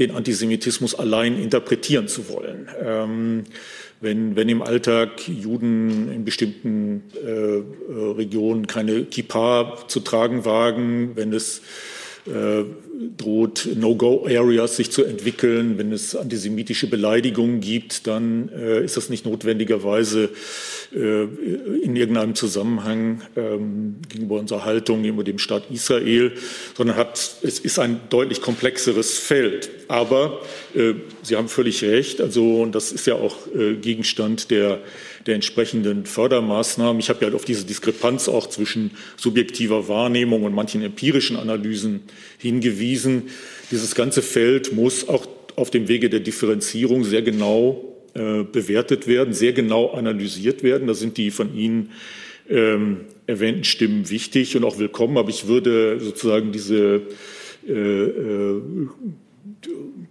den 0.00 0.10
Antisemitismus 0.10 0.94
allein 0.96 1.40
interpretieren 1.40 2.08
zu 2.08 2.28
wollen. 2.28 2.68
Ähm, 2.82 3.44
wenn, 4.00 4.34
wenn 4.34 4.48
im 4.48 4.62
Alltag 4.62 5.28
Juden 5.28 6.10
in 6.10 6.24
bestimmten 6.24 7.04
äh, 7.22 7.92
Regionen 7.92 8.66
keine 8.66 9.04
Kippa 9.04 9.76
zu 9.86 10.00
tragen 10.00 10.44
wagen, 10.46 11.12
wenn 11.16 11.32
es 11.34 11.60
äh, 12.26 12.64
droht 13.16 13.68
No-Go-Areas 13.74 14.76
sich 14.76 14.90
zu 14.90 15.04
entwickeln. 15.04 15.78
Wenn 15.78 15.92
es 15.92 16.14
antisemitische 16.14 16.86
Beleidigungen 16.86 17.60
gibt, 17.60 18.06
dann 18.06 18.50
äh, 18.50 18.84
ist 18.84 18.96
das 18.96 19.08
nicht 19.08 19.24
notwendigerweise 19.24 20.28
äh, 20.94 21.22
in 21.82 21.96
irgendeinem 21.96 22.34
Zusammenhang 22.34 23.22
ähm, 23.36 23.96
gegenüber 24.08 24.38
unserer 24.38 24.64
Haltung 24.64 25.02
gegenüber 25.02 25.24
dem 25.24 25.38
Staat 25.38 25.70
Israel, 25.70 26.32
sondern 26.76 26.96
hat, 26.96 27.36
es 27.42 27.58
ist 27.58 27.78
ein 27.78 28.00
deutlich 28.10 28.42
komplexeres 28.42 29.18
Feld. 29.18 29.70
Aber 29.88 30.42
äh, 30.74 30.94
Sie 31.22 31.36
haben 31.36 31.48
völlig 31.48 31.82
recht, 31.82 32.20
also, 32.20 32.62
und 32.62 32.74
das 32.74 32.92
ist 32.92 33.06
ja 33.06 33.14
auch 33.14 33.36
äh, 33.54 33.74
Gegenstand 33.74 34.50
der 34.50 34.80
der 35.26 35.34
entsprechenden 35.34 36.06
Fördermaßnahmen. 36.06 37.00
Ich 37.00 37.08
habe 37.08 37.24
ja 37.24 37.32
auf 37.32 37.44
diese 37.44 37.66
Diskrepanz 37.66 38.28
auch 38.28 38.48
zwischen 38.48 38.92
subjektiver 39.16 39.88
Wahrnehmung 39.88 40.44
und 40.44 40.54
manchen 40.54 40.82
empirischen 40.82 41.36
Analysen 41.36 42.00
hingewiesen. 42.38 43.24
Dieses 43.70 43.94
ganze 43.94 44.22
Feld 44.22 44.72
muss 44.72 45.08
auch 45.08 45.26
auf 45.56 45.70
dem 45.70 45.88
Wege 45.88 46.08
der 46.08 46.20
Differenzierung 46.20 47.04
sehr 47.04 47.22
genau 47.22 47.84
äh, 48.14 48.44
bewertet 48.44 49.06
werden, 49.06 49.34
sehr 49.34 49.52
genau 49.52 49.90
analysiert 49.90 50.62
werden. 50.62 50.88
Da 50.88 50.94
sind 50.94 51.16
die 51.16 51.30
von 51.30 51.54
Ihnen 51.54 51.90
ähm, 52.48 53.02
erwähnten 53.26 53.64
Stimmen 53.64 54.08
wichtig 54.10 54.56
und 54.56 54.64
auch 54.64 54.78
willkommen. 54.78 55.18
Aber 55.18 55.28
ich 55.28 55.46
würde 55.46 56.00
sozusagen 56.00 56.50
diese 56.50 57.02
äh, 57.68 57.72
äh, 57.72 58.60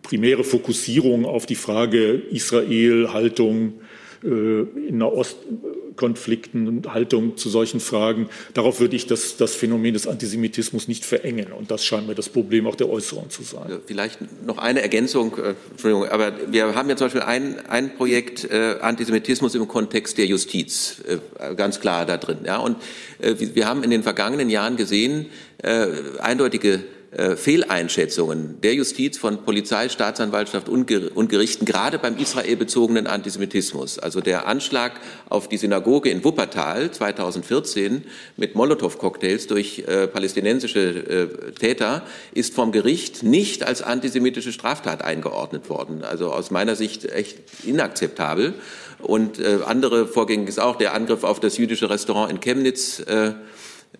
primäre 0.04 0.44
Fokussierung 0.44 1.26
auf 1.26 1.46
die 1.46 1.56
Frage 1.56 2.22
Israel, 2.32 3.10
Haltung, 3.12 3.74
in 4.22 4.98
Nahostkonflikten 4.98 6.68
und 6.68 6.94
Haltung 6.94 7.38
zu 7.38 7.50
solchen 7.50 7.80
Fragen. 7.80 8.30
Darauf 8.54 8.80
würde 8.80 8.96
ich 8.96 9.08
das, 9.08 9.38
das 9.38 9.56
Phänomen 9.56 9.94
des 9.94 10.08
Antisemitismus 10.08 10.88
nicht 10.88 11.06
verengen. 11.06 11.54
Und 11.54 11.72
das 11.72 11.86
scheint 11.86 12.08
mir 12.08 12.16
das 12.16 12.30
Problem 12.30 12.68
auch 12.68 12.76
der 12.76 12.90
Äußerung 12.90 13.30
zu 13.30 13.44
sein. 13.44 13.80
Vielleicht 13.86 14.20
noch 14.46 14.58
eine 14.58 14.82
Ergänzung. 14.82 15.38
Äh, 15.38 15.54
Entschuldigung, 15.72 16.08
aber 16.08 16.34
wir 16.52 16.76
haben 16.76 16.90
ja 16.90 16.96
zum 16.96 17.06
Beispiel 17.06 17.22
ein, 17.22 17.66
ein 17.68 17.96
Projekt 17.96 18.50
äh, 18.50 18.76
Antisemitismus 18.82 19.56
im 19.56 19.68
Kontext 19.68 20.18
der 20.18 20.26
Justiz, 20.26 21.02
äh, 21.08 21.56
ganz 21.56 21.80
klar 21.80 22.06
da 22.06 22.18
drin. 22.18 22.40
Ja? 22.46 22.58
Und 22.58 22.78
äh, 23.20 23.36
wir 23.38 23.68
haben 23.68 23.84
in 23.84 23.90
den 23.90 24.04
vergangenen 24.04 24.50
Jahren 24.50 24.76
gesehen, 24.76 25.28
äh, 25.64 25.88
eindeutige 26.20 26.82
äh, 27.12 27.36
Fehleinschätzungen 27.36 28.62
der 28.62 28.76
Justiz 28.76 29.18
von 29.18 29.44
Polizei, 29.44 29.90
Staatsanwaltschaft 29.90 30.70
und 30.70 30.86
Gerichten, 30.86 31.66
gerade 31.66 31.98
beim 31.98 32.16
israelbezogenen 32.18 33.08
Antisemitismus. 33.08 33.98
Also 33.98 34.22
der 34.22 34.46
Anschlag 34.46 34.92
auf 35.28 35.50
die 35.50 35.58
Synagoge 35.58 36.12
in 36.12 36.24
Wuppertal 36.24 36.92
2014 36.92 38.04
mit 38.38 38.54
Molotow-Cocktails 38.54 39.48
durch 39.48 39.86
äh, 39.88 40.06
palästinensische 40.06 40.80
äh, 40.80 41.52
Täter 41.54 42.04
ist 42.34 42.54
vom 42.54 42.72
Gericht 42.72 43.24
nicht 43.24 43.64
als 43.64 43.82
antisemitische 43.82 44.52
Straftat 44.52 45.04
eingeordnet 45.04 45.68
worden. 45.68 46.04
Also 46.04 46.32
aus 46.32 46.52
meiner 46.52 46.76
Sicht 46.76 47.06
echt 47.06 47.40
inakzeptabel. 47.66 48.54
Und 49.00 49.40
äh, 49.40 49.60
andere 49.66 50.08
Vorgänge 50.08 50.48
ist 50.48 50.60
auch 50.60 50.76
der 50.76 50.94
Angriff 50.94 51.24
auf 51.24 51.40
das 51.40 51.58
jüdische 51.58 51.90
Restaurant 51.90 52.32
in 52.32 52.40
Chemnitz. 52.40 53.04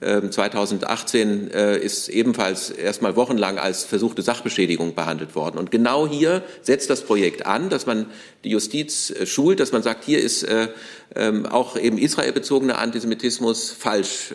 Äh, 0.02 0.30
2018 0.30 1.30
ähm, 1.30 1.52
äh, 1.52 1.78
ist 1.78 2.08
ebenfalls 2.08 2.70
erstmal 2.70 3.18
wochenlang 3.18 3.58
als 3.58 3.84
versuchte 3.84 4.22
Sachbeschädigung 4.22 4.96
behandelt 4.96 5.36
worden. 5.36 5.58
Und 5.58 5.72
genau 5.72 6.08
hier 6.08 6.44
setzt 6.62 6.90
das 6.90 7.02
Projekt 7.02 7.46
an, 7.46 7.70
dass 7.70 7.86
man 7.86 8.06
die 8.46 8.50
Justiz 8.50 9.10
äh, 9.10 9.26
schult, 9.26 9.60
dass 9.60 9.74
man 9.74 9.84
sagt, 9.84 10.06
hier 10.06 10.20
ist 10.20 10.44
äh, 10.44 10.70
ähm, 11.16 11.46
auch 11.46 11.78
eben 11.78 11.98
israelbezogener 11.98 12.78
Antisemitismus 12.78 13.72
falsch 13.72 14.34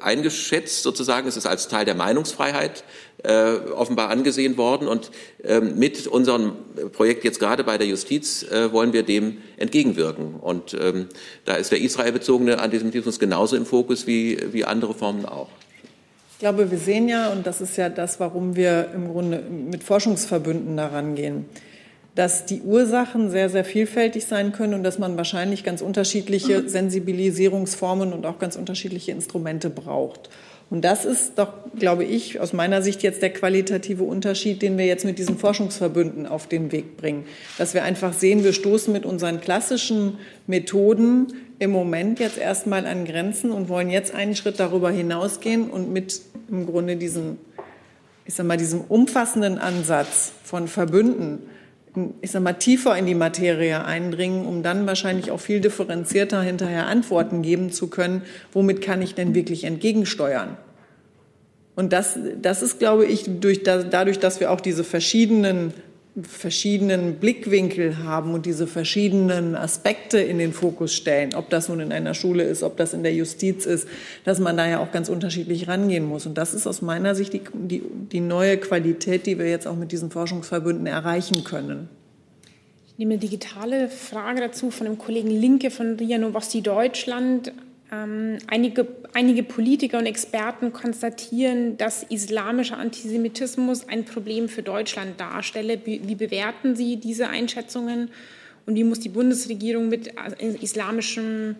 eingeschätzt 0.00 0.82
sozusagen. 0.82 1.28
Es 1.28 1.36
ist 1.36 1.46
als 1.46 1.68
Teil 1.68 1.84
der 1.84 1.94
Meinungsfreiheit 1.94 2.84
äh, 3.26 3.56
offenbar 3.74 4.10
angesehen 4.10 4.56
worden. 4.56 4.88
Und 4.88 5.10
ähm, 5.42 5.78
mit 5.78 6.06
unserem 6.06 6.52
Projekt 6.92 7.24
jetzt 7.24 7.40
gerade 7.40 7.64
bei 7.64 7.78
der 7.78 7.86
Justiz 7.86 8.42
äh, 8.44 8.72
wollen 8.72 8.92
wir 8.92 9.02
dem 9.02 9.38
entgegenwirken. 9.56 10.34
Und 10.34 10.74
ähm, 10.74 11.06
da 11.44 11.54
ist 11.54 11.72
der 11.72 11.80
israelbezogene 11.80 12.58
Antisemitismus 12.58 13.18
genauso 13.18 13.56
im 13.56 13.66
Fokus 13.66 14.06
wie, 14.06 14.38
wie 14.52 14.64
andere 14.64 14.94
Formen 14.94 15.24
auch. 15.24 15.48
Ich 16.32 16.40
glaube, 16.40 16.70
wir 16.70 16.78
sehen 16.78 17.08
ja, 17.08 17.32
und 17.32 17.46
das 17.46 17.60
ist 17.60 17.76
ja 17.76 17.88
das, 17.88 18.20
warum 18.20 18.54
wir 18.56 18.90
im 18.94 19.08
Grunde 19.08 19.40
mit 19.40 19.82
Forschungsverbünden 19.82 20.76
daran 20.76 21.14
gehen, 21.14 21.46
dass 22.16 22.46
die 22.46 22.62
Ursachen 22.62 23.30
sehr, 23.30 23.50
sehr 23.50 23.64
vielfältig 23.64 24.24
sein 24.24 24.52
können 24.52 24.72
und 24.72 24.82
dass 24.82 24.98
man 24.98 25.18
wahrscheinlich 25.18 25.64
ganz 25.64 25.82
unterschiedliche 25.82 26.66
Sensibilisierungsformen 26.66 28.14
und 28.14 28.24
auch 28.24 28.38
ganz 28.38 28.56
unterschiedliche 28.56 29.12
Instrumente 29.12 29.68
braucht. 29.68 30.30
Und 30.70 30.84
das 30.84 31.04
ist 31.04 31.38
doch, 31.38 31.52
glaube 31.78 32.04
ich, 32.04 32.40
aus 32.40 32.54
meiner 32.54 32.80
Sicht 32.80 33.02
jetzt 33.02 33.20
der 33.20 33.32
qualitative 33.32 34.02
Unterschied, 34.02 34.62
den 34.62 34.78
wir 34.78 34.86
jetzt 34.86 35.04
mit 35.04 35.18
diesen 35.18 35.36
Forschungsverbünden 35.36 36.26
auf 36.26 36.48
den 36.48 36.72
Weg 36.72 36.96
bringen. 36.96 37.26
Dass 37.58 37.74
wir 37.74 37.84
einfach 37.84 38.14
sehen, 38.14 38.42
wir 38.42 38.54
stoßen 38.54 38.92
mit 38.92 39.04
unseren 39.04 39.40
klassischen 39.42 40.18
Methoden 40.46 41.34
im 41.58 41.70
Moment 41.70 42.18
jetzt 42.18 42.38
erstmal 42.38 42.86
an 42.86 43.04
Grenzen 43.04 43.52
und 43.52 43.68
wollen 43.68 43.90
jetzt 43.90 44.14
einen 44.14 44.34
Schritt 44.34 44.58
darüber 44.58 44.90
hinausgehen 44.90 45.68
und 45.68 45.92
mit 45.92 46.22
im 46.50 46.66
Grunde 46.66 46.96
diesen, 46.96 47.36
ich 48.24 48.34
sag 48.34 48.46
mal, 48.46 48.56
diesem 48.56 48.80
umfassenden 48.80 49.58
Ansatz 49.58 50.32
von 50.42 50.66
Verbünden 50.66 51.40
ich 52.20 52.30
sag 52.30 52.42
mal, 52.42 52.52
tiefer 52.52 52.96
in 52.96 53.06
die 53.06 53.14
Materie 53.14 53.84
eindringen, 53.84 54.46
um 54.46 54.62
dann 54.62 54.86
wahrscheinlich 54.86 55.30
auch 55.30 55.40
viel 55.40 55.60
differenzierter 55.60 56.42
hinterher 56.42 56.86
Antworten 56.86 57.42
geben 57.42 57.72
zu 57.72 57.88
können, 57.88 58.22
womit 58.52 58.82
kann 58.82 59.02
ich 59.02 59.14
denn 59.14 59.34
wirklich 59.34 59.64
entgegensteuern. 59.64 60.56
Und 61.74 61.92
das, 61.92 62.18
das 62.40 62.62
ist, 62.62 62.78
glaube 62.78 63.04
ich, 63.04 63.40
durch, 63.40 63.62
dadurch, 63.62 64.18
dass 64.18 64.40
wir 64.40 64.50
auch 64.50 64.60
diese 64.60 64.84
verschiedenen 64.84 65.74
verschiedenen 66.22 67.16
Blickwinkel 67.16 67.98
haben 68.04 68.32
und 68.32 68.46
diese 68.46 68.66
verschiedenen 68.66 69.54
Aspekte 69.54 70.18
in 70.18 70.38
den 70.38 70.52
Fokus 70.52 70.94
stellen, 70.94 71.34
ob 71.34 71.50
das 71.50 71.68
nun 71.68 71.80
in 71.80 71.92
einer 71.92 72.14
Schule 72.14 72.42
ist, 72.42 72.62
ob 72.62 72.78
das 72.78 72.94
in 72.94 73.02
der 73.02 73.12
Justiz 73.12 73.66
ist, 73.66 73.86
dass 74.24 74.38
man 74.38 74.56
da 74.56 74.66
ja 74.66 74.80
auch 74.80 74.92
ganz 74.92 75.10
unterschiedlich 75.10 75.68
rangehen 75.68 76.06
muss. 76.06 76.24
Und 76.24 76.38
das 76.38 76.54
ist 76.54 76.66
aus 76.66 76.80
meiner 76.80 77.14
Sicht 77.14 77.34
die, 77.34 77.42
die, 77.52 77.82
die 78.12 78.20
neue 78.20 78.56
Qualität, 78.56 79.26
die 79.26 79.38
wir 79.38 79.48
jetzt 79.48 79.66
auch 79.66 79.76
mit 79.76 79.92
diesen 79.92 80.10
Forschungsverbünden 80.10 80.86
erreichen 80.86 81.44
können. 81.44 81.88
Ich 82.88 82.98
nehme 82.98 83.12
eine 83.12 83.20
digitale 83.20 83.90
Frage 83.90 84.40
dazu 84.40 84.70
von 84.70 84.86
dem 84.86 84.96
Kollegen 84.96 85.28
Linke 85.28 85.70
von 85.70 85.96
RIA 85.96 86.16
Novosti 86.16 86.62
Deutschland. 86.62 87.52
Ähm, 87.96 88.38
einige, 88.46 88.86
einige 89.14 89.42
Politiker 89.42 89.98
und 89.98 90.06
Experten 90.06 90.72
konstatieren, 90.72 91.76
dass 91.76 92.02
islamischer 92.02 92.78
Antisemitismus 92.78 93.88
ein 93.88 94.04
Problem 94.04 94.48
für 94.48 94.62
Deutschland 94.62 95.20
darstelle. 95.20 95.80
Wie, 95.84 96.14
bewerten 96.14 96.76
Sie 96.76 96.96
diese 96.96 97.28
Einschätzungen 97.28 98.10
und 98.66 98.74
wie 98.74 98.84
muss 98.84 99.00
die 99.00 99.08
Bundesregierung 99.08 99.88
mit 99.88 100.08
äh, 100.08 100.54
islamischem 100.60 101.56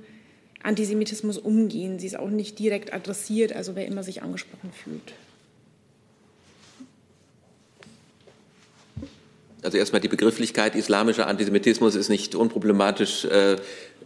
Antisemitismus 0.62 1.38
umgehen? 1.38 1.98
Sie 1.98 2.06
ist 2.06 2.18
auch 2.18 2.30
nicht 2.30 2.58
direkt 2.58 2.92
adressiert, 2.92 3.54
also 3.54 3.76
wer 3.76 3.86
immer 3.86 4.02
sich 4.02 4.22
angesprochen 4.22 4.70
fühlt. 4.72 5.12
Also 9.62 9.78
erstmal 9.78 10.00
die 10.00 10.08
Begrifflichkeit 10.08 10.74
islamischer 10.74 11.26
Antisemitismus 11.26 11.94
ist 11.94 12.08
nicht 12.08 12.34
unproblematisch. 12.34 13.24
Äh, 13.24 13.56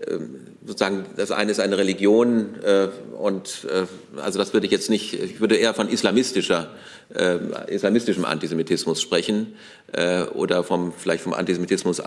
ähm, 0.09 0.47
sozusagen 0.65 1.05
das 1.17 1.31
eine 1.31 1.51
ist 1.51 1.61
eine 1.61 1.77
Religion 1.77 2.55
äh, 2.63 2.89
und 3.19 3.67
äh, 3.71 3.87
also 4.21 4.39
das 4.39 4.55
würde 4.55 4.65
ich 4.65 4.73
jetzt 4.73 4.89
nicht, 4.89 5.13
ich 5.13 5.41
würde 5.41 5.57
eher 5.57 5.75
von 5.75 5.89
islamistischer, 5.89 6.71
äh, 7.15 7.39
islamistischem 7.67 8.25
Antisemitismus 8.25 9.03
sprechen 9.03 9.55
äh, 9.93 10.23
oder 10.23 10.65
vom 10.65 10.95
vielleicht 10.97 11.23
vom 11.23 11.35
Antisemitismus 11.35 12.01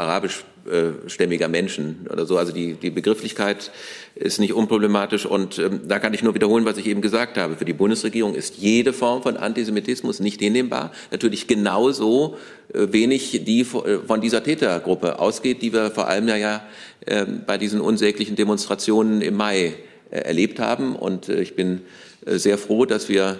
arabischstämmiger 0.65 1.47
Menschen 1.47 2.07
oder 2.11 2.25
so. 2.25 2.37
Also 2.37 2.53
die, 2.53 2.73
die 2.73 2.89
Begrifflichkeit 2.89 3.71
ist 4.15 4.39
nicht 4.39 4.53
unproblematisch 4.53 5.25
und 5.25 5.59
ähm, 5.59 5.81
da 5.87 5.99
kann 5.99 6.13
ich 6.13 6.23
nur 6.23 6.35
wiederholen, 6.35 6.65
was 6.65 6.77
ich 6.77 6.87
eben 6.87 7.01
gesagt 7.01 7.37
habe. 7.37 7.55
Für 7.55 7.65
die 7.65 7.73
Bundesregierung 7.73 8.35
ist 8.35 8.57
jede 8.57 8.93
Form 8.93 9.23
von 9.23 9.37
Antisemitismus 9.37 10.19
nicht 10.19 10.39
hinnehmbar. 10.39 10.91
Natürlich 11.11 11.47
genauso 11.47 12.37
äh, 12.73 12.87
wenig 12.91 13.43
die 13.45 13.63
von 13.63 14.21
dieser 14.21 14.43
Tätergruppe 14.43 15.19
ausgeht, 15.19 15.61
die 15.61 15.73
wir 15.73 15.91
vor 15.91 16.07
allem 16.07 16.27
ja, 16.27 16.37
ja 16.37 16.63
ähm, 17.07 17.41
bei 17.45 17.57
diesen 17.57 17.81
unsäglichen 17.81 18.35
Demonstrationen 18.35 19.21
im 19.21 19.35
Mai 19.35 19.73
äh, 20.09 20.19
erlebt 20.19 20.59
haben. 20.59 20.95
Und 20.95 21.29
äh, 21.29 21.41
ich 21.41 21.55
bin 21.55 21.81
äh, 22.25 22.37
sehr 22.37 22.57
froh, 22.57 22.85
dass 22.85 23.09
wir 23.09 23.39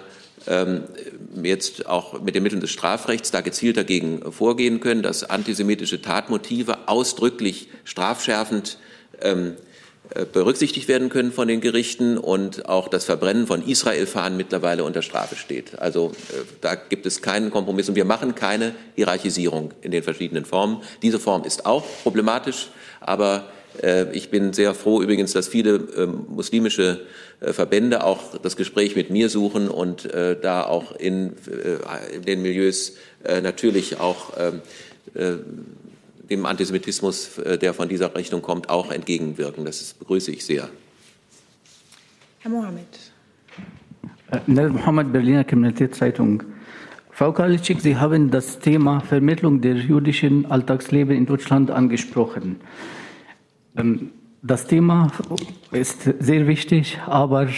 jetzt 1.42 1.86
auch 1.86 2.20
mit 2.20 2.34
den 2.34 2.42
Mitteln 2.42 2.60
des 2.60 2.70
Strafrechts 2.70 3.30
da 3.30 3.40
gezielt 3.40 3.76
dagegen 3.76 4.30
vorgehen 4.30 4.80
können, 4.80 5.02
dass 5.02 5.24
antisemitische 5.24 6.02
Tatmotive 6.02 6.86
ausdrücklich 6.86 7.68
strafschärfend 7.84 8.78
ähm, 9.22 9.54
äh, 10.10 10.26
berücksichtigt 10.26 10.86
werden 10.86 11.08
können 11.08 11.32
von 11.32 11.48
den 11.48 11.62
Gerichten 11.62 12.18
und 12.18 12.68
auch 12.68 12.88
das 12.88 13.06
Verbrennen 13.06 13.46
von 13.46 13.66
Israel-Fahnen 13.66 14.36
mittlerweile 14.36 14.84
unter 14.84 15.00
Strafe 15.00 15.34
steht. 15.34 15.78
Also 15.78 16.12
äh, 16.28 16.42
da 16.60 16.74
gibt 16.74 17.06
es 17.06 17.22
keinen 17.22 17.50
Kompromiss 17.50 17.88
und 17.88 17.94
wir 17.94 18.04
machen 18.04 18.34
keine 18.34 18.74
Hierarchisierung 18.96 19.72
in 19.80 19.92
den 19.92 20.02
verschiedenen 20.02 20.44
Formen. 20.44 20.82
Diese 21.00 21.18
Form 21.18 21.44
ist 21.44 21.64
auch 21.64 21.84
problematisch, 22.02 22.68
aber 23.00 23.48
äh, 23.82 24.12
ich 24.12 24.28
bin 24.28 24.52
sehr 24.52 24.74
froh 24.74 25.00
übrigens, 25.00 25.32
dass 25.32 25.48
viele 25.48 25.76
ähm, 25.96 26.26
muslimische 26.28 27.00
Verbände 27.40 28.04
auch 28.04 28.38
das 28.38 28.56
Gespräch 28.56 28.96
mit 28.96 29.10
mir 29.10 29.28
suchen 29.28 29.68
und 29.68 30.08
da 30.12 30.64
auch 30.64 30.92
in, 30.96 31.32
in 32.12 32.22
den 32.22 32.42
Milieus 32.42 32.94
natürlich 33.42 34.00
auch 34.00 34.32
ähm, 34.38 34.60
dem 36.30 36.46
Antisemitismus, 36.46 37.38
äh, 37.38 37.58
der 37.58 37.74
von 37.74 37.88
dieser 37.88 38.14
Richtung 38.14 38.42
kommt, 38.42 38.68
auch 38.70 38.90
entgegenwirken. 38.90 39.64
Das 39.64 39.94
begrüße 39.94 40.32
ich 40.32 40.44
sehr. 40.44 40.68
Herr 42.40 42.50
Mohammed. 42.50 42.86
Nel 44.46 44.70
Mohammed, 44.70 45.12
Berliner 45.12 45.44
Kriminalitätszeitung. 45.44 46.42
Frau 47.10 47.32
Karliczek, 47.32 47.80
Sie 47.80 47.96
haben 47.96 48.30
das 48.30 48.58
Thema 48.58 49.00
Vermittlung 49.00 49.60
der 49.60 49.76
jüdischen 49.76 50.46
Alltagsleben 50.46 51.16
in 51.16 51.26
Deutschland 51.26 51.70
angesprochen. 51.70 52.56
Ähm, 53.76 54.10
das 54.46 54.66
Thema 54.66 55.10
ist 55.72 56.02
sehr 56.20 56.46
wichtig, 56.46 56.98
aber 57.06 57.48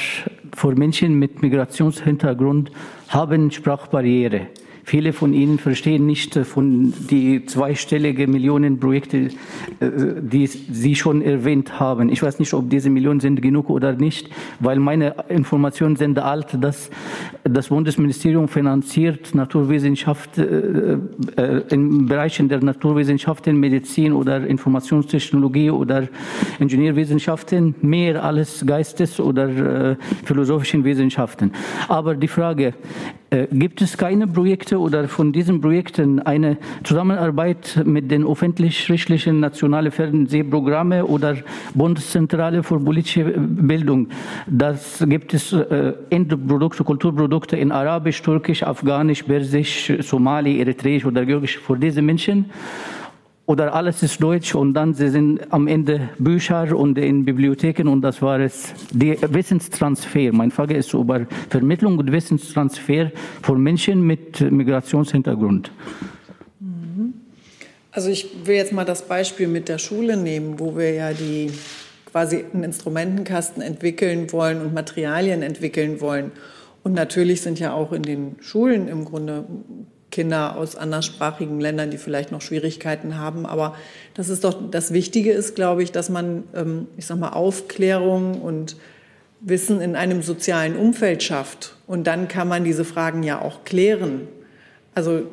für 0.55 0.75
Menschen 0.77 1.19
mit 1.19 1.43
Migrationshintergrund 1.43 2.71
haben 3.09 3.51
Sprachbarriere. 3.51 4.47
Viele 4.89 5.13
von 5.13 5.33
Ihnen 5.33 5.59
verstehen 5.59 6.07
nicht 6.07 6.37
äh, 6.37 6.45
von 6.45 6.95
die 7.11 7.45
zweistellige 7.45 8.29
Millionenprojekte, 8.29 9.17
äh, 9.17 9.31
die 10.21 10.47
Sie 10.47 10.95
schon 10.95 11.23
erwähnt 11.23 11.81
haben. 11.81 12.09
Ich 12.09 12.23
weiß 12.23 12.39
nicht, 12.39 12.55
ob 12.55 12.71
diese 12.71 12.89
Millionen 12.89 13.19
sind 13.19 13.43
genug 13.43 13.69
oder 13.69 13.95
nicht, 13.95 14.31
weil 14.61 14.79
meine 14.79 15.17
Informationen 15.29 15.97
sind 15.97 16.21
alt, 16.21 16.57
dass 16.61 16.89
das 17.43 17.67
Bundesministerium 17.67 18.47
finanziert 18.47 19.35
Naturwissenschaft 19.35 20.39
äh, 20.39 20.99
in 21.69 22.07
Bereichen 22.07 22.49
der 22.49 22.63
Naturwissenschaften, 22.63 23.59
Medizin 23.59 24.13
oder 24.13 24.47
Informationstechnologie 24.47 25.71
oder 25.71 26.07
Ingenieurwissenschaften 26.61 27.75
mehr 27.83 28.23
als 28.23 28.65
Geistes- 28.65 29.19
oder 29.19 29.97
philosophischen 30.25 30.85
Wissenschaften. 30.85 31.51
Aber 31.89 32.15
die 32.15 32.29
Frage, 32.29 32.75
gibt 33.51 33.83
es 33.83 33.97
keine 33.99 34.27
Projekte 34.27 34.76
Projekte 34.77 34.79
oder 34.79 35.09
von 35.09 35.33
diesen 35.33 35.61
Projekten 35.61 36.21
eine 36.21 36.57
Zusammenarbeit 36.85 37.83
mit 37.85 38.11
den 38.11 38.25
öffentlich-rechtlichen 38.25 39.41
nationalen 39.41 39.91
Fernsehprogrammen 39.91 41.03
oder 41.03 41.37
Bundeszentrale 41.75 42.63
für 42.63 42.79
politische 42.79 43.25
Bildung. 43.25 44.09
Das 44.47 45.05
gibt 45.09 45.35
es 45.35 45.53
äh, 45.53 45.93
Endprodukte, 46.11 46.85
Kulturprodukte 46.85 47.57
in 47.57 47.73
Arabisch, 47.73 48.23
Türkisch, 48.23 48.63
Afghanisch, 48.63 49.23
Persisch, 49.23 49.93
Somali, 50.01 50.61
Eritreisch 50.61 51.05
oder 51.05 51.25
Georgisch 51.25 51.59
für 51.59 51.77
diese 51.77 52.03
Menschen 52.03 52.47
oder 53.47 53.75
alles 53.75 54.03
ist 54.03 54.21
Deutsch 54.21 54.55
und 54.55 54.75
dann 54.75 54.93
sie 54.93 55.09
sind 55.09 55.53
am 55.53 55.69
Ende 55.69 56.09
Bücher 56.19 56.77
und 56.77 56.99
in 56.99 57.25
Bibliotheken 57.25 57.89
und 57.89 58.03
das 58.03 58.21
war 58.21 58.41
es. 58.41 58.75
Der 58.91 59.17
Wissenstransfer. 59.33 60.33
Meine 60.33 60.51
Frage 60.51 60.75
ist 60.75 60.93
über 60.93 61.27
Vermittlung 61.49 61.99
und 61.99 62.11
Wissenstransfer 62.11 63.13
von 63.43 63.63
Menschen 63.63 64.03
mit 64.03 64.41
Migrationshintergrund. 64.41 65.71
Mhm. 66.59 67.15
Also 67.93 68.11
ich 68.11 68.29
will 68.45 68.57
jetzt 68.57 68.73
mal 68.73 68.85
das 68.85 69.07
Beispiel 69.07 69.47
mit 69.47 69.69
der 69.69 69.79
Schule 69.79 70.17
nehmen, 70.17 70.59
wo 70.59 70.77
wir 70.77 70.93
ja 70.93 71.13
die 71.13 71.51
quasi 72.11 72.45
einen 72.53 72.65
Instrumentenkasten 72.65 73.63
entwickeln 73.63 74.33
wollen 74.33 74.61
und 74.61 74.75
Materialien 74.75 75.43
entwickeln 75.43 76.01
wollen. 76.01 76.33
Und 76.83 76.95
natürlich 76.95 77.43
sind 77.43 77.61
ja 77.61 77.73
auch 77.73 77.93
in 77.93 78.03
den 78.03 78.37
Schulen 78.41 78.89
im 78.89 79.05
Grunde 79.05 79.45
Kinder 80.17 80.57
aus 80.57 80.77
anderssprachigen 80.77 81.61
Ländern, 81.61 81.91
die 81.91 81.99
vielleicht 81.99 82.33
noch 82.33 82.41
Schwierigkeiten 82.41 83.19
haben. 83.19 83.45
Aber 83.45 83.77
das 84.15 84.31
ist 84.31 84.45
doch 84.45 84.55
das 84.71 84.95
Wichtige 84.95 85.31
ist, 85.31 85.55
glaube 85.55 85.83
ich, 85.83 85.93
dass 85.93 86.09
man, 86.09 86.45
ähm, 86.55 86.87
ich 86.97 87.05
sag 87.05 87.19
mal, 87.19 87.35
Aufklärung 87.35 88.41
und 88.41 88.77
Wissen 89.43 89.83
in 89.83 89.95
einem 89.95 90.23
sozialen 90.23 90.75
Umfeld 90.75 91.23
schafft. 91.23 91.77
Und 91.87 92.07
dann 92.07 92.29
kann 92.29 92.49
man 92.49 92.65
diese 92.65 92.87
Fragen 92.87 93.23
ja 93.25 93.43
auch 93.43 93.65
klären. 93.65 94.27
Also 94.95 95.25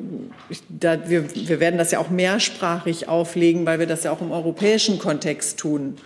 ich, 0.50 0.60
da, 0.68 1.08
wir, 1.08 1.34
wir 1.34 1.60
werden 1.60 1.78
das 1.78 1.90
ja 1.90 1.98
auch 1.98 2.10
mehrsprachig 2.10 3.08
auflegen, 3.08 3.64
weil 3.64 3.78
wir 3.78 3.86
das 3.86 4.04
ja 4.04 4.12
auch 4.12 4.20
im 4.20 4.32
europäischen 4.32 4.98
Kontext 4.98 5.58
tun. 5.58 5.96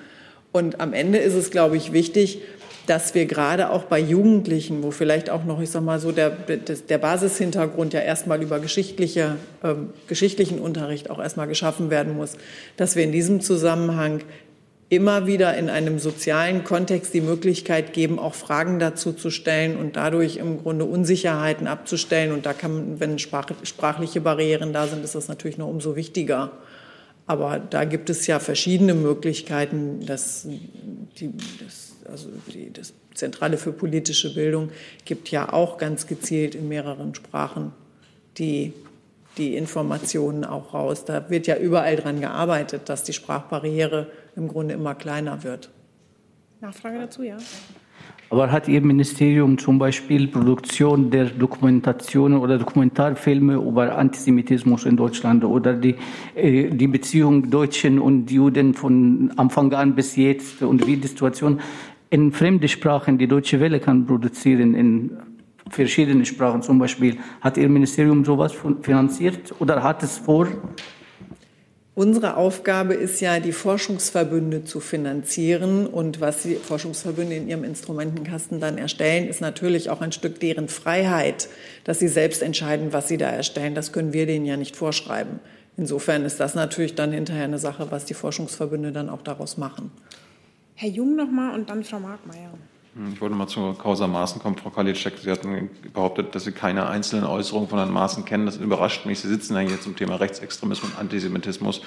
Und 0.53 0.81
am 0.81 0.93
Ende 0.93 1.19
ist 1.19 1.35
es, 1.35 1.51
glaube 1.51 1.77
ich, 1.77 1.93
wichtig, 1.93 2.43
dass 2.89 3.15
wir 3.15 3.27
gerade 3.27 3.71
auch 3.71 3.85
bei 3.85 4.01
Jugendlichen, 4.01 4.83
wo 4.83 4.91
vielleicht 4.91 5.29
auch 5.29 5.45
noch, 5.45 5.61
ich 5.61 5.71
sag 5.71 5.83
mal 5.83 6.01
so, 6.01 6.11
der, 6.11 6.31
der 6.31 6.99
Basishintergrund 6.99 7.93
ja 7.93 8.01
erstmal 8.01 8.43
über 8.43 8.61
geschichtliche, 8.61 9.37
ähm, 9.63 9.91
geschichtlichen 10.07 10.59
Unterricht 10.59 11.11
auch 11.11 11.19
erstmal 11.19 11.47
geschaffen 11.49 11.91
werden 11.91 12.17
muss, 12.17 12.37
dass 12.77 12.97
wir 12.97 13.05
in 13.05 13.13
diesem 13.13 13.41
Zusammenhang 13.41 14.23
immer 14.89 15.27
wieder 15.27 15.55
in 15.57 15.69
einem 15.69 15.99
sozialen 15.99 16.65
Kontext 16.65 17.13
die 17.13 17.21
Möglichkeit 17.21 17.93
geben, 17.93 18.19
auch 18.19 18.35
Fragen 18.35 18.79
dazu 18.79 19.13
zu 19.13 19.31
stellen 19.31 19.77
und 19.77 19.97
dadurch 19.97 20.39
im 20.39 20.63
Grunde 20.63 20.87
Unsicherheiten 20.87 21.67
abzustellen. 21.67 22.33
Und 22.33 22.47
da 22.47 22.55
kann 22.55 22.73
man, 22.73 23.01
wenn 23.01 23.19
sprachliche 23.19 24.23
Barrieren 24.23 24.73
da 24.73 24.87
sind, 24.87 25.05
ist 25.05 25.15
das 25.15 25.29
natürlich 25.29 25.59
noch 25.59 25.69
umso 25.69 25.95
wichtiger. 25.95 26.53
Aber 27.27 27.59
da 27.59 27.85
gibt 27.85 28.09
es 28.09 28.27
ja 28.27 28.39
verschiedene 28.39 28.95
Möglichkeiten, 28.95 30.07
dass 30.07 30.49
die, 31.21 31.33
das 31.63 31.98
also 32.11 32.29
die, 32.53 32.73
das 32.73 32.95
Zentrale 33.15 33.57
für 33.59 33.73
politische 33.73 34.35
Bildung 34.35 34.71
gibt 35.05 35.31
ja 35.31 35.53
auch 35.53 35.79
ganz 35.79 36.07
gezielt 36.07 36.55
in 36.55 36.69
mehreren 36.69 37.15
Sprachen 37.15 37.73
die, 38.39 38.73
die 39.37 39.57
Informationen 39.57 40.45
auch 40.45 40.75
raus. 40.75 41.05
Da 41.05 41.29
wird 41.31 41.47
ja 41.47 41.57
überall 41.57 41.97
dran 41.97 42.21
gearbeitet, 42.21 42.89
dass 42.89 43.05
die 43.05 43.13
Sprachbarriere 43.13 44.09
im 44.37 44.49
Grunde 44.49 44.75
immer 44.75 44.95
kleiner 44.95 45.43
wird. 45.43 45.71
Nachfrage 46.61 46.99
dazu, 46.99 47.23
ja. 47.23 47.37
Aber 48.31 48.53
hat 48.53 48.69
Ihr 48.69 48.83
Ministerium 48.83 49.57
zum 49.57 49.79
Beispiel 49.79 50.29
Produktion 50.29 51.11
der 51.11 51.27
Dokumentationen 51.27 52.39
oder 52.39 52.59
Dokumentarfilme 52.59 53.55
über 53.55 53.97
Antisemitismus 53.97 54.85
in 54.85 54.99
Deutschland 54.99 55.45
oder 55.45 55.73
die, 55.73 55.95
äh, 56.35 56.69
die 56.69 56.89
Beziehung 56.89 57.49
Deutschen 57.49 57.99
und 57.99 58.31
Juden 58.31 58.75
von 58.75 59.33
Anfang 59.37 59.73
an 59.73 59.95
bis 59.95 60.17
jetzt 60.17 60.61
und 60.61 60.87
wie 60.87 60.97
die 60.97 61.09
Situation 61.09 61.61
in 62.11 62.33
fremde 62.33 62.69
Sprachen, 62.69 63.19
die 63.19 63.29
Deutsche 63.29 63.61
Welle 63.61 63.81
kann 63.81 64.07
produzieren 64.07 64.75
in 64.75 65.19
verschiedenen 65.71 66.25
Sprachen 66.25 66.63
zum 66.63 66.79
Beispiel. 66.79 67.19
Hat 67.41 67.57
Ihr 67.57 67.69
Ministerium 67.69 68.25
sowas 68.25 68.55
finanziert 68.83 69.55
oder 69.59 69.83
hat 69.83 70.03
es 70.03 70.19
vor? 70.19 70.49
Unsere 71.95 72.37
Aufgabe 72.37 72.95
ist 72.95 73.21
ja, 73.21 73.41
die 73.41 73.51
Forschungsverbünde 73.51 74.63
zu 74.63 74.79
finanzieren. 74.79 75.85
Und 75.85 76.21
was 76.21 76.45
die 76.45 76.55
Forschungsverbünde 76.55 77.35
in 77.35 77.49
ihrem 77.49 77.65
Instrumentenkasten 77.65 78.61
dann 78.61 78.79
erstellen, 78.79 79.27
ist 79.27 79.41
natürlich 79.41 79.91
auch 79.91 80.01
ein 80.01 80.13
Stück 80.13 80.39
deren 80.39 80.69
Freiheit, 80.69 81.49
dass 81.83 81.99
sie 81.99 82.07
selbst 82.07 82.41
entscheiden, 82.41 82.93
was 82.93 83.09
sie 83.09 83.17
da 83.17 83.29
erstellen. 83.29 83.75
Das 83.75 83.91
können 83.93 84.13
wir 84.13 84.27
denen 84.27 84.47
ja 84.47 84.57
nicht 84.57 84.77
vorschreiben. 84.77 85.41
Insofern 85.77 86.25
ist 86.25 86.39
das 86.39 86.55
natürlich 86.55 86.95
dann 86.95 87.11
hinterher 87.11 87.45
eine 87.45 87.59
Sache, 87.59 87.89
was 87.91 88.05
die 88.05 88.15
Forschungsverbünde 88.15 88.93
dann 88.93 89.09
auch 89.09 89.23
daraus 89.23 89.57
machen. 89.57 89.91
Herr 90.81 90.91
Jung 90.91 91.17
nochmal 91.17 91.57
und 91.57 91.71
dann 91.71 91.83
Frau 91.83 91.99
Markmeier. 91.99 92.51
Hm, 92.95 93.13
ich 93.13 93.21
wollte 93.21 93.35
mal 93.35 93.49
zur 93.49 93.77
Causa 93.77 94.07
Maaßen 94.07 94.41
kommen. 94.41 94.57
Frau 94.57 94.71
Kalitschek, 94.71 95.15
Sie 95.19 95.29
hatten 95.29 95.71
behauptet, 95.93 96.37
dass 96.37 96.45
Sie 96.45 96.53
keine 96.53 96.87
einzelnen 96.87 97.25
Äußerungen 97.25 97.69
von 97.69 97.81
Herrn 97.81 97.93
Maaßen 97.93 98.25
kennen. 98.25 98.47
Das 98.47 98.59
überrascht 98.59 99.05
mich. 99.05 99.19
Sie 99.19 99.27
sitzen 99.27 99.57
ja 99.57 99.61
hier 99.61 99.81
zum 99.81 99.97
Thema 99.97 100.15
Rechtsextremismus 100.21 100.93
und 100.93 100.99
Antisemitismus. 101.01 101.83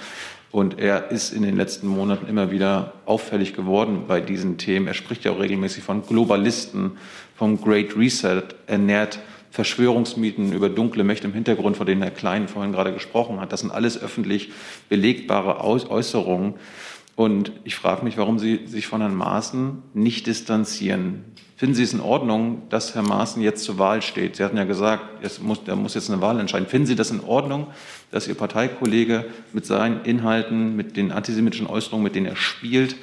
Und 0.51 0.77
er 0.77 1.09
ist 1.09 1.31
in 1.31 1.43
den 1.43 1.55
letzten 1.55 1.87
Monaten 1.87 2.27
immer 2.27 2.51
wieder 2.51 2.91
auffällig 3.05 3.53
geworden 3.53 4.07
bei 4.09 4.19
diesen 4.19 4.57
Themen. 4.57 4.87
Er 4.87 4.93
spricht 4.93 5.23
ja 5.23 5.31
auch 5.31 5.39
regelmäßig 5.39 5.85
von 5.85 6.05
Globalisten, 6.05 6.97
vom 7.33 7.61
Great 7.61 7.95
Reset. 7.95 8.43
Er 8.67 8.77
nährt 8.77 9.19
Verschwörungsmieten 9.51 10.51
über 10.51 10.67
dunkle 10.67 11.05
Mächte 11.05 11.27
im 11.27 11.33
Hintergrund, 11.33 11.77
von 11.77 11.85
denen 11.85 12.01
Herr 12.01 12.11
Klein 12.11 12.49
vorhin 12.49 12.73
gerade 12.73 12.91
gesprochen 12.91 13.39
hat. 13.39 13.53
Das 13.53 13.61
sind 13.61 13.71
alles 13.71 14.01
öffentlich 14.01 14.51
belegbare 14.89 15.63
Äußerungen. 15.63 16.55
Und 17.15 17.51
ich 17.63 17.75
frage 17.75 18.03
mich, 18.03 18.17
warum 18.17 18.39
Sie 18.39 18.65
sich 18.65 18.87
von 18.87 19.01
Herrn 19.01 19.15
Maaßen 19.15 19.83
nicht 19.93 20.27
distanzieren. 20.27 21.25
Finden 21.61 21.75
Sie 21.75 21.83
es 21.83 21.93
in 21.93 21.99
Ordnung, 21.99 22.63
dass 22.69 22.95
Herr 22.95 23.03
Maaßen 23.03 23.39
jetzt 23.43 23.63
zur 23.63 23.77
Wahl 23.77 24.01
steht? 24.01 24.37
Sie 24.37 24.43
hatten 24.43 24.57
ja 24.57 24.63
gesagt, 24.63 25.03
es 25.21 25.39
muss, 25.39 25.59
er 25.67 25.75
muss 25.75 25.93
jetzt 25.93 26.09
eine 26.09 26.19
Wahl 26.19 26.39
entscheiden. 26.39 26.67
Finden 26.67 26.87
Sie 26.87 26.95
das 26.95 27.11
in 27.11 27.23
Ordnung, 27.23 27.67
dass 28.09 28.27
Ihr 28.27 28.33
Parteikollege 28.33 29.25
mit 29.53 29.67
seinen 29.67 30.03
Inhalten, 30.03 30.75
mit 30.75 30.97
den 30.97 31.11
antisemitischen 31.11 31.67
Äußerungen, 31.67 32.03
mit 32.03 32.15
denen 32.15 32.25
er 32.25 32.35
spielt, 32.35 32.95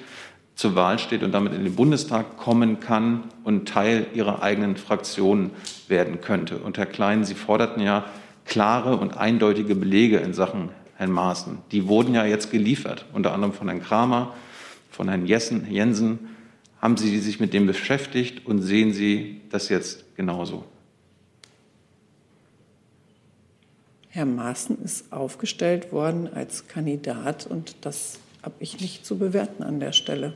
zur 0.56 0.74
Wahl 0.74 0.98
steht 0.98 1.22
und 1.22 1.30
damit 1.30 1.52
in 1.52 1.62
den 1.62 1.76
Bundestag 1.76 2.36
kommen 2.36 2.80
kann 2.80 3.24
und 3.44 3.68
Teil 3.68 4.08
Ihrer 4.12 4.42
eigenen 4.42 4.76
Fraktion 4.76 5.52
werden 5.86 6.20
könnte? 6.20 6.58
Und 6.58 6.78
Herr 6.78 6.86
Klein, 6.86 7.24
Sie 7.24 7.34
forderten 7.34 7.80
ja 7.80 8.06
klare 8.44 8.96
und 8.96 9.16
eindeutige 9.16 9.76
Belege 9.76 10.16
in 10.16 10.34
Sachen 10.34 10.70
Herrn 10.98 11.12
Maaßen. 11.12 11.58
Die 11.70 11.86
wurden 11.86 12.12
ja 12.12 12.26
jetzt 12.26 12.50
geliefert, 12.50 13.06
unter 13.12 13.32
anderem 13.32 13.52
von 13.52 13.68
Herrn 13.68 13.80
Kramer, 13.80 14.34
von 14.90 15.08
Herrn 15.08 15.26
Jessen, 15.26 15.70
Jensen. 15.70 16.30
Haben 16.82 16.96
Sie 16.96 17.20
sich 17.20 17.38
mit 17.38 17.52
dem 17.54 17.68
beschäftigt 17.68 18.44
und 18.44 18.62
sehen 18.62 18.92
Sie 18.92 19.40
das 19.50 19.68
jetzt 19.68 20.16
genauso? 20.16 20.64
Herr 24.08 24.26
Maaßen 24.26 24.82
ist 24.82 25.12
aufgestellt 25.12 25.92
worden 25.92 26.28
als 26.34 26.66
Kandidat 26.66 27.46
und 27.46 27.76
das 27.82 28.18
habe 28.42 28.56
ich 28.58 28.80
nicht 28.80 29.06
zu 29.06 29.18
bewerten 29.18 29.62
an 29.62 29.78
der 29.78 29.92
Stelle. 29.92 30.32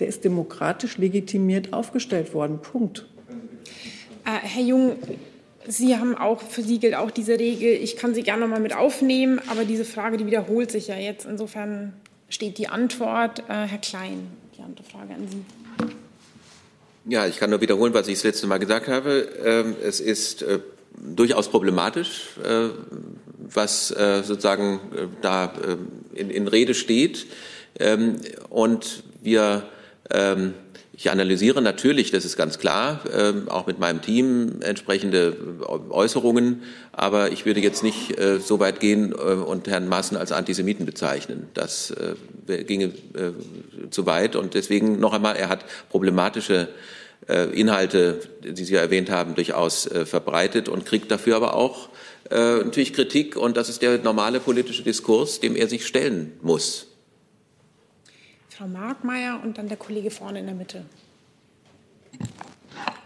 Der 0.00 0.08
ist 0.08 0.24
demokratisch 0.24 0.98
legitimiert 0.98 1.72
aufgestellt 1.72 2.34
worden. 2.34 2.58
Punkt. 2.60 3.06
Äh, 4.24 4.30
Herr 4.42 4.62
Jung, 4.62 4.96
Sie 5.68 5.96
haben 5.96 6.16
auch, 6.16 6.42
für 6.42 6.62
Sie 6.62 6.78
gilt 6.78 6.94
auch 6.94 7.10
diese 7.10 7.38
Regel, 7.38 7.72
ich 7.72 7.96
kann 7.96 8.14
Sie 8.14 8.22
gerne 8.22 8.42
nochmal 8.42 8.60
mit 8.60 8.74
aufnehmen, 8.74 9.40
aber 9.48 9.64
diese 9.64 9.84
Frage, 9.84 10.16
die 10.16 10.26
wiederholt 10.26 10.70
sich 10.70 10.88
ja 10.88 10.96
jetzt. 10.96 11.26
Insofern 11.26 11.92
steht 12.28 12.58
die 12.58 12.68
Antwort. 12.68 13.40
Äh, 13.48 13.66
Herr 13.66 13.78
Klein, 13.78 14.28
die 14.56 14.62
andere 14.62 14.84
Frage 14.84 15.14
an 15.14 15.28
Sie. 15.28 15.44
Ja, 17.08 17.26
ich 17.26 17.38
kann 17.38 17.50
nur 17.50 17.60
wiederholen, 17.60 17.94
was 17.94 18.08
ich 18.08 18.14
das 18.14 18.24
letzte 18.24 18.46
Mal 18.46 18.58
gesagt 18.58 18.88
habe. 18.88 19.28
Ähm, 19.44 19.76
es 19.82 20.00
ist 20.00 20.42
äh, 20.42 20.58
durchaus 20.96 21.48
problematisch, 21.48 22.30
äh, 22.44 22.68
was 23.38 23.90
äh, 23.92 24.22
sozusagen 24.24 24.80
da 25.22 25.52
in, 26.14 26.30
in 26.30 26.48
Rede 26.48 26.74
steht. 26.74 27.26
Ähm, 27.78 28.16
und 28.48 29.04
wir 29.22 29.68
ähm, 30.10 30.54
ich 30.96 31.10
analysiere 31.10 31.60
natürlich, 31.60 32.10
das 32.10 32.24
ist 32.24 32.38
ganz 32.38 32.58
klar, 32.58 33.00
ähm, 33.14 33.50
auch 33.50 33.66
mit 33.66 33.78
meinem 33.78 34.00
Team 34.00 34.60
entsprechende 34.62 35.36
Äußerungen, 35.90 36.62
aber 36.92 37.32
ich 37.32 37.44
würde 37.44 37.60
jetzt 37.60 37.82
nicht 37.82 38.18
äh, 38.18 38.40
so 38.40 38.60
weit 38.60 38.80
gehen 38.80 39.12
äh, 39.12 39.14
und 39.14 39.68
Herrn 39.68 39.88
Maaßen 39.88 40.16
als 40.16 40.32
Antisemiten 40.32 40.86
bezeichnen. 40.86 41.48
Das 41.52 41.90
äh, 42.48 42.64
ginge 42.64 42.86
äh, 42.86 43.90
zu 43.90 44.06
weit 44.06 44.36
und 44.36 44.54
deswegen 44.54 44.98
noch 44.98 45.12
einmal, 45.12 45.36
er 45.36 45.50
hat 45.50 45.66
problematische 45.90 46.68
äh, 47.28 47.50
Inhalte, 47.50 48.20
die 48.42 48.64
Sie 48.64 48.72
ja 48.72 48.80
erwähnt 48.80 49.10
haben, 49.10 49.34
durchaus 49.34 49.86
äh, 49.86 50.06
verbreitet 50.06 50.70
und 50.70 50.86
kriegt 50.86 51.10
dafür 51.10 51.36
aber 51.36 51.54
auch 51.54 51.90
natürlich 52.28 52.92
Kritik 52.92 53.36
und 53.36 53.56
das 53.56 53.68
ist 53.68 53.82
der 53.82 53.98
normale 53.98 54.40
politische 54.40 54.82
Diskurs, 54.82 55.38
dem 55.38 55.54
er 55.54 55.68
sich 55.68 55.86
stellen 55.86 56.32
muss. 56.42 56.88
Frau 58.56 58.66
Markmeier 58.68 59.38
und 59.44 59.58
dann 59.58 59.68
der 59.68 59.76
Kollege 59.76 60.10
vorne 60.10 60.38
in 60.38 60.46
der 60.46 60.54
Mitte. 60.54 60.86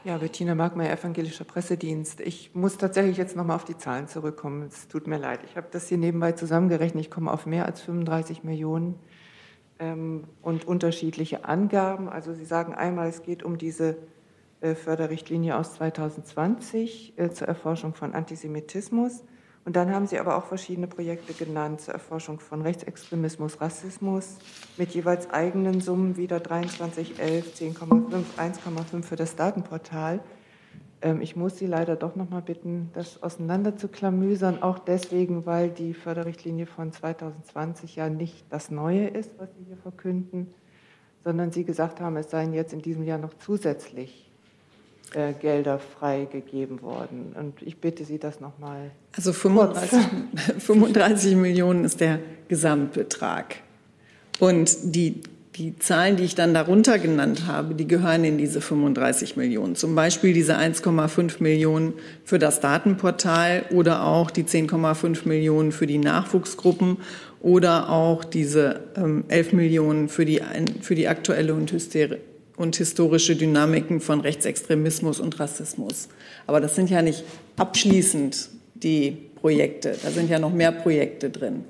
Ja, 0.04 0.16
Bettina 0.18 0.54
Markmeier, 0.54 0.92
Evangelischer 0.92 1.42
Pressedienst. 1.42 2.20
Ich 2.20 2.54
muss 2.54 2.76
tatsächlich 2.76 3.16
jetzt 3.16 3.34
nochmal 3.34 3.56
auf 3.56 3.64
die 3.64 3.76
Zahlen 3.76 4.06
zurückkommen. 4.06 4.62
Es 4.62 4.86
tut 4.86 5.08
mir 5.08 5.18
leid. 5.18 5.40
Ich 5.44 5.56
habe 5.56 5.66
das 5.72 5.88
hier 5.88 5.98
nebenbei 5.98 6.32
zusammengerechnet. 6.32 7.04
Ich 7.04 7.10
komme 7.10 7.32
auf 7.32 7.46
mehr 7.46 7.66
als 7.66 7.80
35 7.80 8.44
Millionen 8.44 8.94
ähm, 9.80 10.22
und 10.40 10.68
unterschiedliche 10.68 11.44
Angaben. 11.44 12.08
Also 12.08 12.32
Sie 12.32 12.44
sagen 12.44 12.72
einmal, 12.72 13.08
es 13.08 13.22
geht 13.22 13.42
um 13.42 13.58
diese 13.58 13.96
äh, 14.60 14.76
Förderrichtlinie 14.76 15.56
aus 15.56 15.74
2020 15.74 17.14
äh, 17.16 17.30
zur 17.30 17.48
Erforschung 17.48 17.94
von 17.94 18.14
Antisemitismus. 18.14 19.24
Und 19.64 19.76
dann 19.76 19.92
haben 19.92 20.06
Sie 20.06 20.18
aber 20.18 20.36
auch 20.36 20.46
verschiedene 20.46 20.86
Projekte 20.86 21.34
genannt 21.34 21.82
zur 21.82 21.92
Erforschung 21.92 22.40
von 22.40 22.62
Rechtsextremismus, 22.62 23.60
Rassismus 23.60 24.38
mit 24.78 24.90
jeweils 24.92 25.28
eigenen 25.30 25.80
Summen, 25.80 26.16
wieder 26.16 26.42
2311, 26.42 27.54
10,5, 27.54 28.24
1,5 28.38 29.02
für 29.02 29.16
das 29.16 29.36
Datenportal. 29.36 30.20
Ähm, 31.02 31.20
ich 31.20 31.36
muss 31.36 31.58
Sie 31.58 31.66
leider 31.66 31.96
doch 31.96 32.16
noch 32.16 32.30
mal 32.30 32.40
bitten, 32.40 32.90
das 32.94 33.22
auseinander 33.22 33.76
zu 33.76 33.88
klamüsern, 33.88 34.62
auch 34.62 34.78
deswegen, 34.78 35.44
weil 35.44 35.68
die 35.68 35.92
Förderrichtlinie 35.92 36.66
von 36.66 36.90
2020 36.90 37.96
ja 37.96 38.08
nicht 38.08 38.46
das 38.50 38.70
Neue 38.70 39.08
ist, 39.08 39.38
was 39.38 39.50
Sie 39.58 39.64
hier 39.64 39.76
verkünden, 39.76 40.54
sondern 41.22 41.52
Sie 41.52 41.64
gesagt 41.64 42.00
haben, 42.00 42.16
es 42.16 42.30
seien 42.30 42.54
jetzt 42.54 42.72
in 42.72 42.80
diesem 42.80 43.04
Jahr 43.04 43.18
noch 43.18 43.34
zusätzlich 43.34 44.29
äh, 45.14 45.32
Gelder 45.32 45.78
freigegeben 45.78 46.82
worden. 46.82 47.34
Und 47.38 47.54
ich 47.62 47.78
bitte 47.78 48.04
Sie, 48.04 48.18
das 48.18 48.40
nochmal. 48.40 48.90
Also 49.16 49.32
35, 49.32 49.98
35 50.58 51.36
Millionen 51.36 51.84
ist 51.84 52.00
der 52.00 52.20
Gesamtbetrag. 52.48 53.56
Und 54.38 54.94
die, 54.94 55.22
die 55.56 55.78
Zahlen, 55.78 56.16
die 56.16 56.24
ich 56.24 56.34
dann 56.34 56.54
darunter 56.54 56.98
genannt 56.98 57.46
habe, 57.46 57.74
die 57.74 57.86
gehören 57.86 58.24
in 58.24 58.38
diese 58.38 58.60
35 58.60 59.36
Millionen. 59.36 59.74
Zum 59.74 59.94
Beispiel 59.94 60.32
diese 60.32 60.56
1,5 60.56 61.42
Millionen 61.42 61.94
für 62.24 62.38
das 62.38 62.60
Datenportal 62.60 63.64
oder 63.70 64.04
auch 64.04 64.30
die 64.30 64.44
10,5 64.44 65.26
Millionen 65.28 65.72
für 65.72 65.86
die 65.86 65.98
Nachwuchsgruppen 65.98 66.98
oder 67.40 67.90
auch 67.90 68.24
diese 68.24 68.80
ähm, 68.96 69.24
11 69.28 69.52
Millionen 69.52 70.08
für 70.08 70.24
die, 70.24 70.40
für 70.80 70.94
die 70.94 71.08
aktuelle 71.08 71.54
und 71.54 71.70
und 72.60 72.76
historische 72.76 73.36
Dynamiken 73.36 74.00
von 74.02 74.20
Rechtsextremismus 74.20 75.18
und 75.18 75.40
Rassismus. 75.40 76.08
Aber 76.46 76.60
das 76.60 76.74
sind 76.74 76.90
ja 76.90 77.00
nicht 77.00 77.24
abschließend 77.56 78.50
die 78.74 79.16
Projekte. 79.36 79.96
Da 80.02 80.10
sind 80.10 80.28
ja 80.28 80.38
noch 80.38 80.52
mehr 80.52 80.70
Projekte 80.70 81.30
drin. 81.30 81.64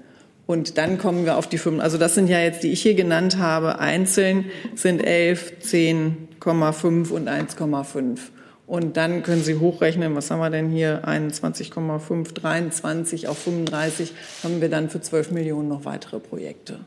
Und 0.48 0.78
dann 0.78 0.98
kommen 0.98 1.24
wir 1.24 1.36
auf 1.36 1.48
die 1.48 1.58
fünf. 1.58 1.80
Also 1.80 1.96
das 1.96 2.16
sind 2.16 2.28
ja 2.28 2.40
jetzt, 2.40 2.64
die 2.64 2.72
ich 2.72 2.82
hier 2.82 2.94
genannt 2.94 3.38
habe, 3.38 3.78
einzeln 3.78 4.46
sind 4.74 4.98
11, 4.98 5.52
10,5 5.62 7.10
und 7.10 7.28
1,5. 7.28 8.18
Und 8.66 8.96
dann 8.96 9.22
können 9.22 9.44
Sie 9.44 9.54
hochrechnen, 9.54 10.16
was 10.16 10.32
haben 10.32 10.40
wir 10.40 10.50
denn 10.50 10.70
hier, 10.70 11.04
21,5, 11.04 12.34
23 12.34 13.28
auf 13.28 13.38
35, 13.38 14.12
haben 14.42 14.60
wir 14.60 14.68
dann 14.68 14.90
für 14.90 15.00
12 15.00 15.30
Millionen 15.30 15.68
noch 15.68 15.84
weitere 15.84 16.18
Projekte. 16.18 16.80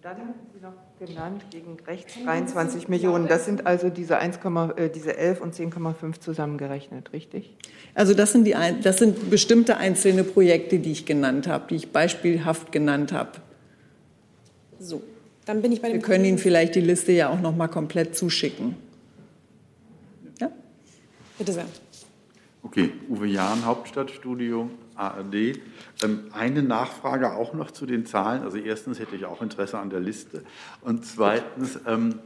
Dann 0.00 0.16
genannt, 1.06 1.42
gegen 1.50 1.76
rechts 1.86 2.14
23 2.22 2.88
Millionen. 2.88 3.26
Das 3.26 3.44
sind 3.44 3.66
also 3.66 3.88
diese, 3.90 4.18
1, 4.18 4.38
äh, 4.76 4.88
diese 4.88 5.16
11 5.16 5.40
und 5.40 5.54
10,5 5.54 6.20
zusammengerechnet, 6.20 7.12
richtig? 7.12 7.56
Also 7.94 8.14
das 8.14 8.32
sind, 8.32 8.44
die, 8.44 8.54
das 8.82 8.98
sind 8.98 9.30
bestimmte 9.30 9.76
einzelne 9.76 10.24
Projekte, 10.24 10.78
die 10.78 10.92
ich 10.92 11.04
genannt 11.04 11.48
habe, 11.48 11.66
die 11.70 11.76
ich 11.76 11.92
beispielhaft 11.92 12.72
genannt 12.72 13.12
habe. 13.12 13.32
So, 14.78 15.02
dann 15.44 15.62
bin 15.62 15.72
ich 15.72 15.82
bei 15.82 15.88
dem. 15.88 15.94
Wir 15.96 16.02
können 16.02 16.24
Ihnen 16.24 16.38
vielleicht 16.38 16.74
die 16.74 16.80
Liste 16.80 17.12
ja 17.12 17.28
auch 17.30 17.40
noch 17.40 17.54
mal 17.54 17.68
komplett 17.68 18.16
zuschicken. 18.16 18.76
Ja? 20.40 20.50
Bitte 21.38 21.52
sehr. 21.52 21.66
Okay, 22.62 22.92
Uwe 23.08 23.26
Jahn, 23.26 23.64
Hauptstadtstudio, 23.64 24.70
ARD. 24.96 25.60
Ähm, 26.02 26.24
eine 26.32 26.62
Nachfrage 26.62 27.32
auch 27.34 27.54
noch 27.54 27.70
zu 27.70 27.86
den 27.86 28.06
Zahlen. 28.06 28.42
Also 28.42 28.58
erstens 28.58 28.98
hätte 28.98 29.16
ich 29.16 29.24
auch 29.24 29.42
Interesse 29.42 29.78
an 29.78 29.90
der 29.90 30.00
Liste. 30.00 30.42
Und 30.80 31.04
zweitens 31.04 31.78
ähm, 31.86 32.20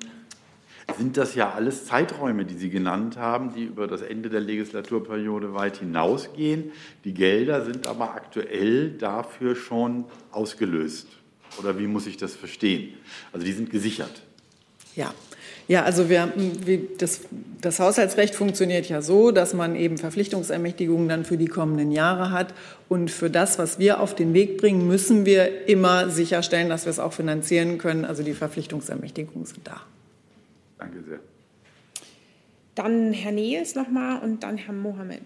sind 0.99 1.17
das 1.17 1.35
ja 1.35 1.53
alles 1.53 1.87
Zeiträume, 1.87 2.45
die 2.45 2.55
Sie 2.55 2.71
genannt 2.71 3.17
haben, 3.17 3.53
die 3.55 3.65
über 3.65 3.87
das 3.87 4.03
Ende 4.03 4.31
der 4.31 4.41
Legislaturperiode 4.41 5.55
weit 5.55 5.79
hinausgehen. 5.79 6.73
Die 7.05 7.13
Gelder 7.13 7.65
sind 7.65 7.87
aber 7.87 8.15
aktuell 8.15 8.91
dafür 8.91 9.57
schon 9.57 10.05
ausgelöst. 10.31 11.09
Oder 11.59 11.79
wie 11.79 11.87
muss 11.87 12.07
ich 12.07 12.17
das 12.17 12.35
verstehen? 12.35 12.95
Also 13.33 13.45
die 13.45 13.53
sind 13.53 13.71
gesichert. 13.71 14.23
Ja, 14.95 15.13
ja, 15.69 15.83
also 15.83 16.09
wir, 16.09 16.33
das, 16.99 17.23
das, 17.61 17.81
Haushaltsrecht 17.81 18.37
funktioniert 18.37 18.89
ja 18.89 19.03
so, 19.03 19.33
dass 19.33 19.53
man 19.53 19.75
eben 19.75 19.99
Verpflichtungsermächtigungen 19.99 21.09
dann 21.09 21.25
für 21.25 21.37
die 21.37 21.47
kommenden 21.47 21.91
Jahre 21.91 22.31
hat. 22.31 22.55
Und 22.89 23.11
für 23.11 23.31
das, 23.31 23.59
was 23.59 23.81
wir 23.81 23.99
auf 24.01 24.15
den 24.15 24.33
Weg 24.33 24.59
bringen, 24.59 24.87
müssen 24.87 25.27
wir 25.27 25.69
immer 25.69 26.09
sicherstellen, 26.09 26.69
dass 26.69 26.85
wir 26.85 26.91
es 26.91 27.01
auch 27.01 27.13
finanzieren 27.13 27.79
können. 27.79 28.05
Also 28.05 28.23
die 28.23 28.35
Verpflichtungsermächtigungen 28.35 29.45
sind 29.45 29.67
da. 29.67 29.81
Danke 30.79 31.03
sehr. 31.03 31.19
Dann 32.77 33.13
Herr 33.13 33.33
Nils 33.33 33.75
nochmal 33.75 34.21
und 34.23 34.45
dann 34.45 34.59
Herr 34.59 34.75
Mohammed. 34.75 35.23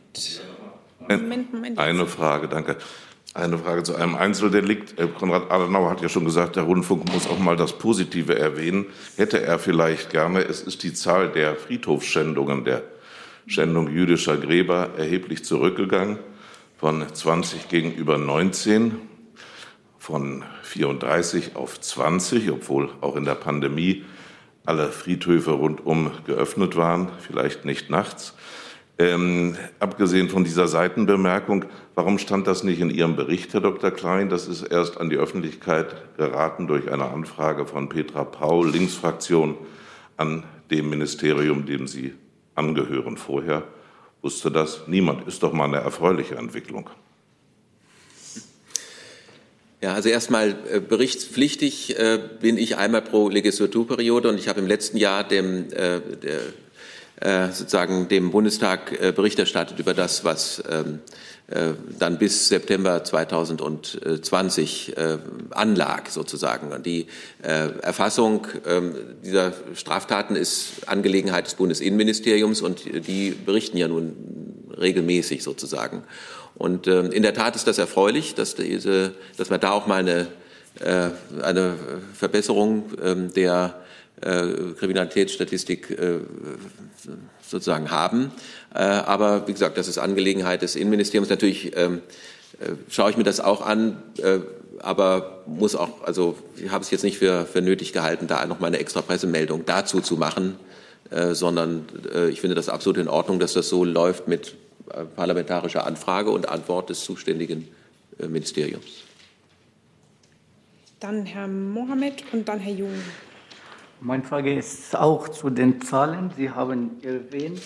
Moment, 1.00 1.52
Moment. 1.52 1.78
Eine 1.78 2.06
Frage, 2.06 2.48
danke. 2.48 2.76
Eine 3.32 3.58
Frage 3.58 3.84
zu 3.84 3.94
einem 3.94 4.16
Einzeldelikt. 4.16 4.98
Äh, 4.98 5.06
Konrad 5.06 5.52
Adenauer 5.52 5.90
hat 5.90 6.00
ja 6.00 6.08
schon 6.08 6.24
gesagt, 6.24 6.56
der 6.56 6.64
Rundfunk 6.64 7.12
muss 7.12 7.28
auch 7.28 7.38
mal 7.38 7.56
das 7.56 7.78
Positive 7.78 8.36
erwähnen. 8.36 8.86
Hätte 9.16 9.40
er 9.40 9.60
vielleicht 9.60 10.10
gerne. 10.10 10.42
Es 10.42 10.62
ist 10.62 10.82
die 10.82 10.92
Zahl 10.92 11.28
der 11.28 11.54
Friedhofsschändungen, 11.54 12.64
der 12.64 12.82
Schändung 13.46 13.88
jüdischer 13.88 14.36
Gräber 14.36 14.90
erheblich 14.96 15.44
zurückgegangen. 15.44 16.18
Von 16.76 17.04
20 17.14 17.68
gegenüber 17.68 18.18
19, 18.18 18.96
von 19.96 20.42
34 20.64 21.54
auf 21.54 21.80
20, 21.80 22.50
obwohl 22.50 22.90
auch 23.00 23.14
in 23.14 23.26
der 23.26 23.36
Pandemie 23.36 24.04
alle 24.64 24.88
Friedhöfe 24.88 25.52
rundum 25.52 26.10
geöffnet 26.26 26.74
waren, 26.74 27.10
vielleicht 27.20 27.64
nicht 27.64 27.90
nachts. 27.90 28.34
Ähm, 29.00 29.56
abgesehen 29.78 30.28
von 30.28 30.44
dieser 30.44 30.68
Seitenbemerkung, 30.68 31.64
warum 32.00 32.18
stand 32.18 32.46
das 32.46 32.64
nicht 32.64 32.80
in 32.80 32.88
Ihrem 32.88 33.14
Bericht, 33.14 33.52
Herr 33.52 33.60
Dr. 33.60 33.90
Klein? 33.90 34.30
Das 34.30 34.48
ist 34.48 34.62
erst 34.62 34.96
an 34.96 35.10
die 35.10 35.18
Öffentlichkeit 35.18 36.16
geraten 36.16 36.66
durch 36.66 36.90
eine 36.90 37.04
Anfrage 37.04 37.66
von 37.66 37.90
Petra 37.90 38.24
Paul, 38.24 38.70
Linksfraktion, 38.70 39.58
an 40.16 40.44
dem 40.70 40.88
Ministerium, 40.88 41.66
dem 41.66 41.86
Sie 41.86 42.14
angehören. 42.54 43.18
Vorher 43.18 43.64
wusste 44.22 44.50
das 44.50 44.86
niemand. 44.86 45.28
Ist 45.28 45.42
doch 45.42 45.52
mal 45.52 45.66
eine 45.66 45.76
erfreuliche 45.76 46.36
Entwicklung. 46.36 46.88
Ja, 49.82 49.92
also 49.92 50.08
erstmal 50.08 50.56
äh, 50.72 50.80
berichtspflichtig 50.80 51.98
äh, 51.98 52.18
bin 52.40 52.56
ich 52.56 52.78
einmal 52.78 53.02
pro 53.02 53.28
Legislaturperiode 53.28 54.30
und 54.30 54.38
ich 54.38 54.48
habe 54.48 54.60
im 54.60 54.66
letzten 54.66 54.96
Jahr 54.96 55.22
dem, 55.22 55.70
äh, 55.74 56.00
der, 56.22 56.40
sozusagen 57.52 58.08
dem 58.08 58.30
Bundestag 58.30 58.92
äh, 59.00 59.12
Bericht 59.12 59.38
erstattet 59.38 59.78
über 59.78 59.92
das, 59.94 60.24
was 60.24 60.62
ähm, 60.70 61.00
äh, 61.48 61.74
dann 61.98 62.18
bis 62.18 62.48
September 62.48 63.04
2020 63.04 64.94
anlag 65.50 66.08
sozusagen. 66.08 66.82
Die 66.82 67.06
Erfassung 67.42 68.46
ähm, 68.66 68.94
dieser 69.24 69.52
Straftaten 69.74 70.36
ist 70.36 70.86
Angelegenheit 70.88 71.46
des 71.46 71.54
Bundesinnenministeriums 71.56 72.62
und 72.62 72.84
die 73.06 73.30
berichten 73.30 73.76
ja 73.76 73.88
nun 73.88 74.14
regelmäßig 74.78 75.42
sozusagen. 75.42 76.04
Und 76.60 76.86
äh, 76.86 77.06
in 77.06 77.22
der 77.22 77.34
Tat 77.34 77.56
ist 77.56 77.66
das 77.66 77.78
erfreulich, 77.78 78.34
dass, 78.34 78.54
diese, 78.54 79.14
dass 79.36 79.50
wir 79.50 79.58
da 79.58 79.70
auch 79.70 79.86
mal 79.86 80.00
eine, 80.00 80.20
äh, 80.20 80.26
eine 80.80 81.74
Verbesserung 82.14 82.92
äh, 82.98 83.14
der 83.34 83.74
äh, 84.20 84.74
Kriminalitätsstatistik 84.78 85.90
äh, 85.90 86.18
sozusagen 87.46 87.90
haben. 87.90 88.32
Äh, 88.74 88.80
aber 88.80 89.46
wie 89.48 89.52
gesagt, 89.52 89.78
das 89.78 89.88
ist 89.88 89.98
Angelegenheit 89.98 90.62
des 90.62 90.76
Innenministeriums. 90.76 91.28
Natürlich 91.30 91.76
ähm, 91.76 92.00
äh, 92.60 92.72
schaue 92.88 93.10
ich 93.10 93.16
mir 93.16 93.24
das 93.24 93.40
auch 93.40 93.64
an, 93.64 94.02
äh, 94.18 94.40
aber 94.78 95.42
muss 95.46 95.74
auch, 95.74 96.02
also 96.04 96.36
ich 96.56 96.70
habe 96.70 96.82
es 96.82 96.90
jetzt 96.90 97.04
nicht 97.04 97.18
für, 97.18 97.44
für 97.44 97.60
nötig 97.60 97.92
gehalten, 97.92 98.26
da 98.26 98.44
noch 98.46 98.60
mal 98.60 98.68
eine 98.68 98.78
extra 98.78 99.02
Pressemeldung 99.02 99.64
dazu 99.66 100.00
zu 100.00 100.16
machen, 100.16 100.56
äh, 101.10 101.34
sondern 101.34 101.86
äh, 102.14 102.28
ich 102.28 102.40
finde 102.40 102.56
das 102.56 102.68
absolut 102.68 102.98
in 102.98 103.08
Ordnung, 103.08 103.40
dass 103.40 103.52
das 103.52 103.68
so 103.68 103.84
läuft 103.84 104.28
mit 104.28 104.54
äh, 104.92 105.04
parlamentarischer 105.04 105.86
Anfrage 105.86 106.30
und 106.30 106.48
Antwort 106.48 106.90
des 106.90 107.00
zuständigen 107.00 107.68
äh, 108.18 108.28
Ministeriums. 108.28 108.84
Dann 111.00 111.24
Herr 111.24 111.48
Mohamed 111.48 112.24
und 112.34 112.46
dann 112.46 112.58
Herr 112.58 112.74
Jung. 112.74 112.92
Meine 114.02 114.22
Frage 114.22 114.52
ist 114.52 114.94
auch 114.94 115.30
zu 115.30 115.48
den 115.48 115.80
Zahlen. 115.80 116.30
Sie 116.36 116.50
haben 116.50 116.90
erwähnt 117.02 117.62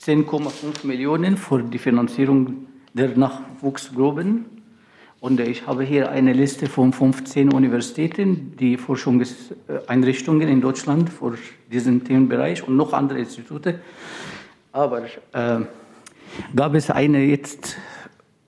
10,5 0.00 0.86
Millionen 0.86 1.36
für 1.36 1.64
die 1.64 1.78
Finanzierung 1.78 2.66
der 2.92 3.08
Nachwuchsgruppen. 3.16 4.44
Und 5.18 5.40
ich 5.40 5.66
habe 5.66 5.82
hier 5.82 6.12
eine 6.12 6.32
Liste 6.32 6.66
von 6.66 6.92
15 6.92 7.52
Universitäten, 7.52 8.56
die 8.56 8.76
Forschungseinrichtungen 8.76 10.46
in 10.46 10.60
Deutschland 10.60 11.10
für 11.10 11.36
diesen 11.72 12.04
Themenbereich 12.04 12.68
und 12.68 12.76
noch 12.76 12.92
andere 12.92 13.18
Institute. 13.18 13.80
Aber 14.70 15.02
äh, 15.32 15.58
gab 16.54 16.74
es 16.74 16.88
eine 16.88 17.18
jetzt 17.24 17.76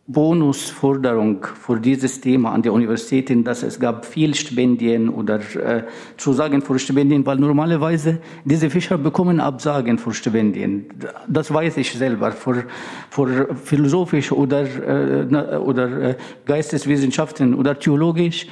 Bonusforderung 0.09 1.45
für 1.61 1.81
dieses 1.81 2.21
Thema 2.21 2.53
an 2.53 2.63
die 2.63 2.69
Universitäten, 2.69 3.43
dass 3.43 3.65
es 3.65 3.81
gab 3.81 4.07
viel 4.07 4.37
Stipendien 4.37 5.09
oder 5.09 5.41
äh, 5.57 5.83
Zusagen 6.17 6.63
für 6.63 6.79
Stipendien, 6.79 7.27
weil 7.27 7.39
normalerweise 7.39 8.21
diese 8.45 8.71
Fischer 8.71 8.99
bekommen 8.99 9.41
Absagen 9.41 9.99
für 9.99 10.15
Stipendien. 10.15 10.87
Das 11.27 11.53
weiß 11.53 11.77
ich 11.79 11.93
selber. 11.93 12.31
Für, 12.31 12.67
für 13.11 13.53
philosophisch 13.57 14.31
oder, 14.31 14.63
äh, 14.63 15.57
oder 15.57 16.11
äh, 16.11 16.15
Geisteswissenschaften 16.45 17.55
oder 17.55 17.77
theologisch, 17.77 18.47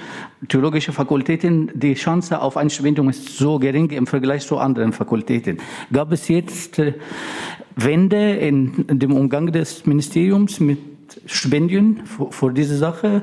theologische 0.48 0.90
Fakultäten, 0.90 1.70
die 1.72 1.94
Chance 1.94 2.42
auf 2.42 2.56
ein 2.56 2.68
Stipendium 2.68 3.10
ist 3.10 3.38
so 3.38 3.60
gering 3.60 3.90
im 3.90 4.08
Vergleich 4.08 4.44
zu 4.44 4.58
anderen 4.58 4.92
Fakultäten. 4.92 5.58
Gab 5.92 6.10
es 6.10 6.26
jetzt 6.26 6.80
äh, 6.80 6.94
Wende 7.76 8.32
in 8.34 8.86
dem 8.88 9.12
Umgang 9.12 9.52
des 9.52 9.86
Ministeriums 9.86 10.58
mit 10.58 10.93
Stipendien 11.26 12.06
für, 12.06 12.30
für 12.30 12.52
diese 12.52 12.76
Sache? 12.76 13.22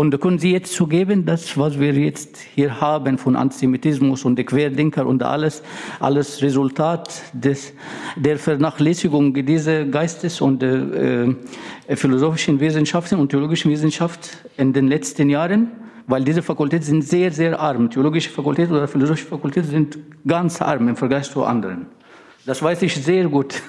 Und 0.00 0.18
können 0.20 0.38
Sie 0.38 0.52
jetzt 0.52 0.72
zugeben, 0.72 1.26
dass 1.26 1.58
was 1.58 1.78
wir 1.78 1.92
jetzt 1.92 2.38
hier 2.38 2.80
haben 2.80 3.18
von 3.18 3.36
Antisemitismus 3.36 4.24
und 4.24 4.36
der 4.36 4.46
Querdenker 4.46 5.04
und 5.04 5.22
alles, 5.22 5.62
alles 5.98 6.40
Resultat 6.40 7.20
des, 7.34 7.74
der 8.16 8.38
Vernachlässigung 8.38 9.34
dieser 9.34 9.84
Geistes- 9.84 10.40
und 10.40 10.62
äh, 10.62 11.34
philosophischen 11.88 12.60
Wissenschaften 12.60 13.18
und 13.18 13.28
theologischen 13.28 13.70
Wissenschaft 13.70 14.38
in 14.56 14.72
den 14.72 14.88
letzten 14.88 15.28
Jahren? 15.28 15.68
Weil 16.06 16.24
diese 16.24 16.42
Fakultäten 16.42 16.86
sind 16.86 17.02
sehr, 17.02 17.30
sehr 17.30 17.60
arm. 17.60 17.90
Theologische 17.90 18.30
Fakultät 18.30 18.70
oder 18.70 18.88
philosophische 18.88 19.26
Fakultät 19.26 19.66
sind 19.66 19.98
ganz 20.26 20.62
arm 20.62 20.88
im 20.88 20.96
Vergleich 20.96 21.30
zu 21.30 21.44
anderen. 21.44 21.86
Das 22.46 22.62
weiß 22.62 22.80
ich 22.82 22.94
sehr 22.94 23.28
gut. 23.28 23.60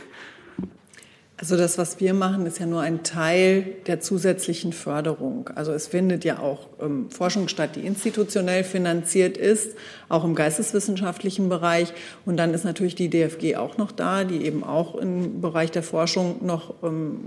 Also 1.41 1.57
das, 1.57 1.79
was 1.79 1.99
wir 1.99 2.13
machen, 2.13 2.45
ist 2.45 2.59
ja 2.59 2.67
nur 2.67 2.81
ein 2.81 3.01
Teil 3.01 3.65
der 3.87 3.99
zusätzlichen 3.99 4.73
Förderung. 4.73 5.49
Also 5.55 5.71
es 5.71 5.87
findet 5.87 6.23
ja 6.23 6.37
auch 6.37 6.67
ähm, 6.79 7.09
Forschung 7.09 7.47
statt, 7.47 7.71
die 7.75 7.79
institutionell 7.79 8.63
finanziert 8.63 9.37
ist, 9.37 9.75
auch 10.07 10.23
im 10.23 10.35
geisteswissenschaftlichen 10.35 11.49
Bereich. 11.49 11.93
Und 12.27 12.37
dann 12.37 12.53
ist 12.53 12.63
natürlich 12.63 12.93
die 12.93 13.09
DFG 13.09 13.55
auch 13.55 13.79
noch 13.79 13.91
da, 13.91 14.23
die 14.23 14.45
eben 14.45 14.63
auch 14.63 14.93
im 14.93 15.41
Bereich 15.41 15.71
der 15.71 15.81
Forschung 15.81 16.45
noch 16.45 16.75
ähm, 16.83 17.17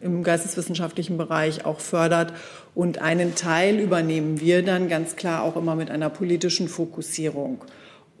im 0.00 0.22
geisteswissenschaftlichen 0.22 1.18
Bereich 1.18 1.66
auch 1.66 1.80
fördert. 1.80 2.32
Und 2.74 3.02
einen 3.02 3.34
Teil 3.34 3.78
übernehmen 3.78 4.40
wir 4.40 4.62
dann 4.64 4.88
ganz 4.88 5.16
klar 5.16 5.42
auch 5.42 5.56
immer 5.56 5.74
mit 5.74 5.90
einer 5.90 6.08
politischen 6.08 6.66
Fokussierung. 6.66 7.62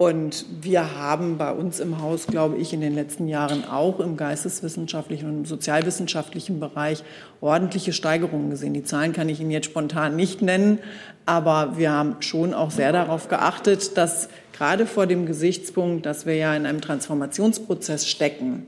Und 0.00 0.46
wir 0.62 0.96
haben 0.96 1.36
bei 1.36 1.52
uns 1.52 1.78
im 1.78 2.00
Haus, 2.00 2.26
glaube 2.26 2.56
ich, 2.56 2.72
in 2.72 2.80
den 2.80 2.94
letzten 2.94 3.28
Jahren 3.28 3.68
auch 3.68 4.00
im 4.00 4.16
geisteswissenschaftlichen 4.16 5.28
und 5.28 5.46
sozialwissenschaftlichen 5.46 6.58
Bereich 6.58 7.04
ordentliche 7.42 7.92
Steigerungen 7.92 8.48
gesehen. 8.48 8.72
Die 8.72 8.82
Zahlen 8.82 9.12
kann 9.12 9.28
ich 9.28 9.40
Ihnen 9.40 9.50
jetzt 9.50 9.66
spontan 9.66 10.16
nicht 10.16 10.40
nennen, 10.40 10.78
aber 11.26 11.76
wir 11.76 11.92
haben 11.92 12.16
schon 12.20 12.54
auch 12.54 12.70
sehr 12.70 12.92
darauf 12.92 13.28
geachtet, 13.28 13.98
dass 13.98 14.30
gerade 14.54 14.86
vor 14.86 15.06
dem 15.06 15.26
Gesichtspunkt, 15.26 16.06
dass 16.06 16.24
wir 16.24 16.34
ja 16.34 16.56
in 16.56 16.64
einem 16.64 16.80
Transformationsprozess 16.80 18.08
stecken, 18.08 18.64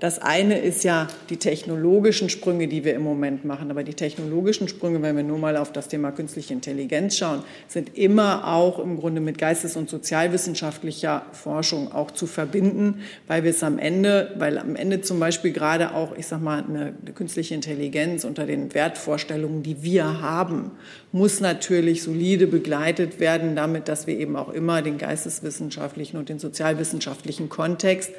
das 0.00 0.18
eine 0.18 0.58
ist 0.58 0.82
ja 0.82 1.08
die 1.28 1.36
technologischen 1.36 2.30
Sprünge, 2.30 2.68
die 2.68 2.84
wir 2.84 2.94
im 2.94 3.02
Moment 3.02 3.44
machen. 3.44 3.70
Aber 3.70 3.84
die 3.84 3.92
technologischen 3.92 4.66
Sprünge, 4.66 5.02
wenn 5.02 5.14
wir 5.14 5.22
nur 5.22 5.38
mal 5.38 5.58
auf 5.58 5.72
das 5.72 5.88
Thema 5.88 6.10
künstliche 6.10 6.54
Intelligenz 6.54 7.18
schauen, 7.18 7.42
sind 7.68 7.98
immer 7.98 8.48
auch 8.48 8.78
im 8.78 8.96
Grunde 8.96 9.20
mit 9.20 9.36
geistes- 9.36 9.76
und 9.76 9.90
sozialwissenschaftlicher 9.90 11.26
Forschung 11.32 11.92
auch 11.92 12.10
zu 12.12 12.26
verbinden, 12.26 13.02
weil 13.26 13.44
wir 13.44 13.50
es 13.50 13.62
am 13.62 13.78
Ende, 13.78 14.34
weil 14.38 14.56
am 14.56 14.74
Ende 14.74 15.02
zum 15.02 15.20
Beispiel 15.20 15.52
gerade 15.52 15.94
auch, 15.94 16.16
ich 16.16 16.26
sag 16.26 16.40
mal, 16.40 16.64
eine, 16.64 16.94
eine 17.00 17.12
künstliche 17.14 17.54
Intelligenz 17.54 18.24
unter 18.24 18.46
den 18.46 18.72
Wertvorstellungen, 18.72 19.62
die 19.62 19.82
wir 19.82 20.22
haben, 20.22 20.70
muss 21.12 21.40
natürlich 21.40 22.02
solide 22.02 22.46
begleitet 22.46 23.20
werden, 23.20 23.54
damit, 23.54 23.86
dass 23.86 24.06
wir 24.06 24.18
eben 24.18 24.36
auch 24.36 24.48
immer 24.48 24.80
den 24.80 24.96
geisteswissenschaftlichen 24.96 26.16
und 26.16 26.30
den 26.30 26.38
sozialwissenschaftlichen 26.38 27.50
Kontext 27.50 28.12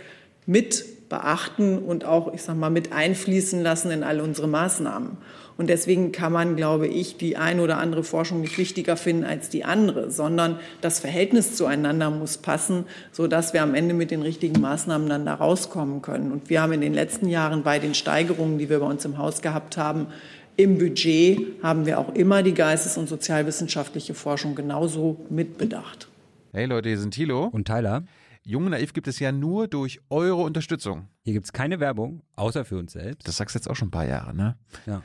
mit 0.46 1.01
beachten 1.12 1.78
und 1.78 2.06
auch, 2.06 2.34
ich 2.34 2.42
sag 2.42 2.56
mal, 2.56 2.70
mit 2.70 2.94
einfließen 2.94 3.62
lassen 3.62 3.92
in 3.92 4.02
all 4.02 4.22
unsere 4.22 4.48
Maßnahmen. 4.48 5.18
Und 5.58 5.70
deswegen 5.70 6.14
kann 6.14 6.32
man, 6.32 6.56
glaube 6.56 6.88
ich, 6.88 7.18
die 7.18 7.36
eine 7.36 7.62
oder 7.62 7.78
andere 7.78 8.04
Forschung 8.04 8.40
nicht 8.40 8.58
wichtiger 8.58 8.96
finden 8.96 9.26
als 9.26 9.50
die 9.50 9.66
andere, 9.66 10.10
sondern 10.10 10.58
das 10.80 11.00
Verhältnis 11.00 11.56
zueinander 11.56 12.10
muss 12.10 12.38
passen, 12.38 12.86
so 13.12 13.28
dass 13.28 13.54
wir 13.54 13.62
am 13.62 13.76
Ende 13.76 13.94
mit 13.94 14.10
den 14.10 14.22
richtigen 14.22 14.60
Maßnahmen 14.62 15.10
dann 15.10 15.26
da 15.26 15.36
rauskommen 15.36 16.02
können. 16.02 16.32
Und 16.32 16.50
wir 16.50 16.62
haben 16.62 16.72
in 16.72 16.82
den 16.82 16.94
letzten 16.94 17.28
Jahren 17.28 17.62
bei 17.62 17.78
den 17.78 17.94
Steigerungen, 17.94 18.58
die 18.58 18.70
wir 18.70 18.80
bei 18.80 18.86
uns 18.86 19.04
im 19.04 19.18
Haus 19.18 19.42
gehabt 19.42 19.76
haben, 19.78 20.08
im 20.56 20.78
Budget 20.78 21.62
haben 21.62 21.86
wir 21.86 22.00
auch 22.00 22.16
immer 22.16 22.42
die 22.42 22.54
geistes- 22.54 22.98
und 22.98 23.10
sozialwissenschaftliche 23.10 24.14
Forschung 24.14 24.56
genauso 24.56 25.18
mitbedacht. 25.30 26.08
Hey 26.54 26.66
Leute, 26.66 26.90
hier 26.90 26.98
sind 26.98 27.14
Thilo 27.14 27.50
und 27.52 27.66
Tyler. 27.66 28.04
Jung 28.44 28.66
und 28.66 28.72
Naiv 28.72 28.94
gibt 28.94 29.08
es 29.08 29.20
ja 29.20 29.32
nur 29.32 29.68
durch 29.68 30.02
eure 30.10 30.42
Unterstützung. 30.42 31.08
Hier 31.24 31.34
gibt 31.34 31.46
es 31.46 31.54
keine 31.54 31.80
Werbung, 31.80 32.24
außer 32.36 32.66
für 32.66 32.78
uns 32.78 32.94
selbst. 32.94 33.28
Das 33.28 33.38
sagst 33.38 33.56
du 33.56 33.60
jetzt 33.60 33.70
auch 33.70 33.76
schon 33.76 33.90
ein 33.90 33.92
paar 33.92 34.08
Jahre, 34.08 34.36
ne? 34.36 34.58
Ja. 34.86 35.04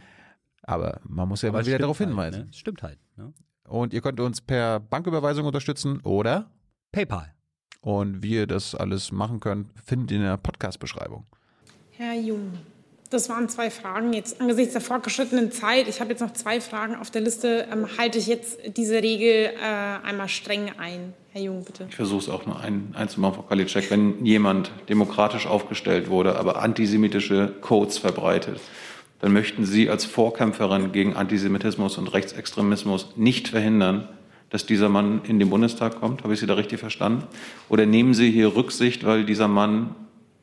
Aber 0.62 1.00
man 1.04 1.28
muss 1.28 1.42
ja 1.42 1.50
Aber 1.50 1.58
mal 1.58 1.66
wieder 1.66 1.78
darauf 1.78 2.00
halt, 2.00 2.08
hinweisen. 2.08 2.46
Ne? 2.46 2.52
Stimmt 2.52 2.82
halt. 2.82 2.98
Ne? 3.16 3.32
Und 3.68 3.92
ihr 3.92 4.00
könnt 4.00 4.20
uns 4.20 4.40
per 4.40 4.80
Banküberweisung 4.80 5.44
unterstützen 5.44 6.00
oder 6.00 6.50
PayPal. 6.92 7.34
Und 7.80 8.22
wie 8.22 8.32
ihr 8.32 8.46
das 8.46 8.74
alles 8.74 9.12
machen 9.12 9.38
könnt, 9.38 9.68
findet 9.84 10.10
ihr 10.10 10.16
in 10.16 10.22
der 10.24 10.38
Podcast-Beschreibung. 10.38 11.26
Herr 11.90 12.14
Jung, 12.14 12.52
das 13.08 13.28
waren 13.28 13.48
zwei 13.48 13.70
Fragen. 13.70 14.12
Jetzt 14.12 14.40
angesichts 14.40 14.72
der 14.72 14.80
fortgeschrittenen 14.80 15.52
Zeit, 15.52 15.88
ich 15.88 16.00
habe 16.00 16.10
jetzt 16.10 16.20
noch 16.20 16.32
zwei 16.32 16.60
Fragen 16.60 16.96
auf 16.96 17.10
der 17.10 17.22
Liste, 17.22 17.66
ähm, 17.72 17.86
halte 17.98 18.18
ich 18.18 18.26
jetzt 18.26 18.58
diese 18.76 19.02
Regel 19.02 19.50
äh, 19.54 20.06
einmal 20.06 20.28
streng 20.28 20.72
ein. 20.78 21.14
Herr 21.32 21.42
Jung, 21.42 21.64
bitte. 21.64 21.86
Ich 21.88 21.96
versuche 21.96 22.20
es 22.20 22.28
auch 22.28 22.46
nur 22.46 22.60
ein, 22.60 22.94
einzumachen, 22.94 23.36
Frau 23.36 23.42
Kalitschek. 23.42 23.90
Wenn 23.90 24.24
jemand 24.24 24.70
demokratisch 24.88 25.46
aufgestellt 25.46 26.08
wurde, 26.08 26.36
aber 26.36 26.62
antisemitische 26.62 27.52
Codes 27.60 27.98
verbreitet, 27.98 28.60
dann 29.20 29.32
möchten 29.32 29.64
Sie 29.64 29.88
als 29.90 30.04
Vorkämpferin 30.04 30.92
gegen 30.92 31.14
Antisemitismus 31.14 31.98
und 31.98 32.08
Rechtsextremismus 32.08 33.12
nicht 33.16 33.48
verhindern, 33.48 34.08
dass 34.50 34.66
dieser 34.66 34.88
Mann 34.88 35.22
in 35.24 35.38
den 35.38 35.50
Bundestag 35.50 36.00
kommt. 36.00 36.22
Habe 36.22 36.34
ich 36.34 36.40
Sie 36.40 36.46
da 36.46 36.54
richtig 36.54 36.80
verstanden? 36.80 37.24
Oder 37.68 37.86
nehmen 37.86 38.14
Sie 38.14 38.30
hier 38.30 38.54
Rücksicht, 38.54 39.04
weil 39.04 39.24
dieser 39.24 39.48
Mann 39.48 39.94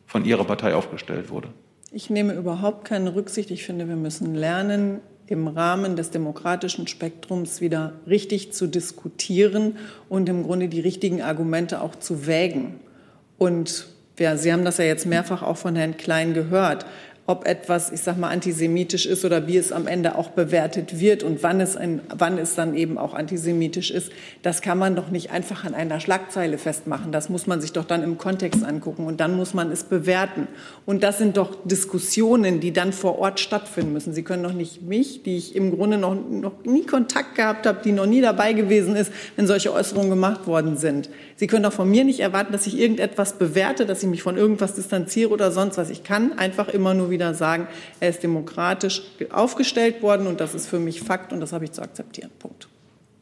von 0.05 0.25
Ihrer 0.25 0.43
Partei 0.43 0.75
aufgestellt 0.75 1.29
wurde? 1.29 1.49
Ich 1.95 2.09
nehme 2.09 2.33
überhaupt 2.33 2.85
keine 2.85 3.13
Rücksicht. 3.13 3.51
Ich 3.51 3.65
finde, 3.65 3.87
wir 3.87 3.95
müssen 3.95 4.33
lernen, 4.33 4.99
im 5.27 5.47
Rahmen 5.47 5.95
des 5.95 6.09
demokratischen 6.09 6.87
Spektrums 6.87 7.61
wieder 7.61 7.93
richtig 8.07 8.51
zu 8.51 8.65
diskutieren 8.65 9.77
und 10.09 10.27
im 10.27 10.41
Grunde 10.41 10.69
die 10.69 10.79
richtigen 10.79 11.21
Argumente 11.21 11.81
auch 11.81 11.95
zu 11.95 12.25
wägen. 12.25 12.79
Und 13.37 13.85
ja, 14.17 14.37
Sie 14.37 14.51
haben 14.51 14.65
das 14.65 14.79
ja 14.79 14.85
jetzt 14.85 15.05
mehrfach 15.05 15.43
auch 15.43 15.57
von 15.57 15.75
Herrn 15.75 15.95
Klein 15.95 16.33
gehört 16.33 16.87
ob 17.25 17.47
etwas, 17.47 17.89
ich 17.89 18.01
sag 18.01 18.17
mal, 18.17 18.29
antisemitisch 18.29 19.05
ist 19.05 19.23
oder 19.23 19.47
wie 19.47 19.55
es 19.55 19.71
am 19.71 19.87
Ende 19.87 20.17
auch 20.17 20.31
bewertet 20.31 20.99
wird 20.99 21.23
und 21.23 21.41
wann 21.41 21.61
es, 21.61 21.77
ein, 21.77 22.01
wann 22.13 22.37
es 22.37 22.55
dann 22.55 22.75
eben 22.75 22.97
auch 22.97 23.13
antisemitisch 23.13 23.91
ist, 23.91 24.11
das 24.41 24.61
kann 24.61 24.77
man 24.77 24.97
doch 24.97 25.09
nicht 25.09 25.31
einfach 25.31 25.63
an 25.63 25.73
einer 25.73 26.01
Schlagzeile 26.01 26.57
festmachen. 26.57 27.13
Das 27.13 27.29
muss 27.29 27.47
man 27.47 27.61
sich 27.61 27.71
doch 27.71 27.85
dann 27.85 28.03
im 28.03 28.17
Kontext 28.17 28.65
angucken 28.65 29.05
und 29.05 29.21
dann 29.21 29.37
muss 29.37 29.53
man 29.53 29.71
es 29.71 29.85
bewerten. 29.85 30.49
Und 30.85 31.01
das 31.01 31.17
sind 31.17 31.37
doch 31.37 31.55
Diskussionen, 31.63 32.59
die 32.59 32.73
dann 32.73 32.91
vor 32.91 33.17
Ort 33.19 33.39
stattfinden 33.39 33.93
müssen. 33.93 34.13
Sie 34.13 34.23
können 34.23 34.43
doch 34.43 34.51
nicht 34.51 34.81
mich, 34.81 35.23
die 35.23 35.37
ich 35.37 35.55
im 35.55 35.71
Grunde 35.71 35.97
noch, 35.97 36.15
noch 36.15 36.65
nie 36.65 36.85
Kontakt 36.85 37.35
gehabt 37.35 37.65
habe, 37.65 37.79
die 37.85 37.93
noch 37.93 38.05
nie 38.05 38.19
dabei 38.19 38.51
gewesen 38.51 38.97
ist, 38.97 39.13
wenn 39.37 39.47
solche 39.47 39.71
Äußerungen 39.71 40.09
gemacht 40.09 40.45
worden 40.45 40.75
sind. 40.75 41.09
Sie 41.37 41.47
können 41.47 41.63
doch 41.63 41.73
von 41.73 41.89
mir 41.89 42.03
nicht 42.03 42.19
erwarten, 42.19 42.51
dass 42.51 42.67
ich 42.67 42.77
irgendetwas 42.77 43.33
bewerte, 43.33 43.85
dass 43.85 44.03
ich 44.03 44.09
mich 44.09 44.23
von 44.23 44.35
irgendwas 44.35 44.75
distanziere 44.75 45.29
oder 45.29 45.51
sonst 45.51 45.77
was. 45.77 45.89
Ich 45.89 46.03
kann 46.03 46.37
einfach 46.37 46.67
immer 46.67 46.93
nur 46.93 47.12
wieder 47.13 47.33
sagen, 47.33 47.67
er 48.01 48.09
ist 48.09 48.21
demokratisch 48.21 49.03
aufgestellt 49.31 50.01
worden 50.01 50.27
und 50.27 50.41
das 50.41 50.53
ist 50.53 50.67
für 50.67 50.79
mich 50.79 51.01
Fakt 51.01 51.31
und 51.31 51.39
das 51.39 51.53
habe 51.53 51.63
ich 51.63 51.71
zu 51.71 51.81
akzeptieren. 51.81 52.31
Punkt. 52.39 52.67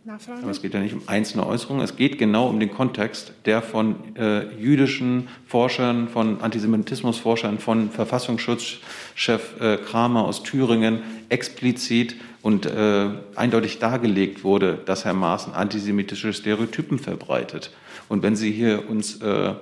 Nachfrage? 0.04 0.42
Aber 0.42 0.50
es 0.50 0.62
geht 0.64 0.74
ja 0.74 0.80
nicht 0.80 0.96
um 0.96 1.04
einzelne 1.06 1.46
Äußerungen, 1.46 1.84
es 1.84 1.96
geht 1.96 2.18
genau 2.18 2.50
um 2.50 2.60
den 2.60 2.72
Kontext, 2.72 3.34
der 3.46 3.62
von 3.62 4.16
äh, 4.16 4.52
jüdischen 4.56 5.28
Forschern, 5.46 6.10
von 6.10 6.42
Antisemitismusforschern, 6.42 7.60
von 7.60 7.92
Verfassungsschutzchef 7.92 9.62
äh, 9.62 9.78
Kramer 9.78 10.26
aus 10.26 10.42
Thüringen 10.42 11.04
explizit 11.30 12.16
und 12.42 12.66
äh, 12.66 13.10
eindeutig 13.36 13.78
dargelegt 13.78 14.44
wurde, 14.44 14.80
dass 14.86 15.06
Herr 15.06 15.14
Maaßen 15.14 15.54
antisemitische 15.54 16.34
Stereotypen 16.34 16.98
verbreitet. 16.98 17.72
Und 18.10 18.24
wenn 18.24 18.36
Sie 18.36 18.52
hier 18.52 18.89
uns 18.89 19.22
äh, 19.22 19.54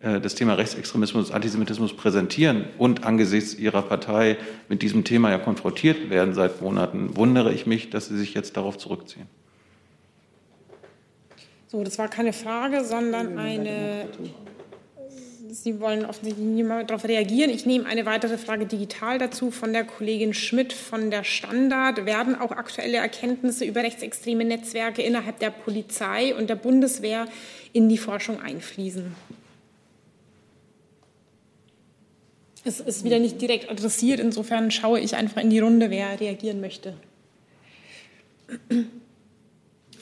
das 0.00 0.36
Thema 0.36 0.54
Rechtsextremismus, 0.54 1.32
Antisemitismus 1.32 1.96
präsentieren 1.96 2.66
und 2.78 3.04
angesichts 3.04 3.54
Ihrer 3.54 3.82
Partei 3.82 4.36
mit 4.68 4.82
diesem 4.82 5.02
Thema 5.02 5.30
ja 5.30 5.38
konfrontiert 5.38 6.08
werden 6.08 6.34
seit 6.34 6.62
Monaten, 6.62 7.16
wundere 7.16 7.52
ich 7.52 7.66
mich, 7.66 7.90
dass 7.90 8.06
Sie 8.06 8.16
sich 8.16 8.32
jetzt 8.34 8.56
darauf 8.56 8.78
zurückziehen. 8.78 9.26
So, 11.66 11.82
das 11.84 11.98
war 11.98 12.08
keine 12.08 12.32
Frage, 12.32 12.84
sondern 12.84 13.38
eine. 13.38 14.06
Sie 15.50 15.80
wollen 15.80 16.04
offensichtlich 16.04 16.46
niemand 16.46 16.90
darauf 16.90 17.04
reagieren. 17.04 17.50
Ich 17.50 17.66
nehme 17.66 17.86
eine 17.86 18.06
weitere 18.06 18.38
Frage 18.38 18.66
digital 18.66 19.18
dazu 19.18 19.50
von 19.50 19.72
der 19.72 19.84
Kollegin 19.84 20.34
Schmidt 20.34 20.72
von 20.72 21.10
der 21.10 21.24
Standard. 21.24 22.06
Werden 22.06 22.38
auch 22.38 22.52
aktuelle 22.52 22.98
Erkenntnisse 22.98 23.64
über 23.64 23.82
rechtsextreme 23.82 24.44
Netzwerke 24.44 25.02
innerhalb 25.02 25.38
der 25.40 25.50
Polizei 25.50 26.34
und 26.34 26.48
der 26.48 26.54
Bundeswehr 26.54 27.26
in 27.72 27.88
die 27.88 27.98
Forschung 27.98 28.40
einfließen? 28.40 29.14
Es 32.68 32.80
ist 32.80 33.02
wieder 33.02 33.18
nicht 33.18 33.40
direkt 33.40 33.70
adressiert, 33.70 34.20
insofern 34.20 34.70
schaue 34.70 35.00
ich 35.00 35.16
einfach 35.16 35.40
in 35.40 35.48
die 35.48 35.58
Runde, 35.58 35.88
wer 35.88 36.20
reagieren 36.20 36.60
möchte. 36.60 36.92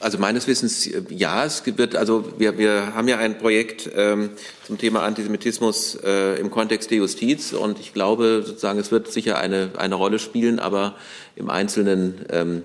Also 0.01 0.17
meines 0.17 0.47
Wissens 0.47 0.89
ja, 1.09 1.45
es 1.45 1.63
wird 1.65 1.95
also 1.95 2.33
wir, 2.37 2.57
wir 2.57 2.93
haben 2.93 3.07
ja 3.07 3.19
ein 3.19 3.37
Projekt 3.37 3.89
ähm, 3.95 4.31
zum 4.65 4.77
Thema 4.77 5.03
Antisemitismus 5.03 5.97
äh, 6.03 6.39
im 6.39 6.51
Kontext 6.51 6.91
der 6.91 6.97
Justiz 6.97 7.53
und 7.53 7.79
ich 7.79 7.93
glaube 7.93 8.43
sozusagen 8.45 8.79
es 8.79 8.91
wird 8.91 9.11
sicher 9.11 9.39
eine 9.39 9.71
eine 9.77 9.95
Rolle 9.95 10.19
spielen, 10.19 10.59
aber 10.59 10.95
im 11.35 11.49
Einzelnen 11.49 12.25
ähm, 12.29 12.63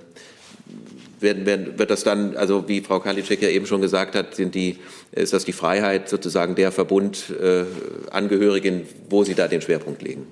werden, 1.22 1.46
werden, 1.46 1.78
wird 1.78 1.90
das 1.90 2.04
dann, 2.04 2.36
also 2.36 2.68
wie 2.68 2.80
Frau 2.80 3.00
Karliczek 3.00 3.42
ja 3.42 3.48
eben 3.48 3.66
schon 3.66 3.80
gesagt 3.80 4.14
hat, 4.14 4.34
sind 4.34 4.54
die, 4.54 4.78
ist 5.12 5.32
das 5.32 5.44
die 5.44 5.52
Freiheit 5.52 6.08
sozusagen 6.08 6.54
der 6.54 6.72
Verbundangehörigen, 6.72 8.80
äh, 8.80 8.86
wo 9.08 9.24
Sie 9.24 9.34
da 9.34 9.48
den 9.48 9.62
Schwerpunkt 9.62 10.02
legen? 10.02 10.26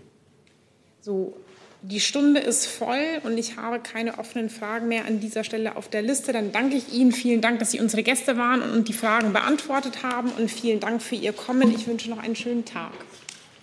So, 1.00 1.34
die 1.82 2.00
Stunde 2.00 2.40
ist 2.40 2.66
voll 2.66 3.20
und 3.22 3.38
ich 3.38 3.56
habe 3.56 3.80
keine 3.80 4.18
offenen 4.18 4.50
Fragen 4.50 4.88
mehr 4.88 5.06
an 5.06 5.18
dieser 5.18 5.44
Stelle 5.44 5.76
auf 5.76 5.88
der 5.88 6.02
Liste. 6.02 6.32
Dann 6.32 6.52
danke 6.52 6.76
ich 6.76 6.92
Ihnen. 6.92 7.12
Vielen 7.12 7.40
Dank, 7.40 7.58
dass 7.58 7.70
Sie 7.70 7.80
unsere 7.80 8.02
Gäste 8.02 8.36
waren 8.36 8.60
und 8.60 8.88
die 8.88 8.92
Fragen 8.92 9.32
beantwortet 9.32 10.02
haben. 10.02 10.30
Und 10.30 10.50
vielen 10.50 10.80
Dank 10.80 11.00
für 11.00 11.14
Ihr 11.14 11.32
Kommen. 11.32 11.74
Ich 11.74 11.86
wünsche 11.86 12.10
noch 12.10 12.18
einen 12.18 12.36
schönen 12.36 12.66
Tag. 12.66 12.92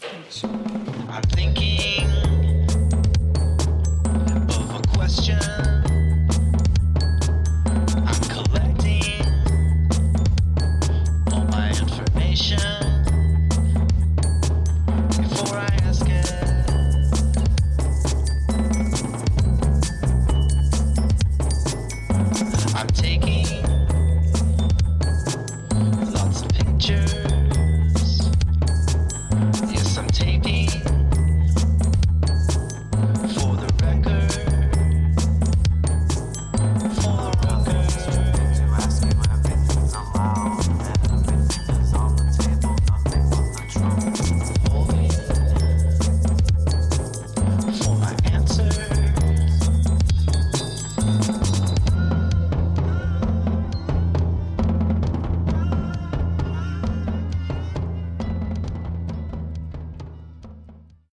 Dankeschön. 0.01 0.49